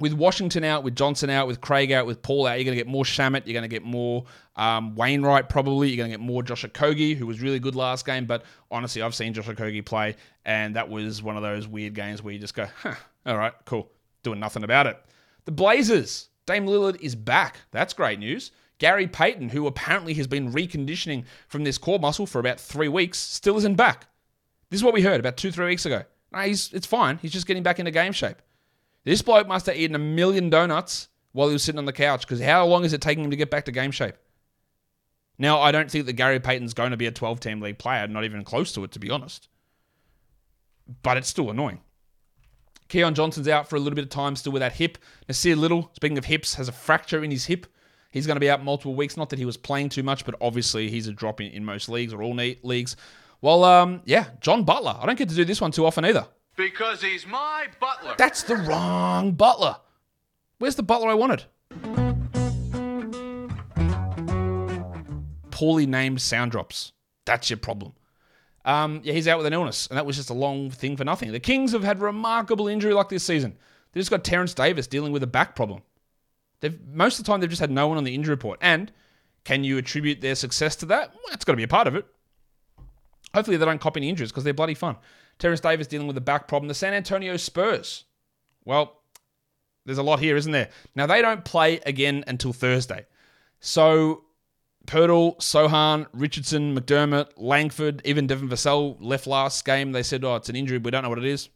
with 0.00 0.14
Washington 0.14 0.64
out, 0.64 0.82
with 0.82 0.96
Johnson 0.96 1.30
out, 1.30 1.46
with 1.46 1.60
Craig 1.60 1.92
out, 1.92 2.06
with 2.06 2.22
Paul 2.22 2.46
out, 2.46 2.54
you're 2.58 2.64
going 2.64 2.76
to 2.76 2.82
get 2.82 2.90
more 2.90 3.04
Shamet. 3.04 3.46
You're 3.46 3.52
going 3.52 3.62
to 3.62 3.68
get 3.68 3.82
more 3.82 4.24
um, 4.56 4.96
Wainright, 4.96 5.48
probably. 5.48 5.88
You're 5.88 5.98
going 5.98 6.10
to 6.10 6.16
get 6.16 6.24
more 6.24 6.42
Josh 6.42 6.64
Okogie, 6.64 7.14
who 7.14 7.26
was 7.26 7.40
really 7.40 7.58
good 7.58 7.76
last 7.76 8.06
game. 8.06 8.24
But 8.24 8.44
honestly, 8.70 9.02
I've 9.02 9.14
seen 9.14 9.34
Josh 9.34 9.46
Okogie 9.46 9.84
play, 9.84 10.16
and 10.44 10.74
that 10.76 10.88
was 10.88 11.22
one 11.22 11.36
of 11.36 11.42
those 11.42 11.68
weird 11.68 11.94
games 11.94 12.22
where 12.22 12.32
you 12.32 12.40
just 12.40 12.54
go, 12.54 12.66
huh, 12.82 12.94
all 13.26 13.36
right, 13.36 13.52
cool. 13.66 13.90
Doing 14.22 14.40
nothing 14.40 14.64
about 14.64 14.86
it. 14.86 14.98
The 15.44 15.52
Blazers, 15.52 16.28
Dame 16.46 16.66
Lillard 16.66 17.00
is 17.00 17.14
back. 17.14 17.56
That's 17.70 17.92
great 17.92 18.18
news. 18.18 18.52
Gary 18.78 19.06
Payton, 19.06 19.50
who 19.50 19.66
apparently 19.66 20.14
has 20.14 20.26
been 20.26 20.52
reconditioning 20.52 21.24
from 21.48 21.64
this 21.64 21.76
core 21.76 21.98
muscle 21.98 22.26
for 22.26 22.38
about 22.38 22.58
three 22.58 22.88
weeks, 22.88 23.18
still 23.18 23.58
isn't 23.58 23.76
back. 23.76 24.06
This 24.70 24.80
is 24.80 24.84
what 24.84 24.94
we 24.94 25.02
heard 25.02 25.20
about 25.20 25.36
two, 25.36 25.52
three 25.52 25.66
weeks 25.66 25.84
ago. 25.84 26.02
No, 26.32 26.38
he's, 26.40 26.72
it's 26.72 26.86
fine. 26.86 27.18
He's 27.18 27.32
just 27.32 27.46
getting 27.46 27.62
back 27.62 27.78
into 27.78 27.90
game 27.90 28.12
shape. 28.12 28.40
This 29.04 29.22
bloke 29.22 29.48
must 29.48 29.66
have 29.66 29.76
eaten 29.76 29.96
a 29.96 30.00
million 30.00 30.50
donuts 30.50 31.08
while 31.32 31.48
he 31.48 31.52
was 31.52 31.62
sitting 31.62 31.78
on 31.78 31.84
the 31.84 31.92
couch 31.92 32.22
because 32.22 32.40
how 32.40 32.66
long 32.66 32.84
is 32.84 32.92
it 32.92 33.00
taking 33.00 33.24
him 33.24 33.30
to 33.30 33.36
get 33.36 33.50
back 33.50 33.64
to 33.66 33.72
game 33.72 33.90
shape? 33.90 34.16
Now, 35.38 35.60
I 35.60 35.72
don't 35.72 35.90
think 35.90 36.04
that 36.06 36.12
Gary 36.14 36.38
Payton's 36.38 36.74
going 36.74 36.90
to 36.90 36.98
be 36.98 37.06
a 37.06 37.10
12 37.10 37.40
team 37.40 37.60
league 37.60 37.78
player, 37.78 38.06
not 38.06 38.24
even 38.24 38.44
close 38.44 38.72
to 38.72 38.84
it, 38.84 38.92
to 38.92 38.98
be 38.98 39.10
honest. 39.10 39.48
But 41.02 41.16
it's 41.16 41.28
still 41.28 41.50
annoying. 41.50 41.80
Keon 42.88 43.14
Johnson's 43.14 43.48
out 43.48 43.70
for 43.70 43.76
a 43.76 43.78
little 43.78 43.94
bit 43.94 44.04
of 44.04 44.10
time 44.10 44.36
still 44.36 44.52
with 44.52 44.60
that 44.60 44.74
hip. 44.74 44.98
Nassir 45.28 45.56
Little, 45.56 45.90
speaking 45.94 46.18
of 46.18 46.26
hips, 46.26 46.54
has 46.56 46.68
a 46.68 46.72
fracture 46.72 47.24
in 47.24 47.30
his 47.30 47.46
hip. 47.46 47.66
He's 48.10 48.26
going 48.26 48.36
to 48.36 48.40
be 48.40 48.50
out 48.50 48.64
multiple 48.64 48.94
weeks. 48.94 49.16
Not 49.16 49.30
that 49.30 49.38
he 49.38 49.44
was 49.44 49.56
playing 49.56 49.88
too 49.88 50.02
much, 50.02 50.26
but 50.26 50.34
obviously 50.40 50.90
he's 50.90 51.06
a 51.06 51.12
drop 51.12 51.40
in, 51.40 51.52
in 51.52 51.64
most 51.64 51.88
leagues 51.88 52.12
or 52.12 52.22
all 52.22 52.34
leagues. 52.34 52.96
Well, 53.40 53.64
um, 53.64 54.02
yeah, 54.04 54.26
John 54.40 54.64
Butler. 54.64 54.96
I 55.00 55.06
don't 55.06 55.16
get 55.16 55.28
to 55.30 55.34
do 55.34 55.44
this 55.44 55.60
one 55.60 55.70
too 55.70 55.86
often 55.86 56.04
either. 56.04 56.26
Because 56.60 57.00
he's 57.00 57.26
my 57.26 57.68
butler. 57.80 58.14
That's 58.18 58.42
the 58.42 58.54
wrong 58.54 59.32
Butler. 59.32 59.76
Where's 60.58 60.74
the 60.74 60.82
Butler 60.82 61.08
I 61.08 61.14
wanted? 61.14 61.44
Poorly 65.50 65.86
named 65.86 66.20
sound 66.20 66.50
drops. 66.50 66.92
That's 67.24 67.48
your 67.48 67.56
problem. 67.56 67.94
Um, 68.66 69.00
yeah, 69.02 69.14
he's 69.14 69.26
out 69.26 69.38
with 69.38 69.46
an 69.46 69.54
illness, 69.54 69.86
and 69.86 69.96
that 69.96 70.04
was 70.04 70.16
just 70.16 70.28
a 70.28 70.34
long 70.34 70.70
thing 70.70 70.98
for 70.98 71.04
nothing. 71.04 71.32
The 71.32 71.40
Kings 71.40 71.72
have 71.72 71.82
had 71.82 72.02
remarkable 72.02 72.68
injury 72.68 72.92
luck 72.92 73.08
this 73.08 73.24
season. 73.24 73.56
They 73.92 74.00
just 74.00 74.10
got 74.10 74.22
Terence 74.22 74.52
Davis 74.52 74.86
dealing 74.86 75.12
with 75.12 75.22
a 75.22 75.26
back 75.26 75.56
problem. 75.56 75.80
They've 76.60 76.78
most 76.92 77.18
of 77.18 77.24
the 77.24 77.32
time 77.32 77.40
they've 77.40 77.48
just 77.48 77.60
had 77.60 77.70
no 77.70 77.88
one 77.88 77.96
on 77.96 78.04
the 78.04 78.14
injury 78.14 78.34
report. 78.34 78.58
And 78.60 78.92
can 79.44 79.64
you 79.64 79.78
attribute 79.78 80.20
their 80.20 80.34
success 80.34 80.76
to 80.76 80.86
that? 80.86 81.08
Well, 81.14 81.24
that's 81.30 81.46
got 81.46 81.54
to 81.54 81.56
be 81.56 81.62
a 81.62 81.68
part 81.68 81.86
of 81.86 81.94
it. 81.94 82.04
Hopefully 83.32 83.56
they 83.56 83.64
don't 83.64 83.80
copy 83.80 84.00
any 84.00 84.10
injuries 84.10 84.30
because 84.30 84.44
they're 84.44 84.52
bloody 84.52 84.74
fun. 84.74 84.96
Terence 85.40 85.60
Davis 85.60 85.88
dealing 85.88 86.06
with 86.06 86.16
a 86.16 86.20
back 86.20 86.46
problem. 86.46 86.68
The 86.68 86.74
San 86.74 86.94
Antonio 86.94 87.36
Spurs. 87.36 88.04
Well, 88.64 89.00
there's 89.84 89.98
a 89.98 90.02
lot 90.02 90.20
here, 90.20 90.36
isn't 90.36 90.52
there? 90.52 90.68
Now, 90.94 91.06
they 91.06 91.22
don't 91.22 91.44
play 91.44 91.80
again 91.86 92.22
until 92.26 92.52
Thursday. 92.52 93.06
So, 93.58 94.24
Poeltl, 94.86 95.38
Sochan, 95.38 96.06
Richardson, 96.12 96.76
McDermott, 96.78 97.30
Langford, 97.36 98.02
even 98.04 98.26
Devin 98.26 98.48
Vassell 98.48 98.96
left 99.00 99.26
last 99.26 99.64
game. 99.64 99.92
They 99.92 100.02
said, 100.02 100.22
oh, 100.22 100.36
it's 100.36 100.48
an 100.48 100.56
injury. 100.56 100.78
We 100.78 100.90
don't 100.90 101.02
know 101.02 101.08
what 101.08 101.18
it 101.18 101.24
is. 101.24 101.48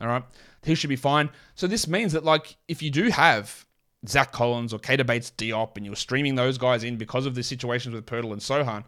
All 0.00 0.08
right. 0.08 0.24
He 0.64 0.74
should 0.74 0.90
be 0.90 0.96
fine. 0.96 1.30
So, 1.54 1.66
this 1.66 1.86
means 1.86 2.12
that, 2.12 2.24
like, 2.24 2.56
if 2.66 2.82
you 2.82 2.90
do 2.90 3.10
have 3.10 3.66
Zach 4.06 4.32
Collins 4.32 4.72
or 4.72 4.78
Keita 4.78 5.06
Bates 5.06 5.30
Diop 5.36 5.76
and 5.76 5.84
you're 5.84 5.96
streaming 5.96 6.34
those 6.34 6.56
guys 6.56 6.84
in 6.84 6.96
because 6.96 7.26
of 7.26 7.34
the 7.34 7.42
situations 7.42 7.94
with 7.94 8.06
Poeltl 8.06 8.32
and 8.32 8.40
Sochan, 8.40 8.84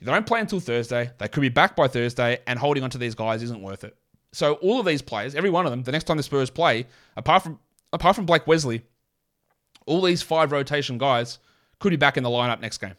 they 0.00 0.12
don't 0.12 0.26
play 0.26 0.40
until 0.40 0.60
Thursday. 0.60 1.10
They 1.18 1.28
could 1.28 1.40
be 1.40 1.48
back 1.48 1.76
by 1.76 1.88
Thursday, 1.88 2.38
and 2.46 2.58
holding 2.58 2.82
on 2.82 2.90
to 2.90 2.98
these 2.98 3.14
guys 3.14 3.42
isn't 3.42 3.60
worth 3.60 3.84
it. 3.84 3.96
So 4.32 4.54
all 4.54 4.80
of 4.80 4.86
these 4.86 5.02
players, 5.02 5.34
every 5.34 5.50
one 5.50 5.66
of 5.66 5.72
them, 5.72 5.82
the 5.82 5.92
next 5.92 6.04
time 6.04 6.16
the 6.16 6.22
Spurs 6.22 6.50
play, 6.50 6.86
apart 7.16 7.42
from 7.42 7.58
apart 7.92 8.16
from 8.16 8.26
Blake 8.26 8.46
Wesley, 8.46 8.82
all 9.86 10.02
these 10.02 10.22
five 10.22 10.52
rotation 10.52 10.98
guys 10.98 11.38
could 11.80 11.90
be 11.90 11.96
back 11.96 12.16
in 12.16 12.22
the 12.22 12.30
lineup 12.30 12.60
next 12.60 12.78
game. 12.78 12.94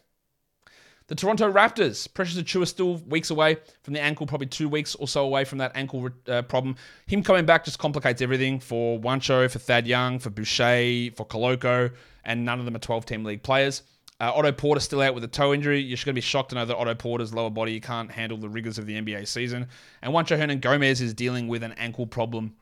The 1.08 1.14
Toronto 1.16 1.50
Raptors, 1.52 2.12
Precious 2.12 2.40
Achiuwa 2.40 2.66
still 2.66 2.96
weeks 2.98 3.30
away 3.30 3.56
from 3.82 3.92
the 3.92 4.00
ankle, 4.00 4.26
probably 4.26 4.46
two 4.46 4.68
weeks 4.68 4.94
or 4.94 5.08
so 5.08 5.24
away 5.24 5.44
from 5.44 5.58
that 5.58 5.72
ankle 5.74 6.08
uh, 6.28 6.42
problem. 6.42 6.76
Him 7.06 7.22
coming 7.22 7.44
back 7.44 7.64
just 7.64 7.78
complicates 7.78 8.22
everything 8.22 8.60
for 8.60 8.98
Juancho, 9.00 9.50
for 9.50 9.58
Thad 9.58 9.86
Young, 9.86 10.18
for 10.18 10.30
Boucher, 10.30 11.10
for 11.14 11.26
Koloko, 11.26 11.92
and 12.24 12.44
none 12.44 12.60
of 12.60 12.64
them 12.64 12.76
are 12.76 12.78
12 12.80 13.04
team 13.04 13.24
league 13.24 13.42
players. 13.42 13.82
Uh, 14.22 14.30
Otto 14.36 14.52
Porter 14.52 14.80
still 14.80 15.00
out 15.00 15.16
with 15.16 15.24
a 15.24 15.28
toe 15.28 15.52
injury. 15.52 15.80
You're 15.80 15.96
going 15.96 16.04
to 16.04 16.12
be 16.12 16.20
shocked 16.20 16.50
to 16.50 16.54
know 16.54 16.64
that 16.64 16.76
Otto 16.76 16.94
Porter's 16.94 17.34
lower 17.34 17.50
body 17.50 17.80
can't 17.80 18.08
handle 18.08 18.38
the 18.38 18.48
rigors 18.48 18.78
of 18.78 18.86
the 18.86 18.94
NBA 18.94 19.26
season. 19.26 19.66
And 20.00 20.14
Juancho 20.14 20.38
Hernangomez 20.38 21.00
is 21.00 21.12
dealing 21.12 21.48
with 21.48 21.64
an 21.64 21.72
ankle 21.72 22.06
problem 22.06 22.54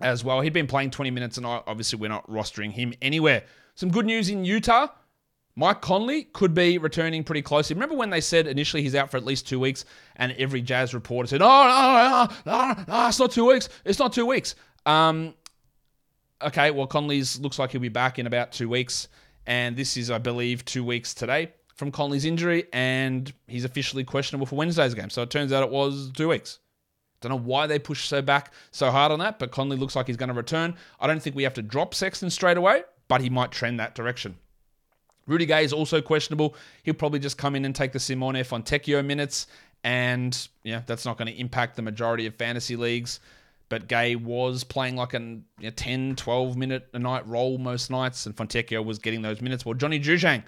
as 0.00 0.24
well. 0.24 0.40
He'd 0.40 0.52
been 0.52 0.66
playing 0.66 0.90
20 0.90 1.12
minutes, 1.12 1.36
and 1.36 1.46
obviously 1.46 2.00
we're 2.00 2.08
not 2.08 2.28
rostering 2.28 2.72
him 2.72 2.94
anywhere. 3.00 3.44
Some 3.76 3.92
good 3.92 4.06
news 4.06 4.28
in 4.28 4.44
Utah. 4.44 4.88
Mike 5.54 5.82
Conley 5.82 6.24
could 6.24 6.52
be 6.52 6.78
returning 6.78 7.22
pretty 7.22 7.42
closely. 7.42 7.74
Remember 7.74 7.94
when 7.94 8.10
they 8.10 8.20
said 8.20 8.48
initially 8.48 8.82
he's 8.82 8.96
out 8.96 9.08
for 9.08 9.18
at 9.18 9.24
least 9.24 9.46
two 9.46 9.60
weeks, 9.60 9.84
and 10.16 10.32
every 10.32 10.62
Jazz 10.62 10.94
reporter 10.94 11.28
said, 11.28 11.42
"Oh, 11.42 12.26
no, 12.44 12.52
no, 12.52 12.74
no, 12.74 12.84
no, 12.88 13.06
it's 13.06 13.20
not 13.20 13.30
two 13.30 13.46
weeks. 13.46 13.68
It's 13.84 14.00
not 14.00 14.12
two 14.12 14.26
weeks." 14.26 14.56
Um, 14.84 15.34
okay, 16.40 16.72
well 16.72 16.88
Conley's 16.88 17.38
looks 17.38 17.60
like 17.60 17.70
he'll 17.70 17.80
be 17.80 17.88
back 17.88 18.18
in 18.18 18.26
about 18.26 18.50
two 18.50 18.68
weeks. 18.68 19.06
And 19.46 19.76
this 19.76 19.96
is, 19.96 20.10
I 20.10 20.18
believe, 20.18 20.64
two 20.64 20.84
weeks 20.84 21.14
today 21.14 21.52
from 21.74 21.90
Conley's 21.90 22.24
injury, 22.24 22.66
and 22.72 23.32
he's 23.46 23.64
officially 23.64 24.04
questionable 24.04 24.46
for 24.46 24.56
Wednesday's 24.56 24.94
game. 24.94 25.10
So 25.10 25.22
it 25.22 25.30
turns 25.30 25.52
out 25.52 25.62
it 25.62 25.70
was 25.70 26.12
two 26.12 26.28
weeks. 26.28 26.58
Don't 27.20 27.30
know 27.30 27.38
why 27.38 27.66
they 27.66 27.78
pushed 27.78 28.08
so 28.08 28.20
back 28.20 28.52
so 28.72 28.90
hard 28.90 29.12
on 29.12 29.20
that, 29.20 29.38
but 29.38 29.52
Conley 29.52 29.76
looks 29.76 29.96
like 29.96 30.06
he's 30.06 30.16
going 30.16 30.28
to 30.28 30.34
return. 30.34 30.74
I 31.00 31.06
don't 31.06 31.22
think 31.22 31.36
we 31.36 31.44
have 31.44 31.54
to 31.54 31.62
drop 31.62 31.94
Sexton 31.94 32.30
straight 32.30 32.56
away, 32.56 32.82
but 33.08 33.20
he 33.20 33.30
might 33.30 33.52
trend 33.52 33.80
that 33.80 33.94
direction. 33.94 34.36
Rudy 35.26 35.46
Gay 35.46 35.64
is 35.64 35.72
also 35.72 36.02
questionable. 36.02 36.56
He'll 36.82 36.94
probably 36.94 37.20
just 37.20 37.38
come 37.38 37.54
in 37.54 37.64
and 37.64 37.74
take 37.74 37.92
the 37.92 38.00
Simone 38.00 38.34
Fontecchio 38.34 39.04
minutes, 39.04 39.46
and 39.84 40.48
yeah, 40.64 40.82
that's 40.86 41.04
not 41.04 41.16
going 41.16 41.32
to 41.32 41.40
impact 41.40 41.76
the 41.76 41.82
majority 41.82 42.26
of 42.26 42.34
fantasy 42.34 42.74
leagues 42.74 43.20
but 43.72 43.88
Gay 43.88 44.16
was 44.16 44.64
playing 44.64 44.96
like 44.96 45.14
a 45.14 45.18
you 45.18 45.42
know, 45.62 45.70
10, 45.70 46.16
12 46.16 46.58
minute 46.58 46.88
a 46.92 46.98
night 46.98 47.26
role 47.26 47.56
most 47.56 47.90
nights, 47.90 48.26
and 48.26 48.36
Fontecchio 48.36 48.84
was 48.84 48.98
getting 48.98 49.22
those 49.22 49.40
minutes. 49.40 49.64
Well, 49.64 49.72
Johnny 49.72 49.98
Juzang, 49.98 50.42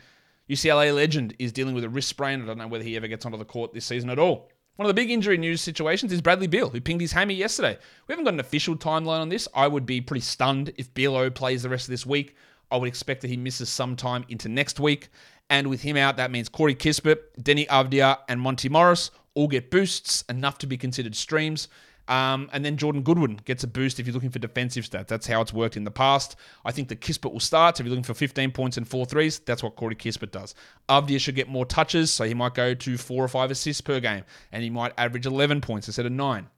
UCLA 0.51 0.95
legend, 0.95 1.35
is 1.39 1.51
dealing 1.51 1.75
with 1.75 1.85
a 1.85 1.89
wrist 1.89 2.11
sprain. 2.11 2.43
I 2.43 2.45
don't 2.45 2.59
know 2.59 2.69
whether 2.69 2.85
he 2.85 2.97
ever 2.97 3.09
gets 3.09 3.25
onto 3.25 3.39
the 3.39 3.47
court 3.47 3.73
this 3.73 3.87
season 3.87 4.11
at 4.11 4.19
all. 4.19 4.51
One 4.77 4.85
of 4.85 4.95
the 4.95 5.01
big 5.01 5.11
injury 5.11 5.39
news 5.39 5.63
situations 5.63 6.13
is 6.13 6.21
Bradley 6.21 6.49
Beal, 6.49 6.69
who 6.69 6.83
pinged 6.83 7.01
his 7.01 7.13
hammy 7.13 7.33
yesterday. 7.33 7.79
We 8.07 8.13
haven't 8.13 8.27
got 8.27 8.35
an 8.35 8.41
official 8.41 8.77
timeline 8.77 9.23
on 9.23 9.31
this. 9.31 9.49
I 9.55 9.69
would 9.69 9.87
be 9.87 10.03
pretty 10.03 10.21
stunned 10.21 10.75
if 10.77 10.93
Bealo 10.93 11.35
plays 11.35 11.63
the 11.63 11.71
rest 11.71 11.87
of 11.87 11.93
this 11.93 12.05
week. 12.05 12.37
I 12.71 12.77
would 12.77 12.89
expect 12.89 13.23
that 13.23 13.29
he 13.29 13.39
misses 13.39 13.71
some 13.71 13.97
time 13.97 14.27
into 14.29 14.51
next 14.51 14.79
week. 14.79 15.09
And 15.49 15.69
with 15.69 15.81
him 15.81 15.97
out, 15.97 16.19
that 16.19 16.31
means 16.31 16.51
Corey 16.51 16.75
Kispert, 16.75 17.21
Deni 17.41 17.67
Avdija, 17.69 18.19
and 18.29 18.39
Monty 18.39 18.69
Morris 18.69 19.11
all 19.33 19.49
get 19.49 19.71
boosts, 19.71 20.25
enough 20.29 20.59
to 20.59 20.67
be 20.67 20.77
considered 20.77 21.17
streams. 21.17 21.69
Um, 22.07 22.51
and 22.53 22.65
then 22.65 22.77
Jordan 22.77 23.03
Goodwin 23.03 23.41
gets 23.45 23.65
a 23.65 23.67
boost 23.67 23.99
if 23.99 24.07
you're 24.07 24.13
looking 24.13 24.31
for 24.31 24.39
defensive 24.39 24.85
stats. 24.85 25.07
That's 25.07 25.27
how 25.27 25.41
it's 25.41 25.55
worked 25.55 25.77
in 25.77 25.85
the 25.85 25.91
past. 25.91 26.37
I 26.65 26.71
think 26.71 26.89
the 26.89 26.97
Kispert 26.97 27.33
will 27.33 27.41
start. 27.41 27.81
If 27.81 27.87
you're 27.87 27.91
looking 27.91 28.05
for 28.05 28.15
15 28.15 28.51
points 28.51 28.77
and 28.77 28.87
four 28.87 29.07
threes, 29.07 29.39
that's 29.39 29.63
what 29.63 29.77
Corey 29.77 29.97
Kispert 29.97 30.31
does. 30.31 30.55
Avdija 30.89 31.21
should 31.21 31.35
get 31.35 31.49
more 31.49 31.65
touches, 31.65 32.13
so 32.13 32.25
he 32.25 32.35
might 32.35 32.55
go 32.55 32.75
to 32.75 32.99
four 32.99 33.25
or 33.25 33.29
five 33.29 33.51
assists 33.51 33.81
per 33.81 34.01
game, 34.01 34.25
and 34.53 34.63
he 34.63 34.71
might 34.71 34.93
average 34.99 35.25
11 35.25 35.63
points 35.63 35.89
instead 35.89 36.07
of 36.07 36.13
nine. 36.13 36.49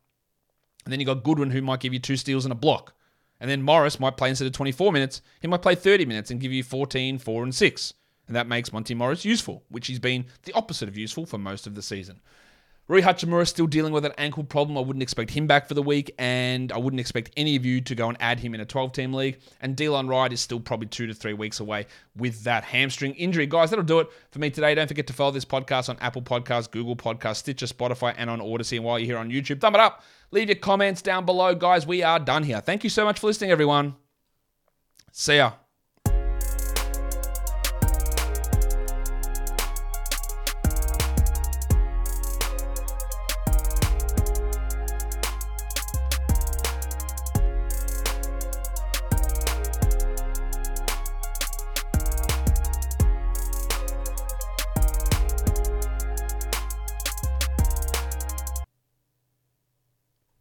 And 0.84 0.92
then 0.92 1.00
you 1.00 1.06
got 1.06 1.22
Goodwin, 1.22 1.50
who 1.50 1.62
might 1.62 1.80
give 1.80 1.92
you 1.92 2.00
two 2.00 2.16
steals 2.16 2.44
and 2.44 2.52
a 2.52 2.56
block. 2.56 2.94
And 3.40 3.50
then 3.50 3.62
Morris 3.62 4.00
might 4.00 4.16
play 4.16 4.30
instead 4.30 4.46
of 4.46 4.52
24 4.52 4.92
minutes, 4.92 5.20
he 5.40 5.46
might 5.46 5.62
play 5.62 5.74
30 5.74 6.06
minutes 6.06 6.30
and 6.30 6.40
give 6.40 6.52
you 6.52 6.62
14, 6.62 7.18
4, 7.18 7.42
and 7.42 7.54
6. 7.54 7.94
And 8.26 8.34
that 8.34 8.48
makes 8.48 8.72
Monty 8.72 8.94
Morris 8.94 9.24
useful, 9.24 9.62
which 9.68 9.86
he's 9.86 9.98
been 9.98 10.26
the 10.44 10.52
opposite 10.54 10.88
of 10.88 10.96
useful 10.96 11.26
for 11.26 11.38
most 11.38 11.66
of 11.66 11.74
the 11.74 11.82
season. 11.82 12.20
Rui 12.88 13.02
Hachimura 13.02 13.42
is 13.42 13.48
still 13.48 13.66
dealing 13.66 13.92
with 13.92 14.04
an 14.04 14.12
ankle 14.16 14.44
problem. 14.44 14.78
I 14.78 14.80
wouldn't 14.80 15.02
expect 15.02 15.30
him 15.30 15.48
back 15.48 15.66
for 15.66 15.74
the 15.74 15.82
week, 15.82 16.14
and 16.18 16.70
I 16.70 16.78
wouldn't 16.78 17.00
expect 17.00 17.32
any 17.36 17.56
of 17.56 17.64
you 17.64 17.80
to 17.80 17.94
go 17.96 18.08
and 18.08 18.16
add 18.20 18.38
him 18.38 18.54
in 18.54 18.60
a 18.60 18.64
12 18.64 18.92
team 18.92 19.12
league. 19.12 19.40
And 19.60 19.76
Delon 19.76 20.08
Wright 20.08 20.32
is 20.32 20.40
still 20.40 20.60
probably 20.60 20.86
two 20.86 21.08
to 21.08 21.14
three 21.14 21.32
weeks 21.32 21.58
away 21.58 21.86
with 22.16 22.44
that 22.44 22.62
hamstring 22.62 23.14
injury. 23.14 23.46
Guys, 23.46 23.70
that'll 23.70 23.84
do 23.84 23.98
it 23.98 24.08
for 24.30 24.38
me 24.38 24.50
today. 24.50 24.74
Don't 24.74 24.86
forget 24.86 25.08
to 25.08 25.12
follow 25.12 25.32
this 25.32 25.44
podcast 25.44 25.88
on 25.88 25.96
Apple 26.00 26.22
Podcasts, 26.22 26.70
Google 26.70 26.94
Podcasts, 26.94 27.36
Stitcher, 27.36 27.66
Spotify, 27.66 28.14
and 28.16 28.30
on 28.30 28.40
Odysee. 28.40 28.76
And 28.76 28.84
while 28.84 29.00
you're 29.00 29.06
here 29.06 29.18
on 29.18 29.30
YouTube, 29.30 29.60
thumb 29.60 29.74
it 29.74 29.80
up. 29.80 30.04
Leave 30.30 30.48
your 30.48 30.56
comments 30.56 31.02
down 31.02 31.24
below. 31.26 31.56
Guys, 31.56 31.86
we 31.86 32.04
are 32.04 32.20
done 32.20 32.44
here. 32.44 32.60
Thank 32.60 32.84
you 32.84 32.90
so 32.90 33.04
much 33.04 33.18
for 33.18 33.26
listening, 33.26 33.50
everyone. 33.50 33.96
See 35.10 35.36
ya. 35.38 35.52